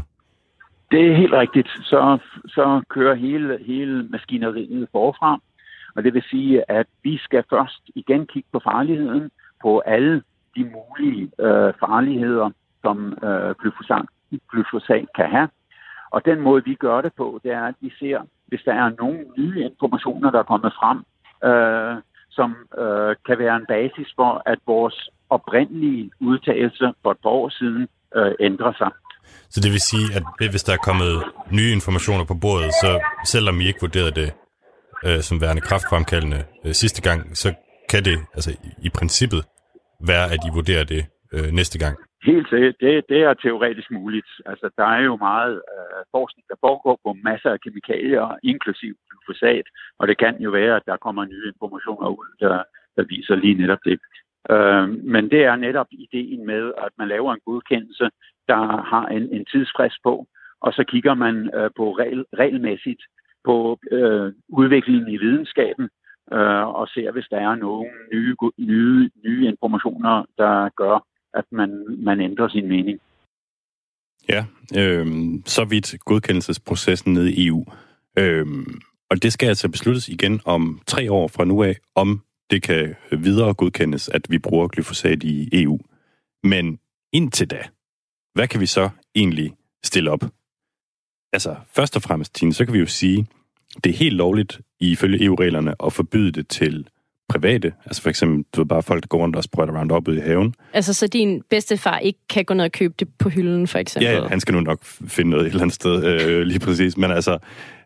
Det 0.91 1.11
er 1.11 1.15
helt 1.15 1.33
rigtigt. 1.33 1.69
Så, 1.69 2.19
så 2.47 2.83
kører 2.89 3.15
hele, 3.15 3.59
hele 3.67 4.03
maskineriet 4.03 4.89
forfra. 4.93 5.41
Og 5.97 6.05
det 6.05 6.15
vil 6.15 6.23
sige, 6.23 6.71
at 6.71 6.87
vi 7.03 7.17
skal 7.17 7.45
først 7.51 7.83
igen 7.95 8.27
kigge 8.27 8.49
på 8.53 8.61
farligheden 8.65 9.31
på 9.63 9.79
alle 9.79 10.23
de 10.57 10.65
mulige 10.75 11.31
øh, 11.41 11.73
farligheder, 11.81 12.51
som 12.83 13.19
øh, 13.25 13.55
glyfosat, 13.55 14.07
glyfosat 14.51 15.07
kan 15.17 15.31
have. 15.31 15.49
Og 16.11 16.25
den 16.25 16.41
måde, 16.41 16.65
vi 16.65 16.75
gør 16.75 17.01
det 17.01 17.13
på, 17.17 17.41
det 17.43 17.53
er, 17.53 17.65
at 17.65 17.75
vi 17.81 17.93
ser, 17.99 18.21
hvis 18.47 18.63
der 18.65 18.75
er 18.75 18.91
nogle 18.99 19.25
nye 19.39 19.65
informationer, 19.65 20.31
der 20.31 20.39
er 20.39 20.53
kommet 20.53 20.73
frem, 20.73 20.99
øh, 21.51 22.03
som 22.31 22.57
øh, 22.79 23.17
kan 23.27 23.39
være 23.39 23.57
en 23.57 23.67
basis 23.67 24.09
for, 24.17 24.43
at 24.47 24.59
vores 24.67 25.09
oprindelige 25.31 26.11
udtalelse 26.21 26.93
for 27.03 27.11
et 27.11 27.19
par 27.23 27.31
år 27.31 27.49
siden 27.49 27.89
øh, 28.17 28.33
ændrer 28.41 28.73
sig. 28.73 28.91
Så 29.55 29.59
det 29.65 29.71
vil 29.75 29.89
sige, 29.93 30.07
at 30.17 30.25
hvis 30.53 30.67
der 30.67 30.73
er 30.75 30.87
kommet 30.89 31.13
nye 31.59 31.73
informationer 31.79 32.25
på 32.31 32.37
bordet, 32.45 32.73
så 32.83 32.91
selvom 33.35 33.61
I 33.61 33.65
ikke 33.71 33.85
vurderede 33.87 34.15
det 34.21 34.29
øh, 35.07 35.21
som 35.29 35.41
værende 35.41 35.67
kraftfremkaldende 35.69 36.41
øh, 36.65 36.73
sidste 36.83 37.01
gang, 37.09 37.19
så 37.43 37.49
kan 37.93 38.03
det 38.09 38.17
altså 38.37 38.51
i, 38.87 38.91
princippet 38.99 39.43
være, 40.11 40.27
at 40.35 40.41
I 40.49 40.51
vurderer 40.59 40.85
det 40.95 41.03
øh, 41.35 41.49
næste 41.59 41.79
gang? 41.83 41.95
Helt 42.31 42.47
sikkert. 42.53 42.75
Det, 42.85 42.93
det 43.13 43.21
er 43.29 43.35
teoretisk 43.35 43.91
muligt. 43.91 44.31
Altså, 44.51 44.67
der 44.79 44.89
er 44.97 45.03
jo 45.09 45.15
meget 45.31 45.57
øh, 45.75 46.01
forskning, 46.17 46.45
der 46.51 46.59
foregår 46.67 46.97
på 47.05 47.11
masser 47.29 47.51
af 47.55 47.61
kemikalier, 47.65 48.25
inklusiv 48.53 48.93
glyfosat, 49.09 49.67
og 49.99 50.05
det 50.09 50.17
kan 50.23 50.35
jo 50.47 50.51
være, 50.61 50.77
at 50.77 50.87
der 50.91 50.97
kommer 51.07 51.25
nye 51.25 51.47
informationer 51.53 52.09
ud, 52.21 52.29
der, 52.45 52.57
der 52.97 53.05
viser 53.15 53.35
lige 53.35 53.61
netop 53.63 53.83
det. 53.89 53.99
Øh, 54.51 54.89
men 55.05 55.31
det 55.31 55.45
er 55.45 55.57
netop 55.57 55.87
ideen 55.91 56.47
med, 56.47 56.73
at 56.79 56.93
man 56.99 57.09
laver 57.09 57.35
en 57.35 57.41
godkendelse, 57.47 58.11
der 58.49 58.83
har 58.93 59.07
en, 59.07 59.23
en 59.23 59.45
tidsfrist 59.45 59.99
på, 60.05 60.27
og 60.61 60.73
så 60.73 60.85
kigger 60.89 61.15
man 61.15 61.51
øh, 61.55 61.71
på 61.77 61.93
regel, 61.93 62.25
regelmæssigt 62.39 63.03
på 63.45 63.79
øh, 63.93 64.33
udviklingen 64.49 65.09
i 65.09 65.17
videnskaben, 65.17 65.89
øh, 66.33 66.67
og 66.79 66.89
ser, 66.89 67.13
hvis 67.13 67.29
der 67.31 67.37
er 67.37 67.55
nogle 67.55 67.91
nye, 68.13 68.35
nye, 68.59 69.11
nye 69.25 69.47
informationer, 69.49 70.25
der 70.39 70.69
gør, 70.69 71.07
at 71.35 71.45
man, 71.53 71.71
man 71.99 72.21
ændrer 72.21 72.49
sin 72.49 72.69
mening. 72.69 73.01
Ja, 74.29 74.45
øh, 74.77 75.07
så 75.45 75.65
vidt 75.65 75.95
godkendelsesprocessen 76.05 77.13
nede 77.13 77.33
i 77.33 77.47
EU. 77.47 77.65
Øh, 78.19 78.47
og 79.11 79.23
det 79.23 79.33
skal 79.33 79.49
altså 79.49 79.71
besluttes 79.71 80.09
igen 80.09 80.41
om 80.45 80.81
tre 80.87 81.13
år 81.13 81.29
fra 81.29 81.45
nu 81.45 81.63
af, 81.63 81.77
om 81.95 82.23
det 82.51 82.63
kan 82.63 82.95
videre 83.19 83.55
godkendes, 83.55 84.09
at 84.09 84.27
vi 84.29 84.39
bruger 84.39 84.69
glyfosat 84.69 85.23
i 85.23 85.63
EU. 85.63 85.79
Men 86.45 86.79
indtil 87.13 87.51
da, 87.51 87.63
hvad 88.35 88.49
kan 88.49 88.61
vi 88.61 88.67
så 88.67 88.89
egentlig 89.15 89.55
stille 89.85 90.11
op? 90.11 90.25
Altså, 91.33 91.57
først 91.75 91.97
og 91.97 92.03
fremmest, 92.03 92.35
Tine, 92.35 92.53
så 92.53 92.65
kan 92.65 92.75
vi 92.75 92.79
jo 92.79 92.87
sige, 92.87 93.27
det 93.85 93.91
er 93.91 93.97
helt 93.97 94.17
lovligt 94.17 94.61
ifølge 94.81 95.25
EU-reglerne 95.25 95.75
at 95.85 95.93
forbyde 95.93 96.33
det 96.33 96.49
til 96.49 96.89
private. 97.29 97.73
Altså 97.87 98.03
for 98.03 98.11
eksempel, 98.11 98.45
du 98.53 98.61
ved 98.61 98.67
bare 98.67 98.83
folk, 98.83 99.03
der 99.03 99.07
går 99.07 99.19
rundt 99.19 99.37
og 99.37 99.45
sprøjter 99.45 99.79
Roundup 99.79 100.09
ud 100.09 100.17
i 100.17 100.21
haven. 100.21 100.55
Altså 100.73 100.95
så 100.95 101.07
din 101.07 101.43
bedstefar 101.51 101.99
ikke 101.99 102.19
kan 102.29 102.45
gå 102.45 102.55
ned 102.55 102.65
og 102.65 102.73
købe 102.73 102.95
det 102.99 103.09
på 103.19 103.29
hylden, 103.29 103.67
for 103.67 103.79
eksempel? 103.79 104.11
Ja, 104.11 104.23
ja 104.23 104.29
han 104.29 104.41
skal 104.41 104.55
nu 104.55 104.61
nok 104.61 104.85
finde 104.85 105.31
noget 105.31 105.47
et 105.47 105.51
eller 105.51 105.63
andet 105.63 105.75
sted, 105.75 106.05
øh, 106.05 106.43
lige 106.43 106.59
præcis. 106.61 106.97
Men 106.97 107.11
altså, 107.11 107.39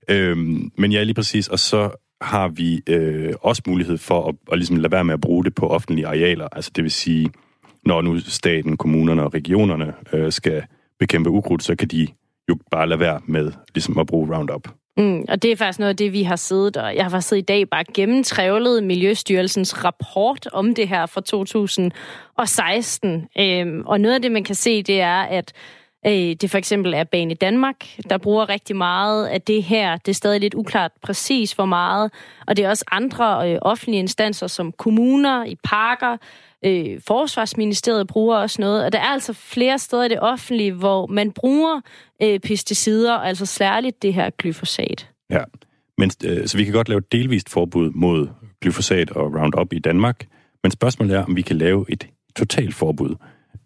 øh, 0.09 0.37
men 0.79 0.93
ja, 0.93 1.03
lige 1.03 1.15
præcis. 1.15 1.49
Og 1.49 1.59
så 1.59 1.91
har 2.25 2.49
vi 2.49 2.83
øh, 2.87 3.35
også 3.41 3.63
mulighed 3.67 3.99
for 3.99 4.29
at, 4.29 4.35
at 4.53 4.59
ligesom 4.59 4.77
lade 4.77 4.93
være 4.93 5.05
med 5.05 5.15
at 5.15 5.21
bruge 5.21 5.45
det 5.45 5.55
på 5.55 5.69
offentlige 5.69 6.07
arealer. 6.07 6.49
Altså 6.53 6.71
det 6.77 6.85
vil 6.85 6.91
sige, 6.91 7.31
når 7.87 8.03
nu 8.03 8.21
staten, 8.21 8.77
kommunerne 8.77 9.23
og 9.23 9.35
regionerne 9.35 9.95
øh, 10.13 10.33
skal 10.33 10.63
bekæmpe 10.99 11.31
ukrudt, 11.31 11.63
så 11.63 11.77
kan 11.77 11.89
de 11.89 12.09
jo 12.49 12.57
bare 12.71 12.89
lade 12.89 13.01
være 13.01 13.21
med 13.27 13.53
ligesom 13.75 13.99
at 13.99 14.07
bruge 14.07 14.37
Roundup. 14.37 14.69
Mm, 14.97 15.25
og 15.29 15.43
det 15.43 15.53
er 15.53 15.57
faktisk 15.57 15.79
noget 15.79 15.91
af 15.91 15.97
det, 15.97 16.13
vi 16.13 16.23
har 16.23 16.37
siddet, 16.37 16.77
og 16.77 16.97
jeg 16.97 17.05
har 17.05 17.11
faktisk 17.11 17.29
siddet 17.29 17.43
i 17.43 17.47
dag 17.47 17.71
bare 17.71 17.85
gennemtrævlet 17.95 18.85
Miljøstyrelsens 18.85 19.85
rapport 19.85 20.49
om 20.53 20.75
det 20.75 20.89
her 20.89 21.07
fra 21.07 21.21
2016. 21.21 23.27
Øhm, 23.39 23.83
og 23.87 24.01
noget 24.01 24.15
af 24.15 24.23
det, 24.23 24.33
man 24.33 24.45
kan 24.45 24.55
se, 24.55 24.83
det 24.83 25.01
er, 25.01 25.23
at 25.23 25.53
Øh, 26.07 26.13
det 26.13 26.51
for 26.51 26.59
eksempel 26.59 26.95
er 26.95 27.05
Bane 27.05 27.35
Danmark, 27.35 27.77
der 28.11 28.19
bruger 28.19 28.49
rigtig 28.49 28.77
meget 28.77 29.27
af 29.27 29.43
det 29.43 29.63
her. 29.63 29.97
Det 29.97 30.09
er 30.09 30.15
stadig 30.15 30.41
lidt 30.41 30.55
uklart 30.55 30.93
præcis, 31.03 31.53
hvor 31.53 31.65
meget. 31.65 32.13
Og 32.47 32.57
det 32.57 32.65
er 32.65 32.69
også 32.69 32.85
andre 32.91 33.53
øh, 33.53 33.59
offentlige 33.63 34.01
instanser, 34.01 34.47
som 34.47 34.73
kommuner, 34.73 35.45
i 35.45 35.57
parker, 35.65 36.17
Øh, 36.67 37.01
Forsvarsministeriet 37.07 38.07
bruger 38.07 38.37
også 38.37 38.61
noget, 38.61 38.85
og 38.85 38.93
der 38.93 38.99
er 38.99 39.09
altså 39.09 39.33
flere 39.33 39.79
steder 39.79 40.05
i 40.05 40.09
det 40.09 40.21
offentlige, 40.21 40.73
hvor 40.73 41.07
man 41.07 41.33
bruger 41.33 41.81
øh, 42.23 42.41
pesticider, 42.41 43.13
altså 43.13 43.47
særligt 43.47 44.03
det 44.03 44.15
her 44.15 44.31
glyfosat. 44.39 45.11
Ja, 45.31 45.41
men, 45.99 46.11
øh, 46.25 46.47
så 46.47 46.57
vi 46.57 46.65
kan 46.65 46.73
godt 46.73 46.89
lave 46.89 46.99
et 46.99 47.13
delvist 47.13 47.51
forbud 47.51 47.91
mod 47.91 48.29
glyfosat 48.61 49.11
og 49.11 49.35
Roundup 49.35 49.73
i 49.73 49.79
Danmark, 49.79 50.27
men 50.63 50.71
spørgsmålet 50.71 51.17
er, 51.17 51.25
om 51.25 51.37
vi 51.37 51.43
kan 51.43 51.57
lave 51.57 51.87
et 51.89 52.07
totalt 52.37 52.75
forbud. 52.75 53.15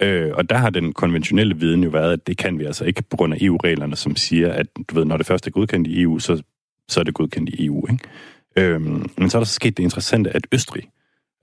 Øh, 0.00 0.30
og 0.34 0.50
der 0.50 0.56
har 0.56 0.70
den 0.70 0.92
konventionelle 0.92 1.56
viden 1.56 1.84
jo 1.84 1.90
været, 1.90 2.12
at 2.12 2.26
det 2.26 2.36
kan 2.36 2.58
vi 2.58 2.64
altså 2.64 2.84
ikke 2.84 3.02
på 3.02 3.16
grund 3.16 3.34
af 3.34 3.38
EU-reglerne, 3.40 3.96
som 3.96 4.16
siger, 4.16 4.52
at 4.52 4.66
du 4.88 4.94
ved, 4.94 5.04
når 5.04 5.16
det 5.16 5.26
først 5.26 5.46
er 5.46 5.50
godkendt 5.50 5.88
i 5.88 6.02
EU, 6.02 6.18
så, 6.18 6.42
så 6.88 7.00
er 7.00 7.04
det 7.04 7.14
godkendt 7.14 7.50
i 7.50 7.66
EU. 7.66 7.86
Ikke? 7.90 8.04
Øh, 8.56 8.80
men 9.18 9.30
så 9.30 9.38
er 9.38 9.40
der 9.40 9.46
så 9.46 9.54
sket 9.54 9.76
det 9.76 9.82
interessante, 9.82 10.30
at 10.30 10.46
Østrig 10.52 10.88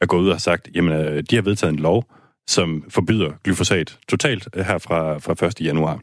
er 0.02 0.06
gået 0.06 0.22
ud 0.22 0.28
og 0.28 0.34
har 0.34 0.40
sagt, 0.40 0.70
jamen 0.76 0.94
øh, 0.94 1.24
de 1.30 1.36
har 1.36 1.42
vedtaget 1.42 1.74
en 1.74 1.80
lov, 1.80 2.06
som 2.48 2.84
forbyder 2.90 3.32
glyfosat 3.44 4.00
totalt 4.08 4.48
øh, 4.56 4.66
her 4.66 4.78
fra, 4.78 5.18
fra 5.18 5.48
1. 5.48 5.62
januar. 5.62 6.00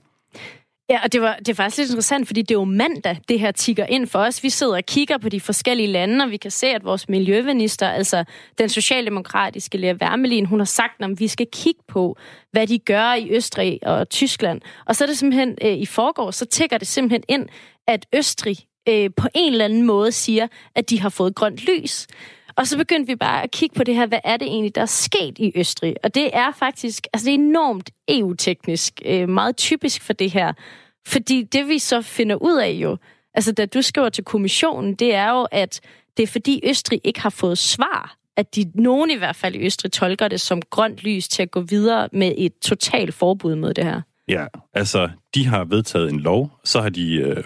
Ja, 0.91 1.01
og 1.05 1.13
det, 1.13 1.23
var, 1.23 1.37
det 1.37 1.49
er 1.49 1.55
faktisk 1.55 1.79
lidt 1.79 1.91
interessant, 1.91 2.27
fordi 2.27 2.43
det 2.43 2.51
er 2.51 2.59
jo 2.59 2.65
mandag, 2.65 3.19
det 3.29 3.41
her 3.41 3.51
tigger 3.51 3.87
ind 3.87 4.07
for 4.07 4.19
os. 4.19 4.43
Vi 4.43 4.51
sidder 4.51 4.77
og 4.77 4.85
kigger 4.85 5.19
på 5.19 5.29
de 5.29 5.41
forskellige 5.41 5.87
lande, 5.87 6.25
og 6.25 6.31
vi 6.31 6.37
kan 6.37 6.51
se, 6.51 6.67
at 6.67 6.85
vores 6.85 7.09
miljøminister, 7.09 7.89
altså 7.89 8.25
den 8.59 8.69
socialdemokratiske 8.69 9.79
Lea 9.79 9.95
Wermelin, 10.03 10.47
hun 10.47 10.61
har 10.61 10.65
sagt, 10.65 11.03
at 11.03 11.21
vi 11.21 11.29
skal 11.29 11.47
kigge 11.53 11.81
på, 11.89 12.17
hvad 12.51 12.67
de 12.67 12.79
gør 12.79 13.15
i 13.15 13.31
Østrig 13.31 13.79
og 13.83 14.09
Tyskland. 14.09 14.61
Og 14.87 14.97
så 14.97 15.05
er 15.05 15.07
det 15.07 15.19
simpelthen, 15.19 15.59
øh, 15.63 15.73
i 15.73 15.87
forgår, 15.87 16.31
så 16.31 16.45
tækker 16.45 16.79
det 16.79 16.89
simpelthen 16.89 17.23
ind, 17.29 17.49
at 17.87 18.07
Østrig 18.15 18.57
øh, 18.89 19.11
på 19.17 19.29
en 19.35 19.53
eller 19.53 19.65
anden 19.65 19.83
måde 19.83 20.13
siger, 20.13 20.47
at 20.75 20.91
de 20.91 21.01
har 21.01 21.09
fået 21.09 21.35
grønt 21.35 21.59
lys. 21.67 22.07
Og 22.57 22.67
så 22.67 22.79
begyndte 22.79 23.07
vi 23.07 23.17
bare 23.17 23.43
at 23.43 23.51
kigge 23.51 23.75
på 23.75 23.85
det 23.85 23.95
her, 23.95 24.07
hvad 24.07 24.19
er 24.25 24.37
det 24.37 24.49
egentlig, 24.49 24.75
der 24.75 24.81
er 24.81 24.87
sket 24.87 25.39
i 25.39 25.53
Østrig? 25.55 25.95
Og 26.05 26.15
det 26.15 26.31
er 26.33 26.53
faktisk, 26.53 27.07
altså 27.13 27.27
det 27.27 27.35
er 27.35 27.39
enormt 27.39 27.91
EU-teknisk, 28.09 29.03
øh, 29.05 29.29
meget 29.29 29.57
typisk 29.57 30.03
for 30.03 30.13
det 30.13 30.31
her. 30.31 30.53
Fordi 31.07 31.43
det 31.43 31.69
vi 31.69 31.79
så 31.79 32.03
finder 32.03 32.37
ud 32.37 32.59
af 32.59 32.71
jo, 32.71 32.97
altså 33.35 33.53
da 33.53 33.67
du 33.67 33.83
skriver 33.83 34.09
til 34.09 34.25
kommissionen, 34.25 34.95
det 34.95 35.15
er 35.15 35.31
jo, 35.31 35.49
at 35.51 35.81
det 36.17 36.23
er 36.23 36.27
fordi 36.27 36.61
Østrig 36.65 37.01
ikke 37.05 37.21
har 37.21 37.31
fået 37.31 37.59
svar 37.59 38.17
at 38.37 38.57
de, 38.57 38.73
nogen 38.75 39.11
i 39.11 39.17
hvert 39.17 39.37
fald 39.37 39.55
i 39.55 39.67
Østrig 39.67 39.93
tolker 39.93 40.29
det 40.29 40.41
som 40.41 40.63
grønt 40.63 41.05
lys 41.05 41.29
til 41.29 41.43
at 41.43 41.51
gå 41.51 41.61
videre 41.61 42.09
med 42.13 42.35
et 42.39 42.53
totalt 42.63 43.15
forbud 43.15 43.55
mod 43.55 43.75
det 43.75 43.85
her. 43.85 44.01
Ja, 44.29 44.47
altså, 44.75 45.11
de 45.35 45.47
har 45.47 45.65
vedtaget 45.65 46.11
en 46.11 46.21
lov, 46.21 46.51
så 46.65 46.81
har 46.81 46.89
de 46.89 47.15
øh, 47.15 47.45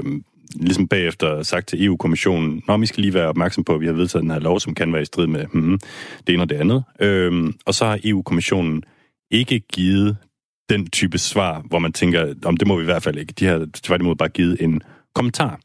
ligesom 0.54 0.88
bagefter 0.88 1.42
sagt 1.42 1.68
til 1.68 1.84
EU-kommissionen, 1.84 2.62
at 2.68 2.80
vi 2.80 2.86
skal 2.86 3.00
lige 3.00 3.14
være 3.14 3.28
opmærksom 3.28 3.64
på, 3.64 3.74
at 3.74 3.80
vi 3.80 3.86
har 3.86 3.92
vedtaget 3.92 4.22
den 4.22 4.30
her 4.30 4.38
lov, 4.38 4.60
som 4.60 4.74
kan 4.74 4.92
være 4.92 5.02
i 5.02 5.04
strid 5.04 5.26
med 5.26 5.46
hmm, 5.52 5.78
det 6.26 6.32
ene 6.32 6.42
og 6.42 6.48
det 6.48 6.56
andet. 6.56 6.84
Øhm, 7.00 7.54
og 7.66 7.74
så 7.74 7.84
har 7.84 7.98
EU-kommissionen 8.04 8.82
ikke 9.30 9.60
givet 9.60 10.16
den 10.68 10.90
type 10.90 11.18
svar, 11.18 11.62
hvor 11.68 11.78
man 11.78 11.92
tænker, 11.92 12.34
om 12.44 12.56
det 12.56 12.68
må 12.68 12.76
vi 12.76 12.82
i 12.82 12.84
hvert 12.84 13.02
fald 13.02 13.18
ikke. 13.18 13.32
De 13.32 13.46
har 13.46 13.66
tværtimod 13.74 14.16
bare 14.16 14.28
givet 14.28 14.62
en 14.62 14.82
kommentar. 15.14 15.60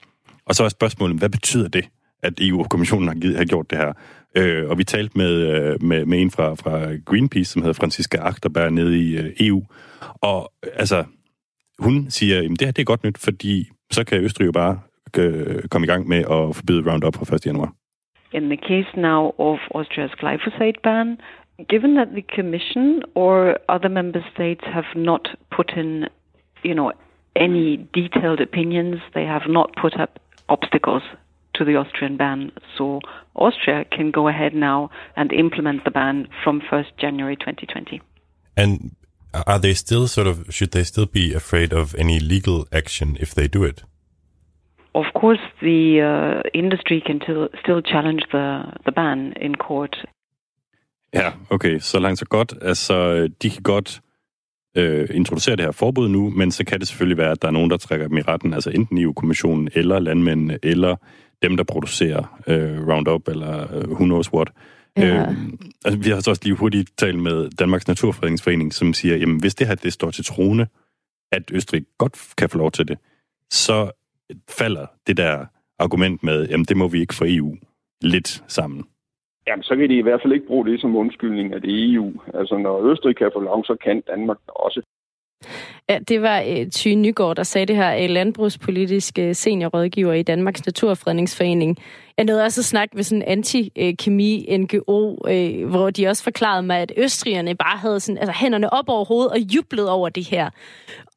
Og 0.45 0.55
så 0.55 0.63
er 0.63 0.69
spørgsmålet, 0.69 1.17
hvad 1.17 1.29
betyder 1.29 1.67
det, 1.67 1.85
at 2.23 2.33
EU-kommissionen 2.39 3.07
har, 3.07 3.15
givet, 3.15 3.37
har 3.37 3.45
gjort 3.45 3.69
det 3.69 3.77
her? 3.77 3.93
Øh, 4.37 4.69
og 4.69 4.77
vi 4.77 4.83
talte 4.83 5.17
med, 5.17 5.31
øh, 5.31 5.83
med, 5.83 6.05
med 6.05 6.21
en 6.21 6.31
fra, 6.31 6.53
fra 6.53 6.95
Greenpeace, 7.05 7.51
som 7.51 7.61
hedder 7.61 7.73
Franziska 7.73 8.17
Achterberg, 8.17 8.73
nede 8.73 8.99
i 8.99 9.17
øh, 9.17 9.33
EU. 9.39 9.63
Og 10.21 10.53
altså, 10.73 11.03
hun 11.79 12.05
siger, 12.09 12.37
at 12.37 12.49
det 12.49 12.61
her 12.61 12.71
det 12.71 12.81
er 12.81 12.85
godt 12.85 13.03
nyt, 13.03 13.17
fordi 13.17 13.69
så 13.91 14.03
kan 14.05 14.23
Østrig 14.23 14.45
jo 14.45 14.51
bare 14.51 14.79
øh, 15.19 15.63
komme 15.71 15.85
i 15.85 15.87
gang 15.87 16.07
med 16.07 16.17
at 16.17 16.55
forbyde 16.55 16.91
Roundup 16.91 17.15
fra 17.15 17.35
1. 17.35 17.45
januar. 17.45 17.73
In 18.33 18.43
the 18.49 18.57
case 18.57 18.91
now 18.95 19.21
of 19.37 19.59
Austria's 19.75 20.15
glyphosate 20.21 20.79
ban, 20.83 21.17
given 21.73 21.95
that 21.95 22.09
the 22.17 22.25
Commission 22.35 23.03
or 23.15 23.57
other 23.75 23.89
member 23.89 24.21
states 24.33 24.63
have 24.63 24.89
not 24.95 25.23
put 25.55 25.69
in, 25.81 26.07
you 26.63 26.73
know, 26.73 26.91
any 27.35 27.77
detailed 27.93 28.39
opinions, 28.49 28.97
they 29.13 29.25
have 29.25 29.47
not 29.47 29.69
put 29.81 29.93
up 30.03 30.19
obstacles 30.47 31.03
to 31.55 31.65
the 31.65 31.75
Austrian 31.75 32.17
ban. 32.17 32.51
So 32.77 32.99
Austria 33.35 33.85
can 33.85 34.11
go 34.11 34.27
ahead 34.27 34.53
now 34.53 34.89
and 35.15 35.31
implement 35.33 35.83
the 35.83 35.91
ban 35.91 36.27
from 36.43 36.61
1st 36.61 36.91
January 36.97 37.35
2020. 37.35 38.01
And 38.57 38.95
are 39.33 39.59
they 39.59 39.73
still 39.73 40.07
sort 40.07 40.27
of 40.27 40.37
should 40.49 40.71
they 40.71 40.83
still 40.83 41.05
be 41.05 41.33
afraid 41.35 41.73
of 41.73 41.95
any 41.97 42.19
legal 42.19 42.67
action 42.71 43.17
if 43.19 43.33
they 43.33 43.47
do 43.47 43.63
it? 43.63 43.83
of 44.93 45.05
course, 45.21 45.43
the 45.61 45.81
uh, 46.01 46.41
industry 46.53 47.01
can 47.07 47.21
still, 47.21 47.47
still 47.63 47.81
challenge 47.81 48.23
the, 48.31 48.47
the 48.85 48.91
ban 48.91 49.33
in 49.41 49.55
court. 49.55 50.05
Ja, 51.13 51.31
okay, 51.49 51.79
så 51.79 51.99
langt 51.99 52.19
så 52.19 52.25
godt. 52.25 52.53
Altså, 52.61 53.27
de 53.41 53.49
kan 53.49 53.63
godt 53.63 54.01
øh, 54.77 55.07
introducere 55.13 55.55
det 55.55 55.65
her 55.65 55.71
forbud 55.71 56.09
nu, 56.09 56.29
men 56.29 56.51
så 56.51 56.65
kan 56.65 56.79
det 56.79 56.87
selvfølgelig 56.87 57.17
være, 57.17 57.31
at 57.31 57.41
der 57.41 57.47
er 57.47 57.51
nogen, 57.51 57.69
der 57.69 57.77
trækker 57.77 58.07
dem 58.07 58.17
i 58.17 58.21
retten, 58.21 58.53
altså 58.53 58.69
enten 58.69 58.97
EU-kommissionen, 58.97 59.69
eller 59.75 59.99
landmændene, 59.99 60.59
eller 60.63 60.95
dem, 61.41 61.57
der 61.57 61.63
producerer 61.63 62.39
øh, 62.47 62.87
Roundup, 62.87 63.27
eller 63.27 63.75
øh, 63.75 63.91
who 63.91 64.05
knows 64.05 64.33
what. 64.33 64.49
Ja. 64.97 65.21
Øh, 65.21 65.35
altså, 65.85 65.99
vi 66.03 66.09
har 66.09 66.19
så 66.19 66.29
også 66.29 66.41
lige 66.45 66.55
hurtigt 66.55 66.97
talt 66.97 67.19
med 67.19 67.49
Danmarks 67.49 67.87
Naturfredningsforening, 67.87 68.73
som 68.73 68.93
siger, 68.93 69.15
jamen 69.17 69.39
hvis 69.39 69.55
det 69.55 69.67
her 69.67 69.75
det 69.75 69.93
står 69.93 70.11
til 70.11 70.25
trone, 70.25 70.67
at 71.31 71.43
Østrig 71.51 71.85
godt 71.97 72.33
kan 72.37 72.49
få 72.49 72.57
lov 72.57 72.71
til 72.71 72.87
det, 72.87 72.97
så 73.49 73.91
falder 74.49 74.85
det 75.07 75.17
der 75.17 75.45
argument 75.79 76.23
med, 76.23 76.47
jamen 76.49 76.65
det 76.65 76.77
må 76.77 76.87
vi 76.87 76.99
ikke 76.99 77.15
for 77.15 77.25
EU, 77.27 77.57
lidt 78.01 78.43
sammen. 78.47 78.83
Jamen, 79.47 79.63
så 79.63 79.75
kan 79.75 79.89
de 79.89 79.97
i 79.97 80.01
hvert 80.01 80.21
fald 80.21 80.33
ikke 80.33 80.47
bruge 80.47 80.65
det 80.65 80.81
som 80.81 80.95
undskyldning, 80.95 81.53
at 81.53 81.61
det 81.61 81.71
er 81.71 81.93
EU. 81.93 82.13
Altså, 82.33 82.57
når 82.57 82.91
Østrig 82.91 83.15
kan 83.15 83.31
få 83.33 83.39
lov, 83.39 83.65
så 83.65 83.75
kan 83.83 84.03
Danmark 84.07 84.37
også. 84.47 84.81
Ja, 85.89 85.99
det 85.99 86.21
var 86.21 86.41
uh, 86.41 86.67
Thy 86.75 86.87
Nygaard, 86.87 87.35
der 87.35 87.43
sagde 87.43 87.65
det 87.65 87.75
her, 87.75 88.03
øh, 88.03 88.09
landbrugspolitisk 88.09 89.19
øh, 89.19 89.35
seniorrådgiver 89.35 90.13
i 90.13 90.23
Danmarks 90.23 90.65
Naturfredningsforening. 90.65 91.77
Jeg 92.17 92.25
nåede 92.25 92.43
også 92.43 92.61
at 92.61 92.65
snakke 92.65 92.95
med 92.95 93.03
sådan 93.03 93.21
en 93.21 93.27
anti-kemi-NGO, 93.27 95.17
uh, 95.29 95.69
hvor 95.69 95.89
de 95.89 96.07
også 96.07 96.23
forklarede 96.23 96.63
mig, 96.63 96.77
at 96.77 96.91
østrigerne 96.97 97.55
bare 97.55 97.77
havde 97.77 97.99
sådan, 97.99 98.17
altså, 98.17 98.33
hænderne 98.39 98.73
op 98.73 98.89
over 98.89 99.05
hovedet 99.05 99.31
og 99.31 99.39
jublet 99.39 99.89
over 99.89 100.09
det 100.09 100.25
her. 100.25 100.49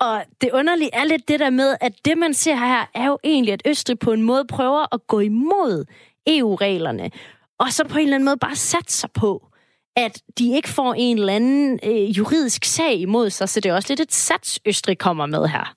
Og 0.00 0.22
det 0.40 0.50
underlige 0.52 0.90
er 0.92 1.04
lidt 1.04 1.28
det 1.28 1.40
der 1.40 1.50
med, 1.50 1.76
at 1.80 1.92
det 2.04 2.18
man 2.18 2.34
ser 2.34 2.56
her, 2.56 2.90
er 2.94 3.06
jo 3.06 3.18
egentlig, 3.24 3.52
at 3.52 3.62
Østrig 3.66 3.98
på 3.98 4.12
en 4.12 4.22
måde 4.22 4.44
prøver 4.48 4.94
at 4.94 5.06
gå 5.06 5.20
imod 5.20 5.84
EU-reglerne 6.26 7.10
og 7.58 7.72
så 7.72 7.84
på 7.84 7.98
en 7.98 8.04
eller 8.04 8.14
anden 8.14 8.24
måde 8.24 8.36
bare 8.36 8.56
sat 8.56 8.90
sig 8.90 9.10
på, 9.10 9.48
at 9.96 10.22
de 10.38 10.54
ikke 10.56 10.68
får 10.68 10.94
en 10.98 11.18
eller 11.18 11.32
anden 11.32 11.80
øh, 11.84 12.18
juridisk 12.18 12.64
sag 12.64 12.94
imod 12.94 13.30
sig, 13.30 13.48
så 13.48 13.60
det 13.60 13.70
er 13.70 13.74
også 13.74 13.88
lidt 13.90 14.00
et 14.00 14.12
sats, 14.12 14.60
Østrig 14.66 14.98
kommer 14.98 15.26
med 15.26 15.48
her. 15.48 15.74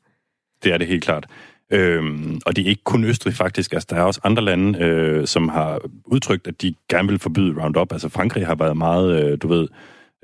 Det 0.63 0.73
er 0.73 0.77
det 0.77 0.87
helt 0.87 1.03
klart. 1.03 1.27
Øhm, 1.71 2.41
og 2.45 2.55
det 2.55 2.65
er 2.65 2.69
ikke 2.69 2.83
kun 2.83 3.03
Østrig 3.03 3.33
faktisk, 3.33 3.73
altså 3.73 3.87
der 3.89 3.95
er 3.95 4.01
også 4.01 4.19
andre 4.23 4.43
lande, 4.43 4.79
øh, 4.79 5.27
som 5.27 5.49
har 5.49 5.81
udtrykt, 6.05 6.47
at 6.47 6.61
de 6.61 6.73
gerne 6.89 7.07
vil 7.07 7.19
forbyde 7.19 7.63
Roundup. 7.63 7.91
Altså 7.91 8.09
Frankrig 8.09 8.47
har 8.47 8.55
været 8.55 8.77
meget, 8.77 9.23
øh, 9.23 9.37
du 9.41 9.47
ved, 9.47 9.67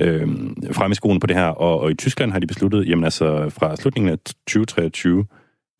øh, 0.01 0.27
frem 0.71 0.91
i 0.91 0.95
skoen 0.95 1.19
på 1.19 1.27
det 1.27 1.35
her, 1.35 1.47
og, 1.47 1.79
og 1.79 1.91
i 1.91 1.95
Tyskland 1.95 2.31
har 2.31 2.39
de 2.39 2.47
besluttet, 2.47 2.89
jamen 2.89 3.03
altså 3.03 3.49
fra 3.49 3.75
slutningen 3.75 4.11
af 4.11 4.17
2023, 4.19 5.25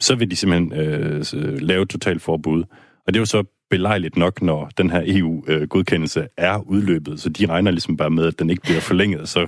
så 0.01 0.15
vil 0.15 0.31
de 0.31 0.35
simpelthen 0.35 0.73
øh, 0.73 1.23
lave 1.61 1.81
et 1.81 1.89
totalt 1.89 2.21
forbud. 2.21 2.63
Og 3.07 3.13
det 3.13 3.15
er 3.15 3.21
jo 3.21 3.25
så 3.25 3.43
belejligt 3.77 4.17
nok, 4.17 4.41
når 4.41 4.69
den 4.77 4.89
her 4.89 5.01
EU-godkendelse 5.05 6.27
er 6.37 6.57
udløbet, 6.57 7.21
så 7.21 7.29
de 7.29 7.45
regner 7.45 7.71
ligesom 7.71 7.97
bare 7.97 8.09
med, 8.09 8.25
at 8.27 8.39
den 8.39 8.49
ikke 8.49 8.61
bliver 8.61 8.79
forlænget, 8.79 9.29
så, 9.29 9.47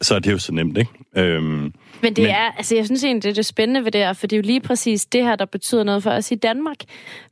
så 0.00 0.14
er 0.14 0.18
det 0.18 0.32
jo 0.32 0.38
så 0.38 0.52
nemt, 0.52 0.78
ikke? 0.78 0.90
Øhm, 1.16 1.72
men 2.02 2.16
det 2.16 2.18
men, 2.18 2.26
er, 2.26 2.50
altså 2.56 2.76
jeg 2.76 2.86
synes 2.86 3.04
egentlig, 3.04 3.22
det 3.22 3.30
er 3.30 3.34
det 3.34 3.46
spændende 3.46 3.84
ved 3.84 3.92
det 3.92 4.00
her, 4.00 4.12
for 4.12 4.26
det 4.26 4.36
er 4.36 4.40
jo 4.40 4.46
lige 4.46 4.60
præcis 4.60 5.06
det 5.06 5.24
her, 5.24 5.36
der 5.36 5.44
betyder 5.44 5.84
noget 5.84 6.02
for 6.02 6.10
os 6.10 6.32
i 6.32 6.34
Danmark. 6.34 6.76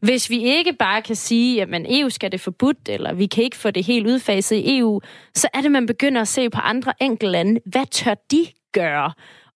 Hvis 0.00 0.30
vi 0.30 0.42
ikke 0.42 0.72
bare 0.72 1.02
kan 1.02 1.16
sige, 1.16 1.62
at 1.62 1.68
man 1.68 1.86
EU 1.88 2.08
skal 2.08 2.32
det 2.32 2.40
forbudt, 2.40 2.88
eller 2.88 3.12
vi 3.14 3.26
kan 3.26 3.44
ikke 3.44 3.56
få 3.56 3.70
det 3.70 3.84
helt 3.84 4.06
udfaset 4.06 4.56
i 4.56 4.78
EU, 4.78 5.00
så 5.34 5.48
er 5.54 5.60
det, 5.60 5.72
man 5.72 5.86
begynder 5.86 6.20
at 6.20 6.28
se 6.28 6.50
på 6.50 6.60
andre 6.60 6.92
enkelte 7.00 7.32
lande. 7.32 7.60
Hvad 7.66 7.86
tør 7.90 8.14
de 8.30 8.46
gøre? 8.72 9.12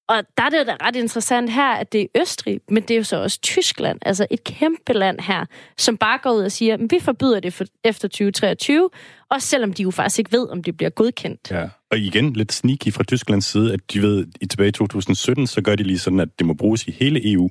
Og 0.09 0.23
der 0.37 0.43
er 0.43 0.49
det 0.49 0.67
da 0.67 0.77
ret 0.81 0.97
interessant 0.97 1.51
her, 1.51 1.73
at 1.73 1.93
det 1.93 2.01
er 2.01 2.21
Østrig, 2.21 2.61
men 2.69 2.83
det 2.83 2.91
er 2.91 2.97
jo 2.97 3.05
så 3.05 3.17
også 3.17 3.41
Tyskland, 3.41 3.99
altså 4.03 4.27
et 4.31 4.45
kæmpe 4.45 4.93
land 4.93 5.21
her, 5.21 5.45
som 5.79 5.97
bare 5.97 6.19
går 6.23 6.31
ud 6.31 6.43
og 6.43 6.53
siger, 6.53 6.75
at 6.75 6.81
vi 6.81 6.99
forbyder 7.01 7.41
det 7.41 7.53
for, 7.53 7.65
efter 7.85 8.09
2023, 8.09 8.91
også 9.31 9.49
selvom 9.49 9.73
de 9.73 9.83
jo 9.83 9.91
faktisk 9.91 10.19
ikke 10.19 10.33
ved, 10.33 10.49
om 10.49 10.63
det 10.63 10.77
bliver 10.77 10.91
godkendt. 10.91 11.51
Ja. 11.51 11.69
Og 11.91 11.99
igen, 11.99 12.33
lidt 12.33 12.53
sneaky 12.53 12.93
fra 12.93 13.05
Tysklands 13.05 13.45
side, 13.45 13.73
at 13.73 13.81
de 13.93 14.03
ved, 14.03 14.27
i 14.41 14.47
tilbage 14.47 14.69
i 14.69 14.73
2017, 14.73 15.47
så 15.47 15.63
gør 15.63 15.77
de 15.77 15.83
lige 15.83 15.99
sådan, 15.99 16.21
at 16.21 16.29
det 16.39 16.47
må 16.47 16.55
bruges 16.55 16.87
i 16.87 16.91
hele 16.91 17.33
EU 17.33 17.51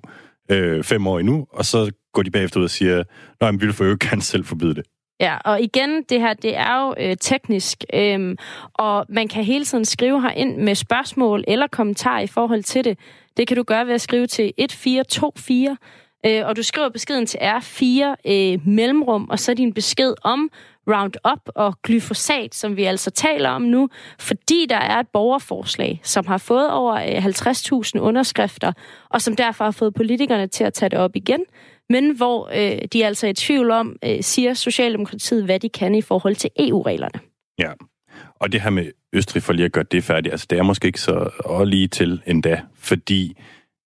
øh, 0.51 0.83
fem 0.83 1.07
år 1.07 1.19
endnu, 1.19 1.47
og 1.51 1.65
så 1.65 1.91
går 2.13 2.23
de 2.23 2.31
bagefter 2.31 2.59
ud 2.59 2.65
og 2.65 2.69
siger, 2.69 3.03
nej, 3.41 3.51
vi 3.51 3.57
vil 3.57 3.73
for 3.73 3.83
øvrigt 3.83 4.01
gerne 4.09 4.21
selv 4.21 4.45
forbyde 4.45 4.75
det. 4.75 4.83
Ja, 5.19 5.37
og 5.45 5.61
igen, 5.61 6.03
det 6.03 6.21
her, 6.21 6.33
det 6.33 6.57
er 6.57 6.81
jo 6.81 6.95
øh, 6.97 7.17
teknisk, 7.21 7.83
øhm, 7.93 8.37
og 8.73 9.05
man 9.09 9.27
kan 9.27 9.43
hele 9.43 9.65
tiden 9.65 9.85
skrive 9.85 10.21
her 10.21 10.31
ind 10.31 10.57
med 10.57 10.75
spørgsmål 10.75 11.43
eller 11.47 11.67
kommentarer 11.67 12.21
i 12.21 12.27
forhold 12.27 12.63
til 12.63 12.83
det. 12.83 12.99
Det 13.37 13.47
kan 13.47 13.57
du 13.57 13.63
gøre 13.63 13.87
ved 13.87 13.93
at 13.93 14.01
skrive 14.01 14.27
til 14.27 14.53
1424, 14.57 15.77
øh, 16.25 16.47
og 16.47 16.55
du 16.55 16.63
skriver 16.63 16.89
beskeden 16.89 17.25
til 17.25 17.37
R4 17.37 18.15
øh, 18.31 18.67
mellemrum, 18.67 19.29
og 19.29 19.39
så 19.39 19.53
din 19.53 19.73
besked 19.73 20.13
om 20.23 20.49
Roundup 20.87 21.49
og 21.55 21.75
glyfosat, 21.83 22.55
som 22.55 22.77
vi 22.77 22.83
altså 22.83 23.11
taler 23.11 23.49
om 23.49 23.61
nu, 23.61 23.89
fordi 24.19 24.65
der 24.69 24.77
er 24.77 24.99
et 24.99 25.07
borgerforslag, 25.13 25.99
som 26.03 26.27
har 26.27 26.37
fået 26.37 26.71
over 26.71 26.93
øh, 26.93 27.25
50.000 27.25 27.99
underskrifter, 27.99 28.71
og 29.09 29.21
som 29.21 29.35
derfor 29.35 29.63
har 29.63 29.71
fået 29.71 29.93
politikerne 29.93 30.47
til 30.47 30.63
at 30.63 30.73
tage 30.73 30.89
det 30.89 30.99
op 30.99 31.15
igen 31.15 31.45
men 31.89 32.15
hvor 32.15 32.49
øh, 32.53 32.81
de 32.93 33.03
er 33.03 33.07
altså 33.07 33.27
i 33.27 33.33
tvivl 33.33 33.71
om, 33.71 33.95
øh, 34.05 34.23
siger 34.23 34.53
Socialdemokratiet, 34.53 35.45
hvad 35.45 35.59
de 35.59 35.69
kan 35.69 35.95
i 35.95 36.01
forhold 36.01 36.35
til 36.35 36.49
EU-reglerne. 36.59 37.19
Ja, 37.59 37.71
og 38.35 38.51
det 38.51 38.61
her 38.61 38.69
med 38.69 38.91
Østrig, 39.13 39.43
for 39.43 39.53
lige 39.53 39.65
at 39.65 39.71
gøre 39.71 39.85
det 39.91 40.03
færdigt, 40.03 40.31
altså 40.31 40.47
det 40.49 40.57
er 40.57 40.63
måske 40.63 40.85
ikke 40.85 41.01
så 41.01 41.29
og 41.39 41.67
lige 41.67 41.87
til 41.87 42.21
endda, 42.27 42.61
fordi 42.75 43.37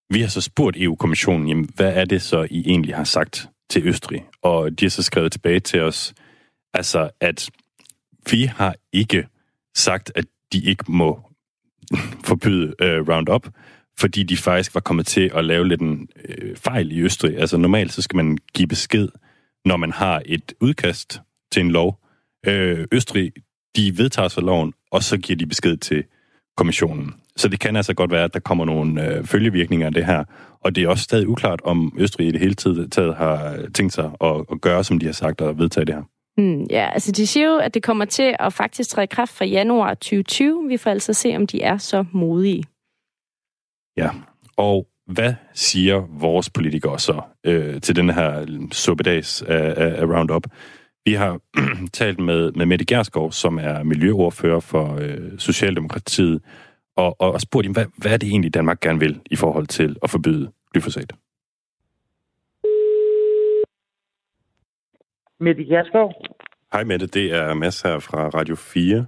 vi 0.09 0.21
har 0.21 0.27
så 0.27 0.41
spurgt 0.41 0.77
EU-kommissionen, 0.79 1.47
jamen, 1.47 1.69
hvad 1.75 1.93
er 1.93 2.05
det 2.05 2.21
så, 2.21 2.47
I 2.51 2.59
egentlig 2.59 2.95
har 2.95 3.03
sagt 3.03 3.49
til 3.69 3.87
Østrig? 3.87 4.25
Og 4.41 4.79
de 4.79 4.85
har 4.85 4.89
så 4.89 5.03
skrevet 5.03 5.31
tilbage 5.31 5.59
til 5.59 5.81
os, 5.81 6.13
altså 6.73 7.09
at 7.21 7.49
vi 8.31 8.43
har 8.43 8.75
ikke 8.93 9.27
sagt, 9.75 10.11
at 10.15 10.25
de 10.53 10.59
ikke 10.59 10.83
må 10.87 11.21
forbyde 12.25 12.73
øh, 12.81 13.09
Roundup, 13.09 13.47
fordi 13.99 14.23
de 14.23 14.37
faktisk 14.37 14.75
var 14.75 14.81
kommet 14.81 15.07
til 15.07 15.31
at 15.35 15.45
lave 15.45 15.67
lidt 15.67 15.81
en 15.81 16.07
øh, 16.29 16.55
fejl 16.55 16.91
i 16.91 17.01
Østrig. 17.01 17.39
Altså 17.39 17.57
normalt 17.57 17.93
så 17.93 18.01
skal 18.01 18.15
man 18.17 18.37
give 18.53 18.67
besked, 18.67 19.07
når 19.65 19.77
man 19.77 19.91
har 19.91 20.21
et 20.25 20.53
udkast 20.61 21.21
til 21.51 21.59
en 21.59 21.71
lov. 21.71 21.99
Øh, 22.47 22.87
Østrig, 22.91 23.31
de 23.75 23.97
vedtager 23.97 24.27
så 24.27 24.41
loven, 24.41 24.73
og 24.91 25.03
så 25.03 25.17
giver 25.17 25.37
de 25.37 25.45
besked 25.45 25.77
til 25.77 26.03
kommissionen. 26.57 27.13
Så 27.35 27.47
det 27.47 27.59
kan 27.59 27.75
altså 27.75 27.93
godt 27.93 28.11
være, 28.11 28.23
at 28.23 28.33
der 28.33 28.39
kommer 28.39 28.65
nogle 28.65 29.07
øh, 29.07 29.25
følgevirkninger 29.25 29.87
af 29.87 29.93
det 29.93 30.05
her. 30.05 30.23
Og 30.61 30.75
det 30.75 30.83
er 30.83 30.87
også 30.89 31.03
stadig 31.03 31.27
uklart, 31.27 31.61
om 31.63 31.93
Østrig 31.99 32.27
i 32.27 32.31
det 32.31 32.39
hele 32.39 32.53
taget 32.55 33.15
har 33.15 33.57
tænkt 33.73 33.93
sig 33.93 34.11
at, 34.21 34.45
at 34.51 34.61
gøre, 34.61 34.83
som 34.83 34.99
de 34.99 35.05
har 35.05 35.13
sagt, 35.13 35.41
og 35.41 35.59
vedtage 35.59 35.85
det 35.85 35.95
her. 35.95 36.03
Mm, 36.37 36.63
ja, 36.69 36.89
altså 36.93 37.11
de 37.11 37.27
siger 37.27 37.47
jo, 37.47 37.57
at 37.57 37.73
det 37.73 37.83
kommer 37.83 38.05
til 38.05 38.35
at 38.39 38.53
faktisk 38.53 38.89
træde 38.89 39.07
kraft 39.07 39.31
fra 39.33 39.45
januar 39.45 39.93
2020. 39.93 40.67
Vi 40.67 40.77
får 40.77 40.91
altså 40.91 41.13
se, 41.13 41.35
om 41.35 41.47
de 41.47 41.61
er 41.61 41.77
så 41.77 42.05
modige. 42.11 42.63
Ja, 43.97 44.09
og 44.57 44.87
hvad 45.05 45.33
siger 45.53 46.07
vores 46.09 46.49
politikere 46.49 46.99
så 46.99 47.21
øh, 47.43 47.81
til 47.81 47.95
den 47.95 48.09
her 48.09 48.45
suppedags 48.71 49.41
af, 49.41 49.73
af, 49.77 50.01
af 50.01 50.05
Roundup? 50.05 50.47
Vi 51.05 51.13
har 51.13 51.39
talt 51.93 52.19
med, 52.19 52.51
med 52.51 52.65
Mette 52.65 52.85
Gerskov, 52.85 53.31
som 53.31 53.57
er 53.57 53.83
miljøordfører 53.83 54.59
for 54.59 54.95
øh, 55.01 55.39
Socialdemokratiet, 55.39 56.41
og, 56.95 57.21
og, 57.21 57.31
og 57.31 57.41
spurgt 57.41 57.65
dem, 57.65 57.73
hvad, 57.73 57.85
hvad 57.97 58.13
er 58.13 58.17
det 58.17 58.29
egentlig, 58.29 58.53
Danmark 58.53 58.79
gerne 58.79 58.99
vil 58.99 59.21
i 59.31 59.35
forhold 59.35 59.67
til 59.67 59.95
at 60.03 60.09
forbyde 60.09 60.51
glyfosat? 60.73 61.13
Mette 65.39 65.63
Gerskov. 65.63 66.13
Hej 66.73 66.83
Mette, 66.83 67.07
det 67.07 67.33
er 67.33 67.53
Mads 67.53 67.81
her 67.81 67.99
fra 67.99 68.29
Radio 68.29 68.55
4. 68.55 69.05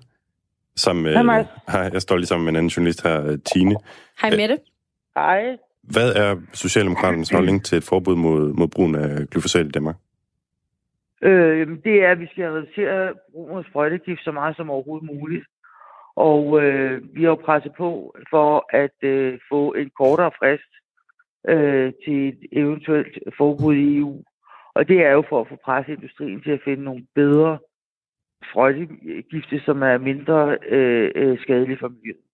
Som, 0.75 1.05
Hej 1.05 1.23
Mads. 1.23 1.47
Øh, 1.47 1.73
hej, 1.73 1.89
jeg 1.93 2.01
står 2.01 2.17
lige 2.17 2.27
sammen 2.27 2.45
med 2.45 2.51
en 2.51 2.55
anden 2.55 2.69
journalist 2.69 3.03
her, 3.03 3.37
Tine. 3.45 3.75
Hej 4.21 4.29
Mette. 4.29 4.57
Hej. 5.19 5.57
Hvad 5.83 6.09
er 6.23 6.35
Socialdemokraternes 6.53 7.29
holdning 7.29 7.65
til 7.65 7.77
et 7.77 7.83
forbud 7.83 8.15
mod, 8.15 8.53
mod 8.53 8.67
brugen 8.67 8.95
af 8.95 9.27
glyfosat 9.31 9.65
i 9.65 9.69
Danmark? 9.69 9.95
Øh, 11.21 11.67
det 11.83 11.95
er, 12.03 12.11
at 12.11 12.19
vi 12.19 12.27
skal 12.31 12.51
reducere 12.51 13.13
brugen 13.31 13.57
af 13.57 13.65
sprøjtegift 13.69 14.23
så 14.23 14.31
meget 14.31 14.55
som 14.55 14.69
overhovedet 14.69 15.09
muligt. 15.13 15.45
Og 16.15 16.63
øh, 16.63 17.15
vi 17.15 17.21
har 17.23 17.29
jo 17.29 17.35
presset 17.45 17.71
på 17.77 18.15
for 18.29 18.75
at 18.83 18.97
øh, 19.01 19.39
få 19.51 19.73
en 19.73 19.89
kortere 19.97 20.31
frist 20.39 20.73
øh, 21.47 21.93
til 22.05 22.27
et 22.27 22.39
eventuelt 22.51 23.19
forbud 23.37 23.75
i 23.75 23.97
EU. 23.97 24.23
Og 24.73 24.87
det 24.87 24.99
er 25.05 25.11
jo 25.11 25.23
for 25.29 25.41
at 25.41 25.47
få 25.49 25.57
presset 25.65 25.93
industrien 25.93 26.41
til 26.41 26.51
at 26.51 26.61
finde 26.65 26.83
nogle 26.83 27.05
bedre 27.15 27.59
sprøjtegifte, 28.49 29.59
som 29.65 29.81
er 29.81 29.97
mindre 29.97 30.57
øh, 30.69 31.11
øh, 31.15 31.39
skadelige 31.39 31.79
for 31.79 31.87
miljøet. 31.87 32.28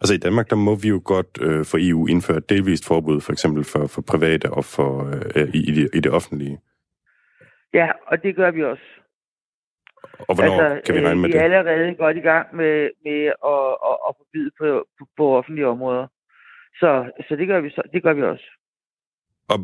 Altså 0.00 0.14
i 0.14 0.18
Danmark, 0.18 0.50
der 0.50 0.56
må 0.56 0.74
vi 0.74 0.88
jo 0.88 1.00
godt 1.04 1.30
øh, 1.40 1.64
for 1.64 1.78
EU 1.80 2.06
indføre 2.06 2.36
et 2.36 2.50
delvist 2.50 2.86
forbud, 2.88 3.20
for 3.20 3.32
eksempel 3.32 3.64
for, 3.64 3.86
for 3.86 4.02
private 4.12 4.50
og 4.50 4.64
for 4.64 4.90
øh, 5.36 5.48
i, 5.54 5.60
i, 5.70 5.72
det, 5.74 5.90
i 5.94 6.00
det 6.00 6.12
offentlige. 6.12 6.58
Ja, 7.74 7.88
og 8.06 8.22
det 8.22 8.36
gør 8.36 8.50
vi 8.50 8.64
også. 8.64 8.82
Og 10.28 10.34
hvornår 10.34 10.60
altså, 10.60 10.82
kan 10.86 10.94
vi 10.94 11.06
regne 11.06 11.20
med 11.20 11.28
øh, 11.28 11.32
det? 11.32 11.34
Vi 11.34 11.38
er 11.38 11.44
allerede 11.44 11.94
godt 11.94 12.16
i 12.16 12.20
gang 12.20 12.56
med, 12.56 12.90
med 13.04 13.20
at, 13.52 13.70
at, 13.90 13.96
at 14.08 14.12
forbyde 14.18 14.50
på, 14.58 14.84
på, 14.98 15.04
på 15.16 15.36
offentlige 15.36 15.66
områder. 15.66 16.06
Så, 16.80 17.10
så, 17.28 17.36
det, 17.36 17.46
gør 17.48 17.60
vi, 17.60 17.70
så 17.70 17.82
det 17.92 18.02
gør 18.02 18.12
vi 18.12 18.22
også. 18.22 18.46
Og 19.48 19.58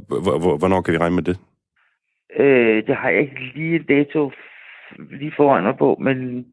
hvornår 0.58 0.82
kan 0.82 0.94
vi 0.94 0.98
regne 0.98 1.16
med 1.16 1.22
det? 1.22 1.38
Øh, 2.36 2.86
det 2.86 2.96
har 2.96 3.10
jeg 3.10 3.20
ikke 3.20 3.52
lige 3.54 3.76
en 3.76 3.86
dato 3.86 4.32
lige 4.98 5.32
foran 5.36 5.62
mig 5.62 5.76
på, 5.78 5.96
men 6.00 6.46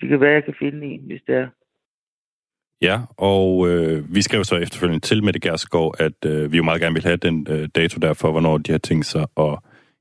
det 0.00 0.08
kan 0.08 0.20
være, 0.20 0.32
jeg 0.32 0.44
kan 0.44 0.54
finde 0.58 0.86
en, 0.86 1.06
hvis 1.06 1.22
det 1.26 1.34
er. 1.34 1.48
Ja, 2.82 3.00
og 3.16 3.68
øh, 3.68 4.14
vi 4.14 4.22
skrev 4.22 4.44
så 4.44 4.56
efterfølgende 4.56 5.06
til 5.06 5.24
Mette 5.24 5.40
Gersgaard, 5.40 5.94
at 5.98 6.24
øh, 6.26 6.52
vi 6.52 6.56
jo 6.56 6.62
meget 6.62 6.80
gerne 6.80 6.94
vil 6.94 7.02
have 7.02 7.16
den 7.16 7.46
øh, 7.50 7.68
dato 7.74 7.98
der 7.98 8.14
for, 8.14 8.30
hvornår 8.30 8.58
de 8.58 8.72
har 8.72 8.78
tænkt 8.78 9.06
sig 9.06 9.26
at 9.36 9.58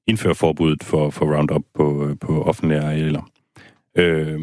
indføre 0.07 0.35
forbuddet 0.35 0.83
for, 0.83 1.09
for 1.09 1.35
Roundup 1.35 1.63
på, 1.75 2.07
øh, 2.07 2.15
på 2.21 2.43
offentlige 2.43 2.79
arealer. 2.79 3.21
Øh, 3.97 4.39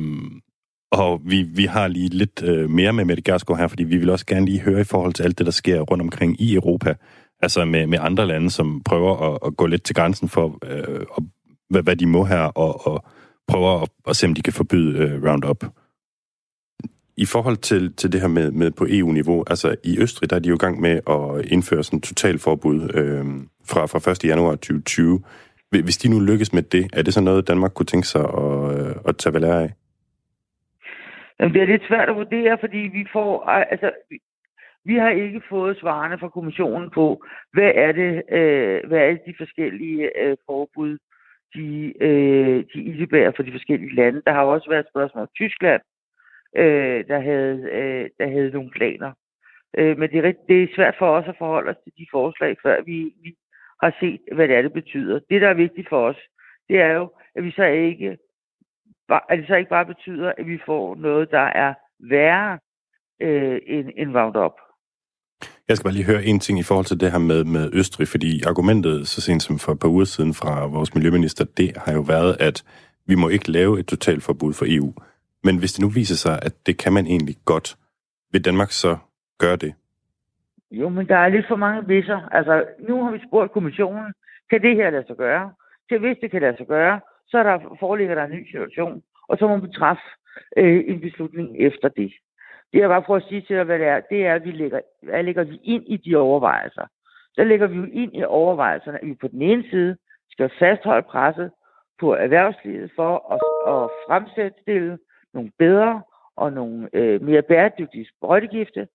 og 0.93 1.21
vi, 1.25 1.43
vi 1.43 1.65
har 1.65 1.89
lige 1.89 2.09
lidt 2.09 2.43
øh, 2.43 2.71
mere 2.71 2.93
med 2.93 3.05
Mette 3.05 3.23
Gersgaard 3.23 3.61
her, 3.61 3.69
fordi 3.69 3.85
vi 3.85 3.97
vil 3.97 4.11
også 4.11 4.27
gerne 4.27 4.47
lige 4.47 4.61
høre 4.61 4.81
i 4.81 4.85
forhold 4.85 5.13
til 5.13 5.23
alt 5.23 5.39
det, 5.39 5.47
der 5.47 5.53
sker 5.53 5.81
rundt 5.81 6.03
omkring 6.03 6.41
i 6.41 6.55
Europa, 6.55 6.95
altså 7.43 7.65
med, 7.65 7.87
med 7.87 7.99
andre 8.03 8.27
lande, 8.27 8.51
som 8.51 8.83
prøver 8.85 9.35
at, 9.35 9.39
at 9.47 9.57
gå 9.57 9.67
lidt 9.67 9.83
til 9.83 9.95
grænsen 9.95 10.29
for, 10.29 10.59
øh, 10.67 11.07
og, 11.11 11.23
hvad, 11.71 11.83
hvad 11.83 11.97
de 11.97 12.07
må 12.07 12.25
her, 12.25 12.41
og, 12.41 12.87
og 12.87 13.05
prøver 13.49 13.83
at, 13.83 13.89
at 14.09 14.17
se, 14.17 14.27
om 14.27 14.35
de 14.35 14.43
kan 14.43 14.53
forbyde 14.53 14.99
øh, 14.99 15.25
Roundup. 15.25 15.65
I 17.25 17.27
forhold 17.35 17.57
til, 17.57 17.95
til 17.97 18.13
det 18.13 18.21
her 18.21 18.29
med, 18.29 18.51
med 18.51 18.71
på 18.71 18.87
EU-niveau, 18.91 19.45
altså 19.53 19.69
i 19.85 19.93
Østrig, 20.03 20.31
der 20.31 20.37
er 20.37 20.41
de 20.41 20.49
jo 20.49 20.55
i 20.55 20.65
gang 20.65 20.81
med 20.81 20.95
at 21.17 21.53
indføre 21.53 21.83
sådan 21.85 21.97
et 21.97 22.03
totalforbud 22.03 22.79
øh, 23.01 23.25
fra, 23.71 23.81
fra 23.87 24.11
1. 24.11 24.25
januar 24.25 24.55
2020. 24.55 25.23
Hvis 25.71 25.99
de 26.03 26.09
nu 26.11 26.19
lykkes 26.21 26.53
med 26.53 26.63
det, 26.63 26.85
er 26.93 27.03
det 27.03 27.15
så 27.15 27.21
noget, 27.21 27.49
Danmark 27.49 27.73
kunne 27.75 27.87
tænke 27.93 28.07
sig 28.07 28.25
at, 28.45 28.61
øh, 28.79 28.95
at 29.09 29.17
tage 29.17 29.39
lære 29.41 29.63
af? 29.63 29.71
Jamen, 31.41 31.55
det 31.55 31.63
er 31.63 31.67
lidt 31.67 31.89
svært 31.89 32.09
at 32.09 32.17
vurdere, 32.17 32.57
fordi 32.61 32.79
vi 32.79 33.03
får, 33.13 33.45
altså, 33.75 33.91
vi- 34.85 34.97
har 34.97 35.11
ikke 35.11 35.43
fået 35.49 35.79
svarene 35.81 36.19
fra 36.19 36.29
kommissionen 36.29 36.91
på, 36.95 37.25
hvad 37.53 37.71
er 37.75 37.93
det, 37.93 38.13
øh, 38.39 38.79
hvad 38.89 38.99
er 38.99 39.11
det 39.11 39.21
de 39.27 39.35
forskellige 39.39 40.03
øh, 40.23 40.37
forbud, 40.47 40.99
de, 41.55 41.93
øh, 42.07 42.65
de 42.75 42.79
indebærer 42.91 43.33
for 43.37 43.43
de 43.43 43.53
forskellige 43.53 43.95
lande. 43.95 44.23
Der 44.27 44.33
har 44.33 44.43
også 44.43 44.69
været 44.71 44.87
spørgsmål 44.93 45.23
om 45.23 45.29
Tyskland, 45.37 45.83
øh, 46.57 47.05
der, 47.09 47.21
havde, 47.21 47.59
øh, 47.73 48.11
der 48.19 48.29
havde 48.29 48.51
nogle 48.51 48.71
planer. 48.71 49.13
Øh, 49.79 49.99
men 49.99 50.11
det 50.11 50.19
er, 50.19 50.33
det 50.49 50.63
er 50.63 50.75
svært 50.77 50.95
for 50.99 51.11
os 51.19 51.29
at 51.29 51.39
forholde 51.39 51.71
os 51.71 51.83
til 51.85 51.93
de 51.99 52.07
forslag, 52.11 52.57
før 52.63 52.83
vi, 52.83 53.15
vi 53.23 53.37
har 53.83 53.97
set, 54.01 54.21
hvad 54.35 54.49
det 54.49 54.57
er, 54.57 54.63
det 54.63 54.73
betyder. 54.73 55.21
Det, 55.31 55.41
der 55.41 55.49
er 55.49 55.55
vigtigt 55.55 55.89
for 55.89 56.09
os, 56.09 56.21
det 56.69 56.79
er 56.81 56.93
jo, 56.93 57.13
at 57.37 57.45
vi 57.45 57.51
så 57.51 57.65
ikke 57.65 58.19
at 59.09 59.39
det 59.39 59.47
så 59.47 59.55
ikke 59.55 59.71
bare 59.71 59.87
betyder, 59.87 60.33
at 60.39 60.47
vi 60.47 60.59
får 60.67 60.95
noget, 60.95 61.31
der 61.31 61.47
er 61.65 61.75
værre 62.11 62.59
øh, 63.23 63.61
end, 63.67 63.89
end 63.97 64.17
Roundup. 64.17 64.53
Jeg 65.69 65.77
skal 65.77 65.85
bare 65.85 65.95
lige 65.95 66.05
høre 66.13 66.25
en 66.25 66.41
ting 66.41 66.59
i 66.59 66.63
forhold 66.63 66.87
til 66.87 67.01
det 67.01 67.13
her 67.13 67.19
med, 67.19 67.45
med 67.45 67.71
Østrig, 67.73 68.09
fordi 68.09 68.43
argumentet 68.47 69.09
så 69.09 69.21
sent 69.21 69.43
som 69.43 69.59
for 69.59 69.73
et 69.73 69.81
par 69.81 69.89
uger 69.89 70.05
siden 70.05 70.35
fra 70.35 70.67
vores 70.67 70.95
miljøminister, 70.95 71.45
det 71.57 71.77
har 71.77 71.93
jo 71.93 72.01
været, 72.01 72.37
at 72.41 72.65
vi 73.07 73.15
må 73.15 73.29
ikke 73.29 73.51
lave 73.51 73.81
et 73.81 73.87
totalforbud 73.87 74.53
for 74.55 74.67
EU. 74.69 74.93
Men 75.45 75.59
hvis 75.59 75.73
det 75.73 75.83
nu 75.85 75.89
viser 75.89 76.15
sig, 76.15 76.39
at 76.43 76.55
det 76.67 76.79
kan 76.79 76.93
man 76.93 77.07
egentlig 77.07 77.37
godt, 77.45 77.77
vil 78.33 78.45
Danmark 78.45 78.71
så 78.71 78.97
gøre 79.39 79.57
det? 79.57 79.75
Jo, 80.71 80.89
men 80.89 81.09
der 81.09 81.17
er 81.17 81.29
lidt 81.29 81.49
for 81.49 81.57
mange 81.57 81.87
visser. 81.87 82.29
Altså, 82.33 82.65
nu 82.89 83.05
har 83.05 83.11
vi 83.13 83.21
spurgt 83.29 83.53
kommissionen, 83.53 84.13
kan 84.51 84.63
det 84.63 84.77
her 84.77 84.91
lade 84.91 85.07
sig 85.07 85.17
gøre? 85.17 85.53
Så 85.89 85.99
hvis 85.99 86.17
det 86.21 86.31
kan 86.31 86.43
lade 86.43 86.57
sig 86.57 86.67
gøre, 86.67 87.01
så 87.27 87.39
er 87.39 87.43
der, 87.43 87.77
foreligger 87.81 88.15
der 88.15 88.25
en 88.25 88.31
ny 88.31 88.47
situation, 88.47 89.03
og 89.29 89.39
så 89.39 89.49
må 89.49 89.57
vi 89.57 89.69
træffe 89.79 90.03
øh, 90.57 90.85
en 90.87 91.01
beslutning 91.01 91.57
efter 91.59 91.89
det. 91.89 92.13
Det 92.73 92.79
jeg 92.81 92.89
bare 92.89 93.03
prøver 93.03 93.21
at 93.21 93.29
sige 93.29 93.41
til 93.41 93.57
dig, 93.57 93.65
hvad 93.65 93.79
det 93.79 93.87
er, 93.87 94.01
det 94.11 94.27
er, 94.27 94.35
at 94.35 94.45
vi 94.45 94.51
lægger, 94.51 94.81
hvad 95.03 95.23
lægger 95.23 95.45
vi 95.45 95.61
ind 95.65 95.85
i 95.87 95.97
de 95.97 96.17
overvejelser. 96.17 96.87
Der 97.37 97.45
lægger 97.45 97.67
vi 97.67 97.77
jo 97.77 97.85
ind 97.93 98.17
i 98.17 98.25
overvejelserne, 98.25 98.99
at 99.03 99.09
vi 99.09 99.15
på 99.15 99.29
den 99.29 99.43
ene 99.43 99.65
side 99.71 99.97
skal 100.31 100.51
fastholde 100.59 101.03
presset 101.03 101.51
på 102.01 102.15
erhvervslivet 102.15 102.91
for 102.97 103.13
at, 103.35 103.41
at 103.75 103.91
fremsætte 104.07 104.59
nogle 105.35 105.51
bedre 105.59 106.03
og 106.37 106.53
nogle 106.53 106.89
øh, 106.93 107.23
mere 107.23 107.43
bæredygtige 107.43 108.09
sprøjtegifte, 108.17 108.89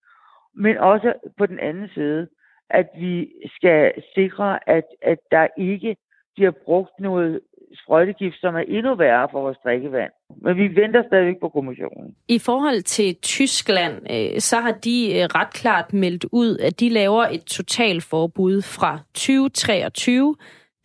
men 0.55 0.77
også 0.77 1.13
på 1.37 1.45
den 1.45 1.59
anden 1.59 1.89
side, 1.93 2.27
at 2.69 2.87
vi 2.97 3.31
skal 3.55 3.93
sikre, 4.15 4.69
at, 4.69 4.83
at 5.01 5.19
der 5.31 5.47
ikke 5.57 5.95
bliver 6.35 6.51
brugt 6.65 6.99
noget 6.99 7.39
sprøjtegift, 7.83 8.35
som 8.41 8.55
er 8.55 8.63
endnu 8.67 8.95
værre 8.95 9.27
for 9.31 9.41
vores 9.41 9.57
drikkevand. 9.63 10.11
Men 10.41 10.57
vi 10.57 10.75
venter 10.75 11.03
stadigvæk 11.07 11.39
på 11.41 11.49
kommissionen. 11.49 12.15
I 12.27 12.39
forhold 12.39 12.81
til 12.81 13.15
Tyskland, 13.15 13.93
øh, 14.11 14.39
så 14.39 14.59
har 14.59 14.71
de 14.71 14.97
øh, 15.17 15.23
ret 15.23 15.53
klart 15.53 15.93
meldt 15.93 16.25
ud, 16.31 16.57
at 16.57 16.79
de 16.79 16.89
laver 16.89 17.23
et 17.23 17.43
totalforbud 17.43 18.61
fra 18.61 18.99
2023. 19.13 20.35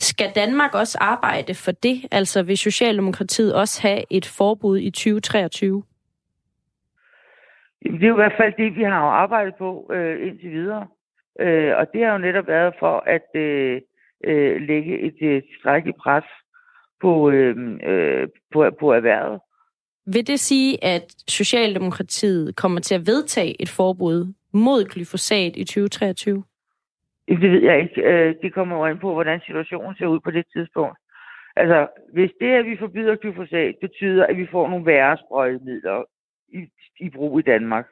Skal 0.00 0.32
Danmark 0.34 0.74
også 0.74 0.98
arbejde 1.00 1.54
for 1.54 1.72
det? 1.72 2.06
Altså 2.10 2.42
vil 2.42 2.58
Socialdemokratiet 2.58 3.54
også 3.54 3.82
have 3.82 4.02
et 4.10 4.26
forbud 4.26 4.78
i 4.78 4.90
2023? 4.90 5.82
Jamen, 7.84 8.00
det 8.00 8.04
er 8.04 8.08
jo 8.08 8.14
i 8.14 8.22
hvert 8.22 8.40
fald 8.40 8.54
det, 8.56 8.76
vi 8.76 8.82
har 8.82 9.00
jo 9.00 9.08
arbejdet 9.08 9.54
på 9.58 9.90
øh, 9.92 10.26
indtil 10.26 10.50
videre. 10.50 10.86
Øh, 11.40 11.76
og 11.76 11.86
det 11.92 12.04
har 12.04 12.12
jo 12.12 12.18
netop 12.18 12.46
været 12.46 12.74
for 12.78 13.02
at 13.06 13.40
øh, 13.40 13.80
øh, 14.24 14.60
lægge 14.60 15.00
et 15.00 15.16
øh, 15.20 15.92
pres 16.02 16.24
på, 17.00 17.30
øh, 17.30 17.56
øh, 17.86 18.28
på, 18.52 18.70
på 18.80 18.92
erhvervet. 18.92 19.40
Vil 20.06 20.26
det 20.26 20.40
sige, 20.40 20.84
at 20.84 21.14
Socialdemokratiet 21.28 22.56
kommer 22.56 22.80
til 22.80 22.94
at 22.94 23.06
vedtage 23.06 23.62
et 23.62 23.68
forbud 23.68 24.34
mod 24.52 24.84
glyfosat 24.84 25.56
i 25.56 25.64
2023? 25.64 26.44
Det 27.28 27.40
ved 27.40 27.62
jeg 27.62 27.80
ikke. 27.80 28.02
Øh, 28.02 28.34
det 28.42 28.54
kommer 28.54 28.76
jo 28.76 28.84
an 28.84 28.98
på, 28.98 29.12
hvordan 29.12 29.40
situationen 29.40 29.94
ser 29.96 30.06
ud 30.06 30.20
på 30.20 30.30
det 30.30 30.44
tidspunkt. 30.52 30.98
Altså, 31.56 31.88
hvis 32.12 32.30
det, 32.40 32.50
at 32.50 32.64
vi 32.64 32.76
forbyder 32.76 33.16
glyfosat, 33.16 33.74
betyder, 33.80 34.26
at 34.26 34.36
vi 34.36 34.46
får 34.46 34.68
nogle 34.68 34.86
værre 34.86 35.16
sprøjtemidler 35.16 36.04
i, 36.48 36.68
i 37.00 37.10
brug 37.10 37.38
i 37.38 37.42
Danmark, 37.42 37.86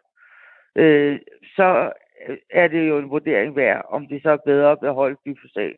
øh, 0.76 1.18
så 1.56 1.92
er 2.50 2.68
det 2.68 2.88
jo 2.88 2.98
en 2.98 3.10
vurdering 3.10 3.56
værd, 3.56 3.86
om 3.88 4.06
det 4.06 4.22
så 4.22 4.30
er 4.30 4.46
bedre 4.46 4.70
at 4.70 4.80
beholde 4.80 5.16
glyfosat. 5.24 5.76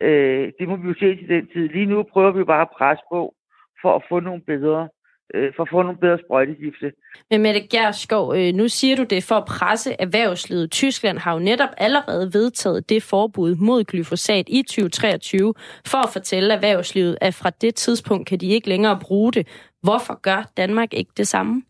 Øh, 0.00 0.52
det 0.58 0.68
må 0.68 0.76
vi 0.76 0.88
jo 0.88 0.94
se 0.94 1.16
til 1.16 1.28
den 1.28 1.46
tid. 1.46 1.68
Lige 1.68 1.86
nu 1.86 2.02
prøver 2.02 2.30
vi 2.30 2.44
bare 2.44 2.62
at 2.62 2.76
presse 2.78 3.04
på 3.12 3.34
for 3.82 3.96
at 3.96 4.02
få 4.08 4.20
nogle 4.20 4.42
bedre, 4.42 4.88
øh, 5.34 5.52
for 5.56 5.62
at 5.62 5.68
få 5.72 5.82
nogle 5.82 5.98
bedre 5.98 6.18
sprøjtegifte. 6.24 6.92
Men 7.30 7.42
Mette 7.42 7.60
Gerskov, 7.60 8.34
øh, 8.36 8.52
nu 8.54 8.68
siger 8.68 8.96
du 8.96 9.04
det 9.04 9.24
for 9.28 9.34
at 9.34 9.44
presse 9.44 9.90
erhvervslivet. 9.98 10.70
Tyskland 10.70 11.18
har 11.18 11.32
jo 11.32 11.38
netop 11.38 11.68
allerede 11.78 12.30
vedtaget 12.34 12.88
det 12.88 13.02
forbud 13.02 13.54
mod 13.54 13.84
glyfosat 13.84 14.48
i 14.48 14.62
2023, 14.62 15.54
for 15.86 15.98
at 16.06 16.12
fortælle 16.12 16.54
erhvervslivet, 16.54 17.18
at 17.20 17.34
fra 17.34 17.50
det 17.50 17.74
tidspunkt 17.74 18.28
kan 18.28 18.38
de 18.38 18.46
ikke 18.46 18.68
længere 18.68 18.98
bruge 19.02 19.32
det. 19.32 19.70
Hvorfor 19.82 20.20
gør 20.20 20.50
Danmark 20.56 20.94
ikke 20.94 21.12
det 21.16 21.26
samme? 21.26 21.62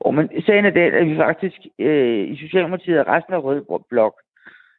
Og 0.00 0.14
men 0.14 0.28
sagen 0.46 0.64
er 0.64 0.70
den, 0.70 0.94
at 0.94 1.06
vi 1.06 1.16
faktisk 1.16 1.58
øh, 1.78 2.28
i 2.32 2.36
Socialdemokratiet 2.36 2.98
og 3.00 3.06
resten 3.06 3.34
af 3.34 3.42
Røde 3.44 3.64
Blok 3.90 4.14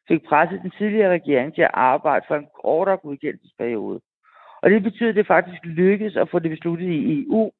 fik 0.08 0.22
presset 0.28 0.62
den 0.62 0.72
tidligere 0.78 1.12
regering 1.12 1.54
til 1.54 1.62
at 1.62 1.70
arbejde 1.74 2.24
for 2.28 2.36
en 2.36 2.48
kortere 2.62 2.96
godkendelsesperiode. 2.96 4.00
Og 4.62 4.70
det 4.70 4.82
betyder, 4.82 5.08
at 5.08 5.14
det 5.14 5.26
faktisk 5.26 5.64
lykkedes 5.64 6.16
at 6.16 6.30
få 6.30 6.38
det 6.38 6.50
besluttet 6.50 6.86
i 6.86 7.22
EU, 7.22 7.50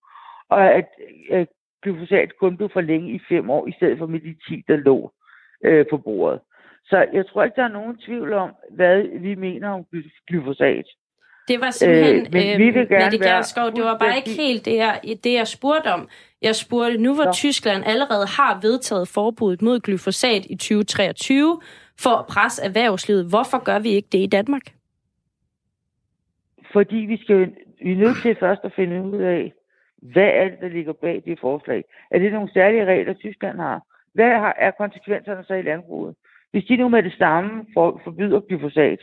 og 0.48 0.74
at 0.74 0.88
øh, 1.30 1.46
glyfosat 1.82 2.36
kun 2.40 2.56
blev 2.56 2.70
forlænget 2.72 3.14
i 3.14 3.20
fem 3.28 3.50
år, 3.50 3.66
i 3.68 3.72
stedet 3.72 3.98
for 3.98 4.06
med 4.06 4.20
de 4.20 4.34
10, 4.48 4.64
der 4.68 4.76
lå 4.76 5.12
øh, 5.64 5.86
på 5.90 5.96
bordet. 5.98 6.40
Så 6.84 7.06
jeg 7.12 7.26
tror 7.26 7.44
ikke, 7.44 7.56
der 7.56 7.64
er 7.64 7.78
nogen 7.78 7.96
tvivl 7.96 8.32
om, 8.32 8.50
hvad 8.70 9.20
vi 9.20 9.34
mener 9.34 9.68
om 9.68 9.84
gly- 9.92 10.24
glyfosat. 10.28 10.86
Det 11.48 11.60
var 11.60 11.70
simpelthen, 11.70 12.16
Øh, 12.16 12.32
men 12.32 12.58
vi 12.58 12.70
vil 12.70 12.82
øh, 12.82 12.88
gerne 12.88 13.04
Mette 13.04 13.20
være 13.20 13.36
Gerskov, 13.36 13.70
det 13.76 13.84
var 13.84 13.98
bare 13.98 14.16
ikke 14.16 14.42
helt 14.42 14.64
det, 14.64 14.76
jeg, 14.76 15.00
det, 15.24 15.32
jeg 15.32 15.46
spurgte 15.46 15.88
om. 15.92 16.08
Jeg 16.42 16.54
spurgte, 16.56 16.98
nu 16.98 17.14
hvor 17.14 17.32
Tyskland 17.32 17.82
allerede 17.86 18.26
har 18.26 18.58
vedtaget 18.62 19.08
forbuddet 19.08 19.62
mod 19.62 19.80
glyfosat 19.80 20.46
i 20.50 20.56
2023 20.56 21.60
for 22.00 22.10
at 22.10 22.26
presse 22.26 22.62
erhvervslivet, 22.64 23.28
hvorfor 23.30 23.64
gør 23.64 23.78
vi 23.78 23.88
ikke 23.88 24.08
det 24.12 24.18
i 24.18 24.26
Danmark? 24.26 24.62
Fordi 26.72 26.96
vi 26.96 27.16
skal 27.22 27.54
vi 27.82 27.92
er 27.92 27.96
nødt 27.96 28.16
til 28.22 28.36
først 28.40 28.60
at 28.64 28.72
finde 28.76 29.02
ud 29.02 29.22
af, 29.22 29.52
hvad 30.02 30.30
er 30.40 30.44
det, 30.48 30.58
der 30.60 30.68
ligger 30.68 30.92
bag 30.92 31.22
det 31.24 31.40
forslag? 31.40 31.84
Er 32.10 32.18
det 32.18 32.32
nogle 32.32 32.52
særlige 32.52 32.84
regler, 32.84 33.14
Tyskland 33.14 33.58
har? 33.58 33.80
Hvad 34.14 34.30
har, 34.30 34.54
er 34.58 34.70
konsekvenserne 34.70 35.44
så 35.44 35.54
i 35.54 35.62
landbruget? 35.62 36.14
Hvis 36.50 36.64
de 36.64 36.76
nu 36.76 36.88
med 36.88 37.02
det 37.02 37.12
samme 37.18 37.66
for, 37.74 38.00
forbyder 38.04 38.40
glyfosat, 38.40 38.98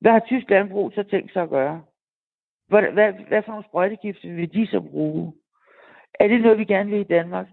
hvad 0.00 0.12
har 0.12 0.22
tysk 0.26 0.50
landbrug 0.50 0.92
så 0.94 1.02
tænkt 1.02 1.32
sig 1.32 1.42
at 1.42 1.50
gøre? 1.50 1.82
Hvad, 2.68 2.82
hvad, 2.82 3.12
hvad 3.28 3.42
for 3.42 3.52
nogle 3.52 3.64
sprøjtegifte 3.68 4.28
vil 4.28 4.52
de 4.52 4.66
så 4.66 4.80
bruge? 4.80 5.32
Er 6.20 6.28
det 6.28 6.40
noget, 6.40 6.58
vi 6.58 6.64
gerne 6.64 6.90
vil 6.90 7.00
i 7.00 7.12
Danmark? 7.16 7.46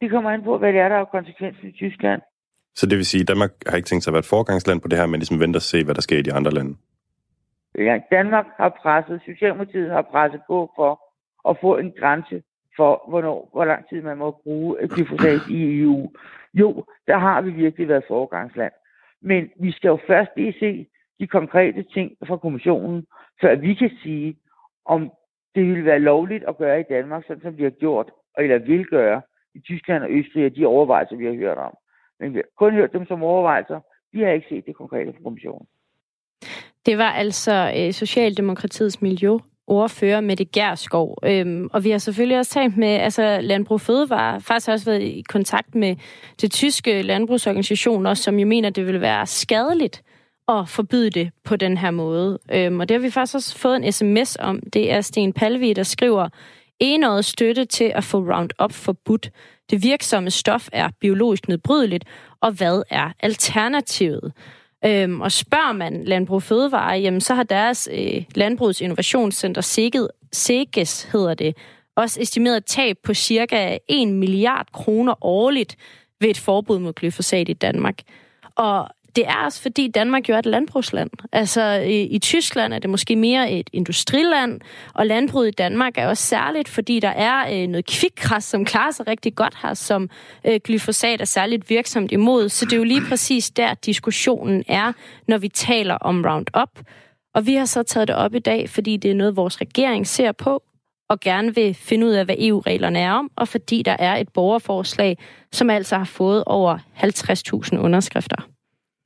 Det 0.00 0.10
kommer 0.10 0.30
an 0.30 0.42
på, 0.42 0.58
hvad 0.58 0.72
det 0.72 0.80
er, 0.80 0.88
der 0.88 0.96
er 0.96 1.04
konsekvensen 1.04 1.68
i 1.68 1.72
Tyskland. 1.72 2.22
Så 2.74 2.86
det 2.86 2.96
vil 2.96 3.06
sige, 3.06 3.20
at 3.20 3.28
Danmark 3.28 3.50
har 3.66 3.76
ikke 3.76 3.86
tænkt 3.86 4.04
sig 4.04 4.10
at 4.10 4.12
være 4.12 4.26
et 4.26 4.34
forgangsland 4.36 4.80
på 4.80 4.88
det 4.88 4.98
her, 4.98 5.06
men 5.06 5.20
ligesom 5.20 5.40
venter 5.40 5.58
og 5.58 5.62
se, 5.62 5.84
hvad 5.84 5.94
der 5.94 6.00
sker 6.00 6.18
i 6.18 6.22
de 6.22 6.32
andre 6.32 6.50
lande. 6.50 6.76
Ja, 7.78 8.00
Danmark 8.10 8.46
har 8.56 8.68
presset, 8.68 9.22
Socialdemokratiet 9.24 9.90
har 9.90 10.02
presset 10.02 10.40
på 10.46 10.72
for 10.76 11.00
at 11.48 11.56
få 11.60 11.76
en 11.76 11.92
grænse 11.92 12.42
for, 12.76 13.04
hvornår, 13.08 13.48
hvor 13.52 13.64
lang 13.64 13.88
tid 13.88 14.02
man 14.02 14.18
må 14.18 14.30
bruge 14.30 14.88
glyfosat 14.88 15.40
i 15.50 15.80
EU. 15.80 16.10
Jo, 16.54 16.84
der 17.06 17.18
har 17.18 17.40
vi 17.40 17.50
virkelig 17.50 17.88
været 17.88 18.04
foregangsland. 18.08 18.72
Men 19.20 19.50
vi 19.56 19.72
skal 19.72 19.88
jo 19.88 19.98
først 20.06 20.30
lige 20.36 20.54
se 20.60 20.86
de 21.20 21.26
konkrete 21.26 21.82
ting 21.82 22.16
fra 22.26 22.36
kommissionen, 22.36 23.06
før 23.40 23.54
vi 23.56 23.74
kan 23.74 23.90
sige, 24.02 24.36
om 24.84 25.12
det 25.54 25.66
vil 25.66 25.84
være 25.84 25.98
lovligt 25.98 26.44
at 26.44 26.58
gøre 26.58 26.80
i 26.80 26.84
Danmark, 26.90 27.24
sådan 27.26 27.42
som 27.42 27.58
vi 27.58 27.62
har 27.62 27.70
gjort, 27.70 28.10
eller 28.38 28.58
vil 28.58 28.86
gøre 28.86 29.22
i 29.54 29.60
Tyskland 29.60 30.04
og 30.04 30.10
Østrig, 30.10 30.46
og 30.46 30.56
de 30.56 30.66
overvejelser, 30.66 31.16
vi 31.16 31.26
har 31.26 31.32
hørt 31.32 31.58
om. 31.58 31.76
Men 32.20 32.34
vi 32.34 32.38
har 32.38 32.44
kun 32.58 32.72
hørt 32.72 32.92
dem 32.92 33.06
som 33.06 33.22
overvejelser. 33.22 33.80
Vi 34.12 34.22
har 34.22 34.30
ikke 34.30 34.48
set 34.48 34.66
det 34.66 34.76
konkrete 34.76 35.12
fra 35.12 35.22
kommissionen. 35.22 35.66
Det 36.86 36.98
var 36.98 37.10
altså 37.10 37.72
øh, 37.76 37.92
Socialdemokratiets 37.92 39.02
miljø 39.02 39.38
ordfører 39.70 40.20
Mette 40.20 40.44
Gerskov. 40.44 41.18
Øhm, 41.24 41.68
og 41.72 41.84
vi 41.84 41.90
har 41.90 41.98
selvfølgelig 41.98 42.38
også 42.38 42.52
talt 42.52 42.76
med 42.76 42.88
altså, 42.88 43.38
Landbrug 43.40 43.80
Fødevare, 43.80 44.40
faktisk 44.40 44.68
også 44.68 44.84
været 44.84 45.02
i 45.02 45.24
kontakt 45.28 45.74
med 45.74 45.96
det 46.40 46.52
tyske 46.52 47.02
landbrugsorganisation, 47.02 48.06
også, 48.06 48.22
som 48.22 48.38
jo 48.38 48.46
mener, 48.46 48.70
det 48.70 48.86
vil 48.86 49.00
være 49.00 49.26
skadeligt 49.26 50.02
at 50.48 50.68
forbyde 50.68 51.10
det 51.10 51.30
på 51.44 51.56
den 51.56 51.78
her 51.78 51.90
måde. 51.90 52.38
Øhm, 52.52 52.80
og 52.80 52.88
det 52.88 52.94
har 52.94 53.00
vi 53.00 53.10
faktisk 53.10 53.34
også 53.34 53.58
fået 53.58 53.76
en 53.76 53.92
sms 53.92 54.36
om. 54.40 54.60
Det 54.72 54.92
er 54.92 55.00
Sten 55.00 55.32
Palvi, 55.32 55.72
der 55.72 55.82
skriver, 55.82 56.28
enåret 56.80 57.24
støtte 57.24 57.64
til 57.64 57.92
at 57.94 58.04
få 58.04 58.18
Roundup 58.18 58.72
forbudt. 58.72 59.30
Det 59.70 59.82
virksomme 59.82 60.30
stof 60.30 60.68
er 60.72 60.88
biologisk 61.00 61.48
nedbrydeligt, 61.48 62.04
og 62.40 62.52
hvad 62.52 62.82
er 62.90 63.10
alternativet? 63.20 64.32
Øhm, 64.84 65.20
og 65.20 65.32
spørger 65.32 65.72
man 65.72 66.04
Landbrug 66.04 66.42
Fødevare, 66.42 66.98
jamen, 66.98 67.20
så 67.20 67.34
har 67.34 67.42
deres 67.42 67.88
øh, 67.92 68.24
Landbrugets 68.34 68.80
Innovationscenter, 68.80 69.60
SEGES 70.32 71.02
hedder 71.02 71.34
det, 71.34 71.56
også 71.96 72.20
estimeret 72.20 72.64
tab 72.64 72.96
på 73.04 73.14
cirka 73.14 73.78
1 73.88 74.08
milliard 74.08 74.66
kroner 74.72 75.24
årligt 75.24 75.76
ved 76.20 76.28
et 76.28 76.38
forbud 76.38 76.78
mod 76.78 76.92
glyfosat 76.92 77.48
i 77.48 77.52
Danmark. 77.52 77.98
Og 78.54 78.88
det 79.16 79.26
er 79.26 79.44
også 79.44 79.62
fordi 79.62 79.88
Danmark 79.88 80.28
jo 80.28 80.34
er 80.34 80.38
et 80.38 80.46
landbrugsland. 80.46 81.10
Altså 81.32 81.72
i, 81.72 82.02
i 82.02 82.18
Tyskland 82.18 82.74
er 82.74 82.78
det 82.78 82.90
måske 82.90 83.16
mere 83.16 83.52
et 83.52 83.70
industriland, 83.72 84.60
og 84.94 85.06
landbruget 85.06 85.48
i 85.48 85.50
Danmark 85.50 85.98
er 85.98 86.06
også 86.06 86.22
særligt, 86.22 86.68
fordi 86.68 87.00
der 87.00 87.08
er 87.08 87.62
øh, 87.62 87.68
noget 87.68 87.86
kvikgræs, 87.86 88.44
som 88.44 88.64
klarer 88.64 88.90
sig 88.90 89.06
rigtig 89.06 89.34
godt 89.34 89.54
her, 89.62 89.74
som 89.74 90.10
øh, 90.44 90.60
glyfosat 90.64 91.20
er 91.20 91.24
særligt 91.24 91.70
virksomt 91.70 92.12
imod. 92.12 92.48
Så 92.48 92.64
det 92.64 92.72
er 92.72 92.76
jo 92.76 92.84
lige 92.84 93.02
præcis 93.08 93.50
der 93.50 93.74
diskussionen 93.74 94.64
er, 94.68 94.92
når 95.28 95.38
vi 95.38 95.48
taler 95.48 95.94
om 95.94 96.24
Roundup. 96.24 96.80
Og 97.34 97.46
vi 97.46 97.54
har 97.54 97.64
så 97.64 97.82
taget 97.82 98.08
det 98.08 98.16
op 98.16 98.34
i 98.34 98.38
dag, 98.38 98.70
fordi 98.70 98.96
det 98.96 99.10
er 99.10 99.14
noget, 99.14 99.36
vores 99.36 99.60
regering 99.60 100.06
ser 100.06 100.32
på, 100.32 100.62
og 101.10 101.20
gerne 101.20 101.54
vil 101.54 101.74
finde 101.74 102.06
ud 102.06 102.12
af, 102.12 102.24
hvad 102.24 102.34
EU-reglerne 102.38 102.98
er 102.98 103.12
om, 103.12 103.30
og 103.36 103.48
fordi 103.48 103.82
der 103.82 103.96
er 103.98 104.16
et 104.16 104.28
borgerforslag, 104.28 105.18
som 105.52 105.70
altså 105.70 105.96
har 105.96 106.04
fået 106.04 106.44
over 106.46 106.78
50.000 107.72 107.78
underskrifter. 107.78 108.46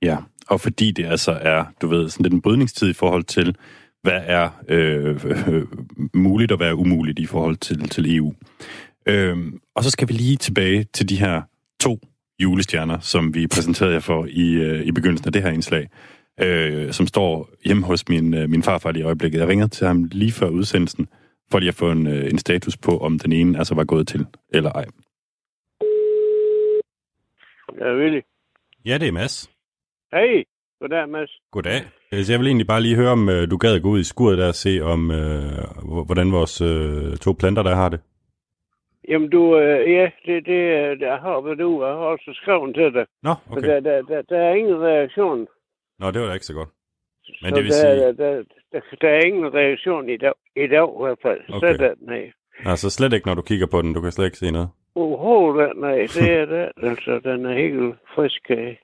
Ja, 0.04 0.16
og 0.48 0.60
fordi 0.60 0.90
det 0.90 1.06
altså 1.06 1.32
er, 1.32 1.64
du 1.82 1.86
ved, 1.86 2.08
sådan 2.08 2.24
lidt 2.24 2.34
en 2.34 2.42
brydningstid 2.42 2.90
i 2.90 2.92
forhold 2.92 3.24
til, 3.24 3.56
hvad 4.02 4.20
er 4.24 4.48
øh, 4.68 5.24
øh, 5.48 5.66
muligt 6.14 6.52
og 6.52 6.56
hvad 6.56 6.68
er 6.68 6.72
umuligt 6.72 7.18
i 7.18 7.26
forhold 7.26 7.56
til, 7.56 7.88
til 7.88 8.16
EU. 8.16 8.34
Øh, 9.06 9.36
og 9.74 9.84
så 9.84 9.90
skal 9.90 10.08
vi 10.08 10.12
lige 10.12 10.36
tilbage 10.36 10.84
til 10.84 11.08
de 11.08 11.16
her 11.16 11.42
to 11.80 11.98
julestjerner, 12.38 12.98
som 12.98 13.34
vi 13.34 13.46
præsenterede 13.46 13.94
jer 13.94 14.00
for 14.00 14.26
i, 14.30 14.52
øh, 14.52 14.86
i 14.86 14.92
begyndelsen 14.92 15.28
af 15.28 15.32
det 15.32 15.42
her 15.42 15.50
indslag, 15.50 15.88
øh, 16.40 16.92
som 16.92 17.06
står 17.06 17.50
hjemme 17.64 17.86
hos 17.86 18.08
min, 18.08 18.34
øh, 18.34 18.50
min 18.50 18.62
farfar 18.62 18.96
i 18.96 19.02
øjeblikket. 19.02 19.38
Jeg 19.38 19.48
ringede 19.48 19.68
til 19.68 19.86
ham 19.86 20.04
lige 20.12 20.32
før 20.32 20.48
udsendelsen, 20.48 21.08
for 21.50 21.58
lige 21.58 21.68
at 21.68 21.74
få 21.74 21.90
en, 21.90 22.06
øh, 22.06 22.30
en 22.30 22.38
status 22.38 22.76
på, 22.76 22.98
om 22.98 23.18
den 23.18 23.32
ene 23.32 23.58
altså 23.58 23.74
var 23.74 23.84
gået 23.84 24.08
til, 24.08 24.26
eller 24.54 24.72
ej. 24.72 24.84
Ja, 27.80 27.96
Willy. 27.96 28.20
Ja, 28.84 28.98
det 28.98 29.08
er 29.08 29.12
Mads. 29.12 29.53
Hej. 30.14 30.44
Goddag, 30.80 31.08
Mads. 31.08 31.32
Goddag. 31.50 31.80
Altså, 32.12 32.32
jeg 32.32 32.40
vil 32.40 32.46
egentlig 32.46 32.66
bare 32.66 32.82
lige 32.82 32.96
høre, 32.96 33.12
om 33.18 33.28
øh, 33.28 33.50
du 33.50 33.56
gad 33.56 33.80
gå 33.80 33.88
ud 33.88 34.00
i 34.00 34.10
skuret 34.12 34.38
der 34.38 34.48
og 34.48 34.54
se, 34.54 34.80
om 34.82 35.10
øh, 35.10 36.06
hvordan 36.08 36.32
vores 36.32 36.60
øh, 36.60 37.16
to 37.24 37.30
planter 37.40 37.62
der 37.62 37.74
har 37.74 37.88
det. 37.88 38.00
Jamen, 39.08 39.30
du, 39.30 39.58
øh, 39.58 39.92
ja, 39.92 40.06
det, 40.26 40.46
det, 40.46 40.60
der 41.00 41.16
har 41.24 41.40
vi 41.40 41.54
du. 41.62 41.84
Jeg 41.84 41.92
har 41.92 42.06
også 42.14 42.30
skrevet 42.34 42.74
til 42.74 42.94
dig. 42.94 43.06
Nå, 43.22 43.30
okay. 43.50 43.54
Men 43.54 43.64
der, 43.64 43.80
der, 43.80 44.02
der, 44.02 44.22
der 44.22 44.38
er 44.38 44.54
ingen 44.54 44.80
reaktion. 44.82 45.46
Nå, 45.98 46.10
det 46.10 46.20
var 46.20 46.26
da 46.26 46.34
ikke 46.34 46.46
så 46.46 46.54
godt. 46.54 46.68
Men 47.42 47.50
så 47.50 47.56
det 47.56 47.64
vil 47.64 47.70
der, 47.70 47.80
sige... 47.80 48.00
Der, 48.00 48.12
der, 48.12 48.42
der, 48.72 48.80
der 49.00 49.08
er 49.08 49.24
ingen 49.26 49.54
reaktion 49.54 50.08
i 50.08 50.16
dag, 50.16 50.32
i 50.56 50.66
dag 50.74 50.88
i 50.96 51.00
hvert 51.02 51.18
fald. 51.22 51.40
Okay. 51.48 51.72
Sådan, 51.72 51.96
nej. 52.00 52.32
Altså 52.64 52.90
slet 52.90 53.12
ikke, 53.12 53.26
når 53.26 53.34
du 53.34 53.42
kigger 53.42 53.66
på 53.66 53.82
den. 53.82 53.94
Du 53.94 54.00
kan 54.00 54.12
slet 54.12 54.24
ikke 54.24 54.38
se 54.38 54.50
noget. 54.50 54.68
Overhovedet, 54.94 55.72
nej. 55.76 55.98
Det 56.16 56.30
er 56.40 56.44
det. 56.44 56.66
Altså, 56.88 57.20
den 57.24 57.46
er 57.46 57.54
helt 57.54 57.94
frisk 58.14 58.50
øh, 58.50 58.74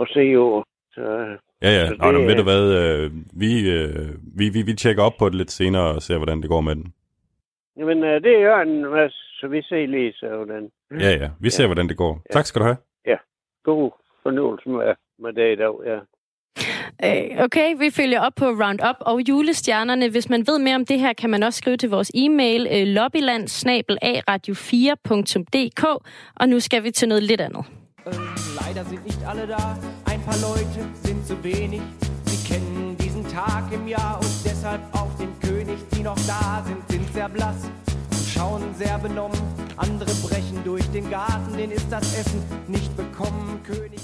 at 0.00 0.08
se 0.14 0.36
over. 0.38 0.62
Så, 0.94 1.00
Ja, 1.62 1.70
ja. 1.70 1.86
så 1.88 1.94
Nå, 1.98 2.06
det 2.12 2.14
men 2.20 2.26
ved 2.26 2.32
er- 2.34 2.36
du 2.36 2.42
hvad? 2.42 2.64
Øh, 2.82 3.10
vi, 3.32 3.70
øh, 3.70 4.08
vi, 4.38 4.48
vi, 4.48 4.62
vi 4.62 4.74
tjekker 4.74 5.02
op 5.02 5.12
på 5.18 5.28
det 5.28 5.34
lidt 5.34 5.50
senere 5.50 5.82
og 5.94 6.02
ser, 6.02 6.16
hvordan 6.16 6.40
det 6.42 6.48
går 6.48 6.60
med 6.60 6.74
den. 6.76 6.92
Jamen, 7.76 8.04
øh, 8.04 8.14
det 8.14 8.32
gør 8.42 8.60
en 8.60 8.90
masse, 8.90 9.18
så 9.40 9.48
vi 9.48 9.62
ser 9.62 9.86
lige 9.86 10.12
så 10.12 10.26
hvordan. 10.36 10.70
Ja, 11.00 11.10
ja. 11.10 11.30
Vi 11.40 11.50
ser, 11.50 11.66
hvordan 11.66 11.88
det 11.88 11.96
går. 11.96 12.22
Tak 12.32 12.46
skal 12.46 12.60
du 12.60 12.64
have. 12.64 12.76
Ja, 13.06 13.16
god 13.64 13.90
fornøjelse 14.22 14.68
med, 14.68 14.94
med 15.18 15.32
det 15.32 15.52
i 15.52 15.56
dag, 15.56 15.74
ja. 15.86 15.98
Øh, 17.04 17.44
Okay, 17.44 17.74
vi 17.78 17.90
følger 17.90 18.20
op 18.20 18.32
på 18.36 18.44
Roundup 18.44 18.96
og 19.00 19.20
julestjernerne. 19.28 20.10
Hvis 20.10 20.28
man 20.30 20.40
ved 20.46 20.58
mere 20.58 20.74
om 20.74 20.86
det 20.86 21.00
her, 21.00 21.12
kan 21.12 21.30
man 21.30 21.42
også 21.42 21.56
skrive 21.58 21.76
til 21.76 21.90
vores 21.90 22.10
e-mail 22.14 22.66
øh, 22.72 22.86
lobbyland 22.86 23.48
radio 24.28 24.54
4dk 24.54 25.84
Og 26.36 26.48
nu 26.48 26.60
skal 26.60 26.84
vi 26.84 26.90
til 26.90 27.08
noget 27.08 27.22
lidt 27.22 27.40
andet. 27.40 27.64
Leider 28.04 28.84
sind 28.84 29.04
nicht 29.04 29.24
alle 29.24 29.46
da, 29.46 29.78
ein 30.06 30.20
paar 30.22 30.36
Leute 30.38 30.88
sind 31.04 31.26
zu 31.26 31.42
wenig. 31.44 31.80
Sie 32.26 32.48
kennen 32.48 32.96
diesen 32.98 33.26
Tag 33.28 33.72
im 33.72 33.86
Jahr 33.86 34.18
und 34.20 34.44
deshalb 34.44 34.80
auch 34.92 35.10
den 35.18 35.38
König. 35.40 35.78
Die 35.94 36.02
noch 36.02 36.18
da 36.26 36.64
sind, 36.66 36.78
sind 36.88 37.14
sehr 37.14 37.28
blass 37.28 37.68
schauen 38.42 38.74
sehr 38.78 38.98
benommen. 38.98 39.38
Andere 39.76 40.10
brechen 40.24 40.58
durch 40.64 40.86
den 40.92 41.10
Garten, 41.10 41.56
den 41.56 41.70
ist 41.70 41.88
das 41.90 42.06
Essen 42.20 42.42
nicht 42.66 42.96
bekommen. 42.96 43.60
König 43.64 44.00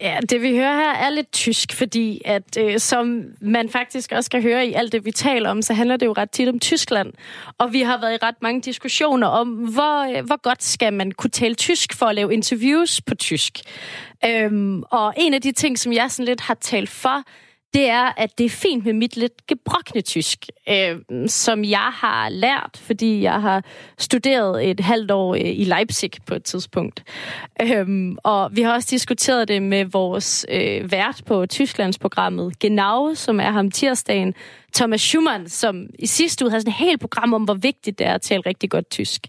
Ja, 0.00 0.18
det 0.30 0.42
vi 0.42 0.56
hører 0.56 0.76
her 0.76 1.06
er 1.06 1.10
lidt 1.10 1.32
tysk, 1.32 1.72
fordi 1.72 2.22
at 2.24 2.56
øh, 2.58 2.78
som 2.78 3.22
man 3.40 3.68
faktisk 3.68 4.12
også 4.12 4.30
kan 4.30 4.42
høre 4.42 4.66
i 4.66 4.72
alt 4.72 4.92
det, 4.92 5.04
vi 5.04 5.12
taler 5.12 5.50
om, 5.50 5.62
så 5.62 5.74
handler 5.74 5.96
det 5.96 6.06
jo 6.06 6.12
ret 6.12 6.30
tit 6.30 6.48
om 6.48 6.58
Tyskland. 6.58 7.12
Og 7.58 7.72
vi 7.72 7.80
har 7.80 8.00
været 8.00 8.12
i 8.12 8.18
ret 8.22 8.42
mange 8.42 8.60
diskussioner 8.60 9.26
om, 9.26 9.48
hvor, 9.48 10.18
øh, 10.18 10.24
hvor 10.24 10.40
godt 10.42 10.62
skal 10.62 10.92
man 10.92 11.12
kunne 11.12 11.30
tale 11.30 11.54
tysk 11.54 11.94
for 11.94 12.06
at 12.06 12.14
lave 12.14 12.32
interviews 12.34 13.00
på 13.00 13.14
tysk. 13.14 13.58
Øhm, 14.24 14.82
og 14.82 15.14
en 15.16 15.34
af 15.34 15.42
de 15.42 15.52
ting, 15.52 15.78
som 15.78 15.92
jeg 15.92 16.10
sådan 16.10 16.24
lidt 16.24 16.40
har 16.40 16.54
talt 16.54 16.90
for, 16.90 17.24
det 17.74 17.88
er, 17.88 18.12
at 18.16 18.38
det 18.38 18.46
er 18.46 18.50
fint 18.50 18.84
med 18.84 18.92
mit 18.92 19.16
lidt 19.16 19.46
gebrokne 19.46 20.00
tysk, 20.00 20.46
øh, 20.68 20.98
som 21.26 21.64
jeg 21.64 21.90
har 21.92 22.28
lært, 22.28 22.70
fordi 22.74 23.22
jeg 23.22 23.40
har 23.40 23.64
studeret 23.98 24.70
et 24.70 24.80
halvt 24.80 25.10
år 25.10 25.34
øh, 25.34 25.40
i 25.40 25.64
Leipzig 25.64 26.10
på 26.26 26.34
et 26.34 26.44
tidspunkt. 26.44 27.02
Øh, 27.62 28.12
og 28.24 28.56
vi 28.56 28.62
har 28.62 28.74
også 28.74 28.88
diskuteret 28.90 29.48
det 29.48 29.62
med 29.62 29.84
vores 29.84 30.46
øh, 30.48 30.92
vært 30.92 31.22
på 31.26 31.46
Tysklandsprogrammet, 31.46 32.58
Genau, 32.58 33.14
som 33.14 33.40
er 33.40 33.50
ham 33.50 33.70
tirsdagen, 33.70 34.34
Thomas 34.74 35.00
Schumann, 35.00 35.48
som 35.48 35.86
i 35.98 36.06
sidste 36.06 36.44
uge 36.44 36.50
havde 36.50 36.60
sådan 36.60 36.70
et 36.72 36.88
helt 36.88 37.00
program 37.00 37.34
om, 37.34 37.44
hvor 37.44 37.54
vigtigt 37.54 37.98
det 37.98 38.06
er 38.06 38.14
at 38.14 38.22
tale 38.22 38.42
rigtig 38.46 38.70
godt 38.70 38.90
tysk. 38.90 39.26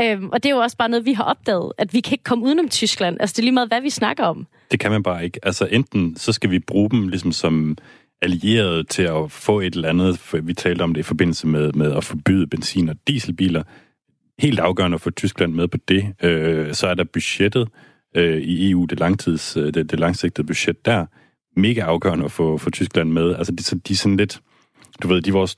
Øhm, 0.00 0.28
og 0.28 0.42
det 0.42 0.50
er 0.50 0.54
jo 0.54 0.60
også 0.60 0.76
bare 0.76 0.88
noget, 0.88 1.06
vi 1.06 1.12
har 1.12 1.24
opdaget, 1.24 1.72
at 1.78 1.94
vi 1.94 2.00
kan 2.00 2.12
ikke 2.12 2.24
komme 2.24 2.44
udenom 2.44 2.68
Tyskland. 2.68 3.16
Altså 3.20 3.32
det 3.32 3.38
er 3.38 3.42
lige 3.42 3.52
meget, 3.52 3.68
hvad 3.68 3.80
vi 3.80 3.90
snakker 3.90 4.24
om. 4.24 4.46
Det 4.70 4.80
kan 4.80 4.90
man 4.90 5.02
bare 5.02 5.24
ikke. 5.24 5.40
Altså 5.42 5.66
enten 5.66 6.16
så 6.16 6.32
skal 6.32 6.50
vi 6.50 6.58
bruge 6.58 6.90
dem 6.90 7.08
ligesom 7.08 7.32
som 7.32 7.76
allierede 8.22 8.84
til 8.84 9.02
at 9.02 9.30
få 9.30 9.60
et 9.60 9.74
eller 9.74 9.88
andet, 9.88 10.18
for 10.18 10.38
vi 10.38 10.54
talte 10.54 10.82
om 10.82 10.94
det 10.94 11.00
i 11.00 11.02
forbindelse 11.02 11.46
med, 11.46 11.72
med 11.72 11.92
at 11.92 12.04
forbyde 12.04 12.46
benzin- 12.46 12.88
og 12.88 12.96
dieselbiler. 13.08 13.62
Helt 14.38 14.58
afgørende 14.58 14.94
at 14.94 15.00
få 15.00 15.10
Tyskland 15.10 15.54
med 15.54 15.68
på 15.68 15.78
det. 15.88 16.14
Øh, 16.22 16.74
så 16.74 16.86
er 16.86 16.94
der 16.94 17.04
budgettet 17.04 17.68
øh, 18.16 18.38
i 18.38 18.70
EU, 18.70 18.84
det, 18.84 19.00
langtids, 19.00 19.56
øh, 19.56 19.74
det, 19.74 19.90
det 19.90 20.00
langsigtede 20.00 20.46
budget 20.46 20.86
der. 20.86 21.06
Mega 21.56 21.80
afgørende 21.80 22.24
at 22.24 22.32
få, 22.32 22.58
få 22.58 22.70
Tyskland 22.70 23.10
med. 23.10 23.34
Altså 23.36 23.52
de, 23.52 23.80
de 23.80 23.92
er 23.92 23.96
sådan 23.96 24.16
lidt, 24.16 24.40
du 25.02 25.08
ved, 25.08 25.22
de 25.22 25.30
er 25.30 25.32
vores 25.32 25.50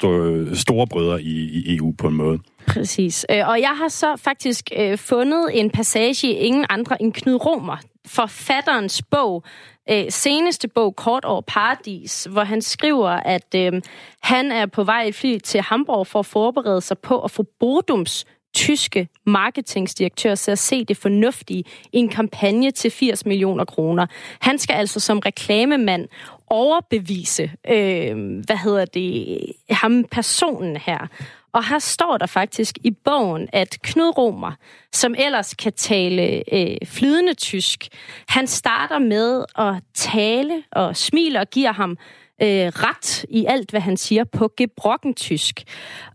store, 0.58 0.86
brødre 0.86 1.22
i, 1.22 1.62
i 1.64 1.76
EU 1.76 1.94
på 1.98 2.08
en 2.08 2.14
måde. 2.14 2.38
Præcis. 2.66 3.26
Øh, 3.30 3.48
og 3.48 3.60
jeg 3.60 3.76
har 3.76 3.88
så 3.88 4.16
faktisk 4.16 4.70
øh, 4.76 4.98
fundet 4.98 5.50
en 5.52 5.70
passage 5.70 6.28
i 6.28 6.32
ingen 6.32 6.66
andre 6.68 7.02
end 7.02 7.12
Knud 7.12 7.46
Romer, 7.46 7.76
forfatterens 8.06 9.02
bog, 9.02 9.44
øh, 9.90 10.04
seneste 10.08 10.68
bog, 10.68 10.96
Kort 10.96 11.24
over 11.24 11.40
Paradis, 11.40 12.28
hvor 12.30 12.44
han 12.44 12.62
skriver, 12.62 13.08
at 13.08 13.54
øh, 13.56 13.82
han 14.22 14.52
er 14.52 14.66
på 14.66 14.84
vej 14.84 15.02
i 15.02 15.12
fly 15.12 15.38
til 15.38 15.60
Hamburg 15.60 16.06
for 16.06 16.18
at 16.18 16.26
forberede 16.26 16.80
sig 16.80 16.98
på 16.98 17.20
at 17.20 17.30
få 17.30 17.42
Bodums 17.60 18.24
tyske 18.56 19.08
marketingdirektør 19.26 20.34
til 20.34 20.50
at 20.50 20.58
se 20.58 20.84
det 20.84 20.96
fornuftige 20.96 21.64
i 21.92 21.98
en 21.98 22.08
kampagne 22.08 22.70
til 22.70 22.90
80 22.90 23.26
millioner 23.26 23.64
kroner. 23.64 24.06
Han 24.40 24.58
skal 24.58 24.74
altså 24.74 25.00
som 25.00 25.18
reklamemand 25.18 26.08
overbevise, 26.46 27.50
øh, 27.68 28.16
hvad 28.46 28.56
hedder 28.56 28.84
det, 28.84 29.38
ham 29.70 30.04
personen 30.04 30.76
her. 30.76 31.06
Og 31.52 31.68
her 31.68 31.78
står 31.78 32.16
der 32.16 32.26
faktisk 32.26 32.78
i 32.84 32.90
bogen, 32.90 33.48
at 33.52 33.78
Knud 33.82 34.18
Romer, 34.18 34.52
som 34.92 35.14
ellers 35.18 35.54
kan 35.54 35.72
tale 35.72 36.54
øh, 36.54 36.76
flydende 36.86 37.34
tysk, 37.34 37.88
han 38.28 38.46
starter 38.46 38.98
med 38.98 39.44
at 39.58 39.74
tale 39.94 40.62
og 40.72 40.96
smiler 40.96 41.40
og 41.40 41.50
giver 41.50 41.72
ham 41.72 41.96
øh, 42.42 42.66
ret 42.66 43.24
i 43.28 43.44
alt, 43.48 43.70
hvad 43.70 43.80
han 43.80 43.96
siger 43.96 44.24
på 44.24 44.52
gebrokken-tysk. 44.56 45.62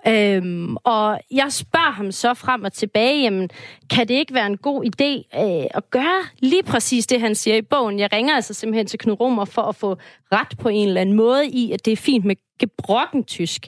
Øhm, 0.08 0.78
og 0.84 1.20
jeg 1.32 1.52
spørger 1.52 1.92
ham 1.92 2.12
så 2.12 2.34
frem 2.34 2.64
og 2.64 2.74
tilbage, 2.74 3.22
jamen, 3.22 3.50
kan 3.90 4.08
det 4.08 4.14
ikke 4.14 4.34
være 4.34 4.46
en 4.46 4.58
god 4.58 4.86
idé 4.86 5.40
øh, 5.42 5.66
at 5.74 5.90
gøre 5.90 6.24
lige 6.40 6.64
præcis 6.64 7.08
det, 7.08 7.22
han 7.22 7.36
siger 7.36 7.56
i 7.56 7.62
bogen? 7.62 8.00
Jeg 8.00 8.14
ringer 8.14 8.36
altså 8.36 8.54
simpelthen 8.54 8.88
til 8.88 9.00
Knud 9.00 9.20
Romer 9.20 9.46
for 9.46 9.62
at 9.62 9.76
få 9.76 9.98
ret 10.32 10.58
på 10.60 10.70
en 10.70 10.88
eller 10.88 11.02
anden 11.02 11.16
måde 11.16 11.48
i, 11.48 11.72
at 11.72 11.86
det 11.86 11.92
er 11.92 11.98
fint 11.98 12.26
med 12.26 12.36
gebrokken 12.60 13.24
tysk. 13.24 13.68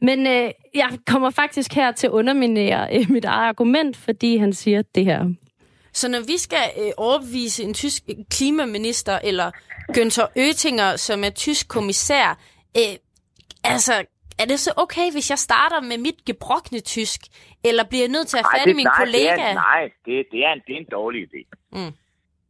Men 0.00 0.26
øh, 0.26 0.50
jeg 0.74 0.88
kommer 1.06 1.30
faktisk 1.30 1.74
her 1.74 1.92
til 1.92 2.06
at 2.06 2.10
underminere 2.10 2.96
øh, 2.96 3.10
mit 3.10 3.24
eget 3.24 3.48
argument, 3.48 3.96
fordi 3.96 4.36
han 4.36 4.52
siger 4.52 4.82
det 4.94 5.04
her. 5.04 5.24
Så 5.94 6.08
når 6.08 6.20
vi 6.26 6.38
skal 6.38 6.64
øh, 6.80 6.92
overbevise 6.96 7.64
en 7.64 7.74
tysk 7.74 8.02
klimaminister, 8.30 9.18
eller 9.24 9.48
Günther 9.96 10.28
Oettinger, 10.36 10.96
som 10.96 11.24
er 11.24 11.30
tysk 11.30 11.68
kommissær, 11.68 12.28
øh, 12.80 12.94
altså, 13.64 13.94
er 14.38 14.46
det 14.50 14.60
så 14.60 14.72
okay, 14.76 15.12
hvis 15.12 15.30
jeg 15.30 15.38
starter 15.38 15.80
med 15.80 15.98
mit 15.98 16.24
gebrokne 16.26 16.80
tysk? 16.80 17.20
Eller 17.64 17.84
bliver 17.84 18.02
jeg 18.02 18.12
nødt 18.16 18.28
til 18.28 18.38
at 18.38 18.44
have 18.50 18.60
fat 18.60 18.70
i 18.70 18.76
min 18.80 18.86
nej, 18.86 18.98
kollega? 18.98 19.34
Det 19.34 19.50
er, 19.50 19.54
nej, 19.54 19.82
det, 20.04 20.26
det, 20.32 20.40
er 20.46 20.52
en, 20.52 20.62
det 20.66 20.72
er 20.76 20.80
en 20.84 20.90
dårlig 20.98 21.20
idé. 21.28 21.42
Mm. 21.72 21.92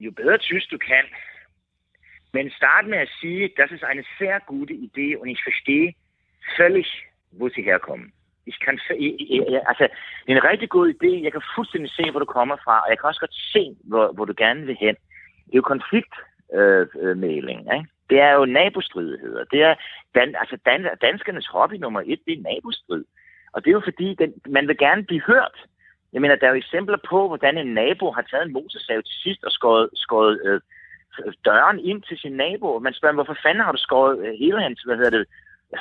Jo 0.00 0.10
bedre 0.10 0.38
tysk 0.38 0.70
du 0.70 0.78
kan, 0.78 1.04
men 2.32 2.50
start 2.50 2.84
med 2.86 2.98
at 2.98 3.10
sige, 3.20 3.50
das 3.56 3.70
ist 3.70 3.84
eine 3.92 4.04
sehr 4.18 4.38
gute 4.52 4.74
Idee 4.74 5.18
und 5.20 5.28
ich 5.34 5.42
verstehe 5.48 5.94
völlig, 6.58 6.86
wo 7.38 7.48
sie 7.48 7.62
herkommen. 7.62 8.12
Ich 8.46 8.58
kan, 8.64 8.80
altså, 9.70 9.88
det 10.26 10.32
er 10.32 10.36
en 10.36 10.50
rigtig 10.50 10.68
god 10.68 10.94
idé. 10.94 11.22
Jeg 11.24 11.32
kan 11.32 11.42
fuldstændig 11.56 11.90
se, 11.90 12.10
hvor 12.10 12.20
du 12.20 12.30
kommer 12.38 12.56
fra, 12.64 12.80
og 12.80 12.86
jeg 12.90 12.98
kan 12.98 13.08
også 13.08 13.20
godt 13.20 13.34
se, 13.34 13.76
hvor, 13.84 14.12
hvor 14.12 14.24
du 14.24 14.34
gerne 14.36 14.66
vil 14.66 14.76
hen. 14.80 14.96
Det 15.46 15.52
er 15.52 15.62
jo 15.62 15.72
konfliktmæling, 15.74 17.60
øh, 17.60 17.72
øh 17.72 17.78
ikke? 17.78 17.90
Det 18.10 18.20
er 18.20 18.32
jo 18.32 18.44
nabostridigheder. 18.44 19.44
Det 19.44 19.62
er 19.62 19.74
dan, 20.14 20.34
altså 20.40 20.56
dan, 20.66 20.88
danskernes 21.02 21.46
hobby 21.46 21.74
nummer 21.74 22.02
et, 22.06 22.20
det 22.26 22.32
er 22.38 22.42
nabostrid. 22.42 23.04
Og 23.52 23.64
det 23.64 23.70
er 23.70 23.78
jo 23.78 23.82
fordi, 23.84 24.14
den, 24.14 24.34
man 24.48 24.68
vil 24.68 24.78
gerne 24.78 25.04
blive 25.04 25.22
hørt. 25.22 25.56
Jeg 26.12 26.20
mener, 26.20 26.36
der 26.36 26.46
er 26.46 26.50
jo 26.50 26.62
eksempler 26.64 26.98
på, 27.10 27.28
hvordan 27.28 27.58
en 27.58 27.74
nabo 27.74 28.10
har 28.10 28.22
taget 28.22 28.46
en 28.46 28.52
motorsav 28.52 29.02
til 29.02 29.16
sidst 29.22 29.44
og 29.44 29.52
skåret, 29.52 29.88
skåret 29.94 30.40
øh, 30.44 30.60
døren 31.44 31.78
ind 31.78 32.02
til 32.02 32.18
sin 32.18 32.32
nabo. 32.32 32.78
Man 32.78 32.94
spørger, 32.94 33.14
hvorfor 33.14 33.36
fanden 33.42 33.64
har 33.64 33.72
du 33.72 33.78
skåret 33.78 34.26
øh, 34.26 34.34
hele 34.38 34.60
hans, 34.62 34.82
hvad 34.82 34.96
hedder 34.96 35.18
det, 35.18 35.26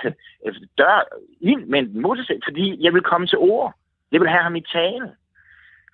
dør 0.78 1.08
ind 1.42 1.66
med 1.66 1.80
en 1.80 2.02
motorcykel, 2.02 2.44
Fordi 2.46 2.84
jeg 2.86 2.94
vil 2.94 3.02
komme 3.02 3.28
til 3.28 3.38
ord. 3.38 3.74
Jeg 4.12 4.22
vil 4.22 4.30
have 4.30 4.44
ham 4.44 4.56
i 4.56 4.62
tale. 4.62 5.12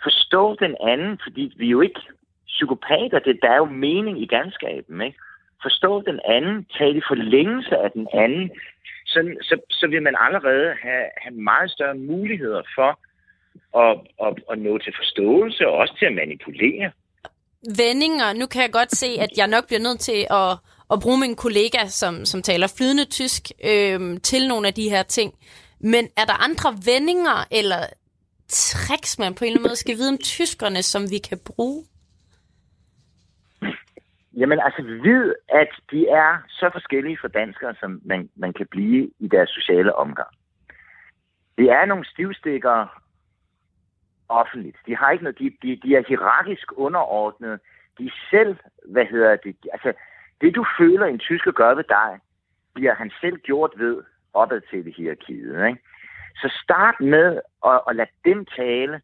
Forstå 0.03 0.55
den 0.55 0.75
anden, 0.81 1.19
fordi 1.23 1.53
vi 1.57 1.65
er 1.65 1.69
jo 1.69 1.81
ikke 1.81 2.01
psykopater. 2.47 3.19
Det, 3.19 3.39
der 3.41 3.49
er 3.51 3.57
jo 3.57 3.65
mening 3.65 4.21
i 4.21 4.25
ganskaben, 4.25 5.01
ikke? 5.01 5.17
Forstå 5.61 6.01
den 6.01 6.19
anden, 6.25 6.65
tale 6.77 6.97
i 6.97 7.07
forlængelse 7.07 7.77
af 7.77 7.91
den 7.91 8.07
anden, 8.13 8.51
så, 9.05 9.19
så, 9.41 9.55
så 9.69 9.87
vil 9.87 10.01
man 10.01 10.15
allerede 10.19 10.75
have, 10.81 11.05
have 11.17 11.35
meget 11.35 11.71
større 11.71 11.95
muligheder 11.95 12.63
for 12.75 12.99
at, 13.83 13.93
at, 14.25 14.33
at 14.51 14.59
nå 14.59 14.77
til 14.77 14.93
forståelse 14.99 15.67
og 15.67 15.73
også 15.73 15.95
til 15.99 16.05
at 16.05 16.13
manipulere. 16.13 16.91
Vendinger, 17.81 18.33
nu 18.39 18.45
kan 18.47 18.61
jeg 18.61 18.71
godt 18.71 18.91
se, 18.95 19.09
at 19.25 19.31
jeg 19.37 19.47
nok 19.47 19.67
bliver 19.67 19.83
nødt 19.87 19.99
til 19.99 20.21
at, 20.41 20.51
at 20.93 20.99
bruge 21.03 21.19
min 21.19 21.35
kollega, 21.35 21.87
som, 21.87 22.25
som 22.25 22.41
taler 22.41 22.75
flydende 22.77 23.05
tysk, 23.05 23.43
øh, 23.63 23.99
til 24.23 24.47
nogle 24.47 24.67
af 24.67 24.73
de 24.73 24.89
her 24.89 25.03
ting. 25.03 25.33
Men 25.79 26.03
er 26.17 26.25
der 26.25 26.43
andre 26.43 26.69
vendinger 26.85 27.47
eller 27.51 27.81
tricks, 28.47 29.19
man 29.19 29.35
på 29.35 29.43
en 29.43 29.47
eller 29.47 29.59
anden 29.59 29.69
måde 29.69 29.75
skal 29.75 29.95
vide 29.95 30.09
om 30.09 30.17
tyskerne, 30.17 30.83
som 30.83 31.01
vi 31.11 31.17
kan 31.17 31.39
bruge? 31.45 31.85
Jamen 34.33 34.59
altså, 34.59 34.81
vid, 34.81 35.33
at 35.49 35.71
de 35.91 36.07
er 36.07 36.37
så 36.49 36.69
forskellige 36.71 37.17
for 37.21 37.27
danskere, 37.27 37.75
som 37.79 38.01
man, 38.05 38.29
man 38.35 38.53
kan 38.53 38.67
blive 38.67 39.11
i 39.19 39.27
deres 39.27 39.49
sociale 39.49 39.95
omgang. 39.95 40.33
Det 41.57 41.71
er 41.71 41.85
nogle 41.85 42.05
stivstikker 42.05 43.01
offentligt. 44.29 44.77
De 44.85 44.95
har 44.95 45.11
ikke 45.11 45.23
noget, 45.23 45.39
de, 45.39 45.51
de, 45.61 45.75
de 45.83 45.95
er 45.95 46.03
hierarkisk 46.07 46.67
underordnet. 46.77 47.59
De 47.99 48.11
selv, 48.31 48.55
hvad 48.85 49.05
hedder 49.05 49.35
det, 49.35 49.55
altså, 49.73 49.93
det 50.41 50.55
du 50.55 50.65
føler, 50.79 51.05
en 51.05 51.19
tysker 51.19 51.51
gør 51.51 51.73
ved 51.73 51.83
dig, 51.83 52.19
bliver 52.73 52.93
han 52.93 53.11
selv 53.21 53.37
gjort 53.37 53.73
ved 53.77 54.03
opad 54.33 54.61
til 54.69 54.85
det 54.85 54.95
hierarkiet. 54.95 55.67
Ikke? 55.67 55.81
Så 56.35 56.59
start 56.63 56.95
med 56.99 57.41
at, 57.65 57.81
at 57.89 57.95
lade 57.95 58.09
dem 58.25 58.45
tale, 58.45 59.01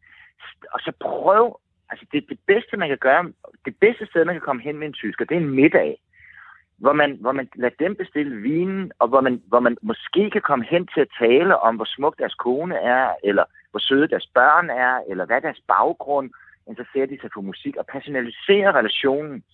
og 0.72 0.80
så 0.80 0.92
prøv 1.00 1.60
altså 1.90 2.06
det, 2.12 2.24
det 2.28 2.38
bedste, 2.46 2.76
man 2.76 2.88
kan 2.88 2.98
gøre, 2.98 3.32
det 3.64 3.76
bedste 3.80 4.06
sted, 4.06 4.24
man 4.24 4.34
kan 4.34 4.48
komme 4.48 4.62
hen 4.62 4.78
med 4.78 4.86
en 4.86 4.92
tysker, 4.92 5.24
det 5.24 5.36
er 5.36 5.40
en 5.40 5.50
middag, 5.50 5.98
hvor 6.76 6.92
man, 6.92 7.18
hvor 7.20 7.32
man 7.32 7.48
lader 7.54 7.74
dem 7.78 7.96
bestille 7.96 8.36
vinen, 8.36 8.92
og 8.98 9.08
hvor 9.08 9.20
man, 9.20 9.42
hvor 9.46 9.60
man 9.60 9.76
måske 9.82 10.30
kan 10.30 10.42
komme 10.42 10.64
hen 10.64 10.86
til 10.94 11.00
at 11.00 11.14
tale 11.18 11.58
om, 11.58 11.76
hvor 11.76 11.84
smuk 11.84 12.18
deres 12.18 12.34
kone 12.34 12.76
er, 12.76 13.14
eller 13.24 13.44
hvor 13.70 13.80
søde 13.80 14.08
deres 14.08 14.26
børn 14.34 14.70
er, 14.70 15.00
eller 15.08 15.26
hvad 15.26 15.40
deres 15.40 15.60
baggrund, 15.68 16.30
interesserer 16.68 17.06
de 17.06 17.18
sig 17.20 17.30
for 17.34 17.40
musik, 17.40 17.76
og 17.76 17.86
personalisere 17.86 18.72
relationen, 18.72 19.44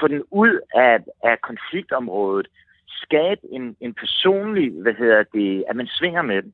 få 0.00 0.08
den 0.08 0.22
ud 0.30 0.60
af, 0.74 0.98
af 1.24 1.40
konfliktområdet, 1.40 2.48
skabe 2.86 3.40
en, 3.50 3.76
en 3.80 3.94
personlig, 3.94 4.72
hvad 4.82 4.94
hedder 4.94 5.22
det, 5.34 5.64
at 5.68 5.76
man 5.76 5.86
svinger 5.86 6.22
med 6.22 6.42
dem, 6.42 6.52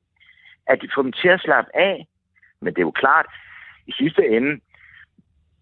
at 0.67 0.83
de 0.83 0.89
får 0.95 1.03
dem 1.03 1.13
til 1.13 1.29
at 1.29 1.41
slappe 1.41 1.71
af, 1.77 2.07
men 2.61 2.75
det 2.75 2.81
er 2.81 2.91
jo 2.91 2.91
klart, 2.91 3.27
i 3.87 3.93
sidste 3.93 4.27
ende, 4.27 4.61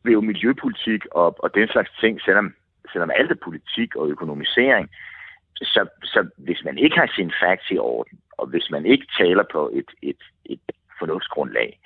vil 0.05 0.13
jo 0.13 0.21
miljøpolitik 0.21 1.07
og, 1.11 1.45
og 1.45 1.55
den 1.55 1.69
slags 1.69 1.91
ting, 2.01 2.21
selvom, 2.21 2.55
selvom 2.93 3.11
alt 3.11 3.31
er 3.31 3.45
politik 3.45 3.97
og 3.97 4.09
økonomisering, 4.09 4.91
så, 5.57 5.89
så 6.03 6.29
hvis 6.37 6.65
man 6.65 6.79
ikke 6.79 6.97
har 6.97 7.13
sin 7.17 7.33
facts 7.43 7.71
i 7.71 7.79
orden, 7.79 8.19
og 8.33 8.47
hvis 8.47 8.71
man 8.71 8.87
ikke 8.87 9.07
taler 9.19 9.45
på 9.53 9.71
et, 9.73 9.91
et, 10.03 10.23
et 10.45 10.61
fornuftsgrundlag, 10.99 11.81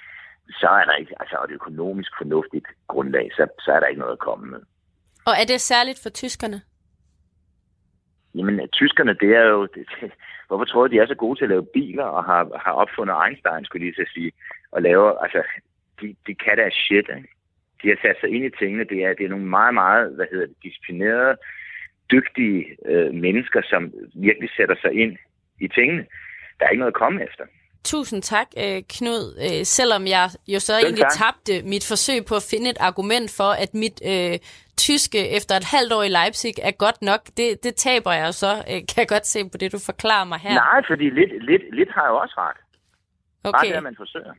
så 0.51 0.69
er 0.69 0.85
der 0.85 0.95
ikke, 0.95 1.15
altså 1.21 1.37
et 1.45 1.51
økonomisk 1.51 2.13
fornuftigt 2.19 2.67
grundlag, 2.89 3.31
så, 3.37 3.47
så 3.59 3.73
er 3.73 3.81
der 3.81 3.87
ikke 3.87 4.01
noget 4.01 4.13
at 4.13 4.19
komme 4.19 4.47
med. 4.51 4.61
Og 5.31 5.37
er 5.41 5.47
det 5.53 5.61
særligt 5.61 6.03
for 6.03 6.11
tyskerne? 6.11 6.61
Jamen, 8.35 8.69
tyskerne, 8.69 9.15
det 9.23 9.31
er 9.37 9.45
jo... 9.55 9.63
Det, 9.75 9.87
det, 10.01 10.13
hvorfor 10.49 10.65
tror 10.65 10.85
jeg, 10.85 10.91
de 10.91 10.99
er 10.99 11.07
så 11.07 11.15
gode 11.15 11.39
til 11.39 11.45
at 11.45 11.51
lave 11.55 11.67
biler 11.75 12.05
og 12.05 12.25
har, 12.25 12.43
har 12.65 12.73
opfundet 12.73 13.17
Einstein, 13.25 13.65
skulle 13.65 13.85
lige 13.87 13.95
så 13.95 14.07
sige, 14.15 14.33
og 14.73 14.83
lave... 14.83 15.23
Altså, 15.23 15.43
de, 16.01 16.07
de 16.27 16.35
kan 16.35 16.57
deres 16.57 16.75
shit, 16.75 17.09
ikke? 17.17 17.29
de 17.83 17.89
har 17.89 17.99
sat 18.03 18.17
sig 18.21 18.29
ind 18.35 18.45
i 18.45 18.57
tingene. 18.61 18.85
Det 18.85 18.99
er, 19.05 19.13
det 19.19 19.25
er 19.25 19.35
nogle 19.35 19.47
meget, 19.59 19.75
meget 19.75 20.15
hvad 20.17 20.27
hedder 20.33 20.47
det, 20.47 20.57
disciplinerede, 20.63 21.37
dygtige 22.15 22.61
øh, 22.87 23.15
mennesker, 23.15 23.61
som 23.71 23.83
virkelig 24.15 24.51
sætter 24.57 24.77
sig 24.83 24.93
ind 25.03 25.13
i 25.61 25.69
tingene. 25.69 26.05
Der 26.59 26.65
er 26.65 26.71
ikke 26.71 26.85
noget 26.85 26.95
at 26.95 27.03
komme 27.03 27.25
efter. 27.29 27.45
Tusind 27.85 28.23
tak, 28.23 28.49
øh, 28.65 28.83
Knud. 28.95 29.25
Øh, 29.47 29.65
selvom 29.65 30.07
jeg 30.07 30.25
jo 30.47 30.59
så 30.61 30.75
Selv 30.75 30.85
egentlig 30.85 31.07
tak. 31.11 31.19
tabte 31.21 31.69
mit 31.73 31.85
forsøg 31.89 32.21
på 32.29 32.35
at 32.41 32.49
finde 32.51 32.71
et 32.71 32.81
argument 32.81 33.29
for, 33.39 33.51
at 33.65 33.75
mit 33.75 33.99
øh, 34.13 34.39
tyske 34.87 35.21
efter 35.39 35.55
et 35.61 35.67
halvt 35.75 35.93
år 35.97 36.03
i 36.03 36.13
Leipzig 36.19 36.55
er 36.69 36.75
godt 36.85 36.99
nok, 37.11 37.23
det, 37.37 37.47
det 37.65 37.75
taber 37.87 38.13
jeg 38.13 38.35
så, 38.43 38.53
øh, 38.71 38.81
kan 38.91 38.99
jeg 39.03 39.09
godt 39.15 39.27
se 39.27 39.39
på 39.53 39.57
det, 39.61 39.73
du 39.73 39.81
forklarer 39.91 40.27
mig 40.33 40.39
her. 40.47 40.55
Nej, 40.55 40.81
fordi 40.91 41.07
lidt, 41.19 41.33
lidt, 41.51 41.65
lidt 41.79 41.91
har 41.95 42.05
jeg 42.09 42.15
også 42.23 42.35
ret. 42.39 42.59
Okay. 43.45 43.53
Bare 43.57 43.67
det, 43.67 43.73
at 43.73 43.83
man 43.83 43.97
forsøger 43.97 44.33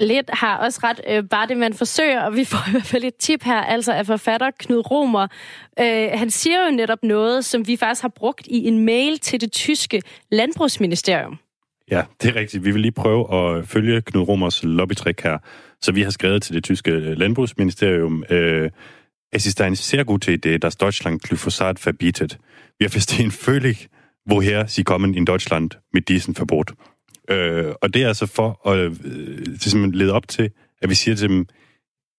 lidt 0.00 0.30
har 0.32 0.56
også 0.56 0.80
ret 0.84 1.00
øh, 1.08 1.24
bare 1.28 1.46
det, 1.46 1.56
man 1.56 1.74
forsøger, 1.74 2.22
og 2.22 2.36
vi 2.36 2.44
får 2.44 2.58
i 2.68 2.70
hvert 2.70 2.86
fald 2.86 3.04
et 3.04 3.16
tip 3.16 3.42
her, 3.42 3.60
altså 3.60 3.92
af 3.92 4.06
forfatter 4.06 4.50
Knud 4.58 4.90
Romer. 4.90 5.26
Øh, 5.80 6.08
han 6.14 6.30
siger 6.30 6.64
jo 6.64 6.70
netop 6.70 7.02
noget, 7.02 7.44
som 7.44 7.66
vi 7.66 7.76
faktisk 7.76 8.02
har 8.02 8.12
brugt 8.16 8.46
i 8.46 8.68
en 8.68 8.84
mail 8.84 9.18
til 9.18 9.40
det 9.40 9.52
tyske 9.52 10.02
landbrugsministerium. 10.30 11.38
Ja, 11.90 12.02
det 12.22 12.30
er 12.30 12.40
rigtigt. 12.40 12.64
Vi 12.64 12.70
vil 12.70 12.80
lige 12.80 12.92
prøve 12.92 13.34
at 13.34 13.68
følge 13.68 14.02
Knud 14.02 14.28
Romers 14.28 14.64
lobbytrik 14.64 15.20
her. 15.20 15.38
Så 15.82 15.92
vi 15.92 16.02
har 16.02 16.10
skrevet 16.10 16.42
til 16.42 16.54
det 16.54 16.64
tyske 16.64 17.14
landbrugsministerium, 17.14 18.24
äh, 18.30 18.70
es 19.32 19.46
ist 19.46 19.60
eine 19.60 19.76
sehr 19.76 20.04
gute 20.04 20.32
Idee, 20.32 20.58
dass 20.58 20.76
Deutschland 20.76 21.22
Glyphosat 21.22 21.78
verbietet. 21.78 22.38
Wir 22.78 22.90
verstehen 22.90 23.30
völlig, 23.30 23.88
woher 24.24 24.66
Sie 24.66 24.84
kommen 24.84 25.14
in 25.14 25.24
Deutschland 25.24 25.78
mit 25.92 26.08
diesem 26.08 26.34
Verbot. 26.34 26.72
Øh, 27.30 27.74
og 27.82 27.94
det 27.94 28.02
er 28.02 28.08
altså 28.08 28.26
for 28.26 28.68
at 28.68 28.78
øh, 28.78 29.92
lede 29.92 30.12
op 30.12 30.28
til, 30.28 30.50
at 30.82 30.90
vi 30.90 30.94
siger 30.94 31.14
til 31.14 31.28
dem, 31.28 31.46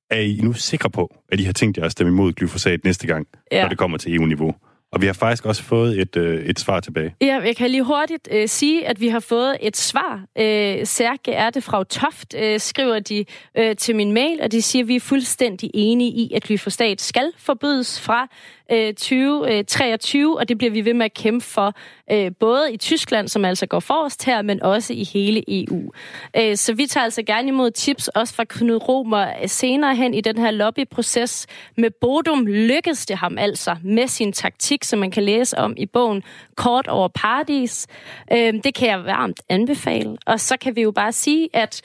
er 0.10 0.20
I 0.20 0.40
nu 0.44 0.54
sikre 0.54 0.90
på, 0.90 1.16
at 1.32 1.40
I 1.40 1.44
har 1.44 1.54
tænkt 1.54 1.78
jer 1.78 1.86
at 1.86 1.92
stemme 1.92 2.12
imod 2.12 2.34
glyfosat 2.34 2.84
næste 2.84 3.08
gang, 3.08 3.28
ja. 3.52 3.62
når 3.62 3.70
det 3.70 3.78
kommer 3.78 3.98
til 3.98 4.16
EU-niveau? 4.16 4.56
Og 4.92 5.02
vi 5.02 5.06
har 5.06 5.14
faktisk 5.14 5.46
også 5.46 5.64
fået 5.64 6.00
et, 6.00 6.18
øh, 6.18 6.46
et 6.46 6.60
svar 6.60 6.80
tilbage. 6.80 7.16
Ja, 7.22 7.40
jeg 7.46 7.56
kan 7.56 7.70
lige 7.70 7.84
hurtigt 7.84 8.28
øh, 8.32 8.48
sige, 8.48 8.88
at 8.88 9.02
vi 9.02 9.08
har 9.08 9.20
fået 9.20 9.58
et 9.62 9.78
svar. 9.78 10.26
Øh, 10.38 10.86
Særke 10.86 11.32
er 11.32 11.50
det 11.50 11.64
fra 11.64 11.84
Toft, 11.84 12.36
øh, 12.38 12.60
skriver 12.60 13.00
de 13.00 13.26
øh, 13.58 13.76
til 13.76 13.96
min 13.96 14.12
mail, 14.12 14.42
og 14.42 14.52
de 14.52 14.62
siger, 14.62 14.84
at 14.84 14.88
vi 14.88 14.96
er 14.96 15.00
fuldstændig 15.00 15.72
enige 15.74 16.12
i, 16.12 16.34
at 16.36 16.44
glyfosat 16.44 17.02
skal 17.02 17.32
forbydes 17.38 18.02
fra 18.02 18.28
øh, 18.72 18.94
2023, 18.94 20.22
øh, 20.22 20.32
og 20.32 20.50
det 20.50 20.58
bliver 20.58 20.72
vi 20.72 20.86
ved 20.86 20.94
med 20.94 21.06
at 21.06 21.14
kæmpe 21.14 21.46
for, 21.46 21.74
øh, 22.12 22.32
både 22.40 22.74
i 22.74 22.78
Tyskland, 22.78 23.28
som 23.28 23.46
altså 23.46 23.66
går 23.66 23.80
forrest 23.80 24.26
her, 24.26 24.42
men 24.42 24.64
også 24.64 24.94
i 24.94 25.04
hele 25.14 25.44
EU. 25.48 25.92
Øh, 26.38 26.56
så 26.56 26.74
vi 26.74 26.86
tager 26.86 27.04
altså 27.04 27.24
gerne 27.24 27.48
imod 27.48 27.72
tips, 27.72 28.08
også 28.08 28.34
fra 28.34 28.44
Knud 28.44 28.90
Romer 28.90 29.28
øh, 29.42 29.50
senere 29.50 29.96
hen 29.96 30.14
i 30.14 30.22
den 30.22 30.38
her 30.38 30.52
lobbyproces. 30.52 31.48
Med 31.78 31.90
Bodum 32.02 32.46
lykkedes 32.46 33.06
det 33.06 33.18
ham 33.18 33.38
altså 33.38 33.76
med 33.84 34.08
sin 34.08 34.34
taktik, 34.34 34.84
som 34.84 35.00
man 35.00 35.12
kan 35.12 35.24
læse 35.24 35.58
om 35.58 35.74
i 35.78 35.86
bogen 35.86 36.24
Kort 36.56 36.88
over 36.88 37.08
Paradis. 37.08 37.88
Øh, 38.32 38.54
det 38.64 38.76
kan 38.76 38.90
jeg 38.90 39.06
varmt 39.06 39.42
anbefale. 39.50 40.18
Og 40.26 40.40
så 40.40 40.58
kan 40.58 40.76
vi 40.76 40.82
jo 40.82 40.92
bare 40.92 41.12
sige, 41.12 41.50
at 41.54 41.82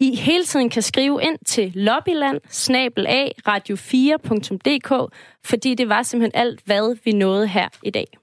i 0.00 0.14
hele 0.16 0.44
tiden 0.44 0.70
kan 0.70 0.82
skrive 0.82 1.22
ind 1.22 1.38
til 1.46 1.72
lobbyland 1.74 2.40
radio4.dk, 3.48 5.14
fordi 5.44 5.74
det 5.74 5.88
var 5.88 6.02
simpelthen 6.02 6.40
alt, 6.42 6.60
hvad 6.64 6.96
vi 7.04 7.12
nåede 7.12 7.48
her 7.48 7.68
i 7.82 7.90
dag. 7.90 8.19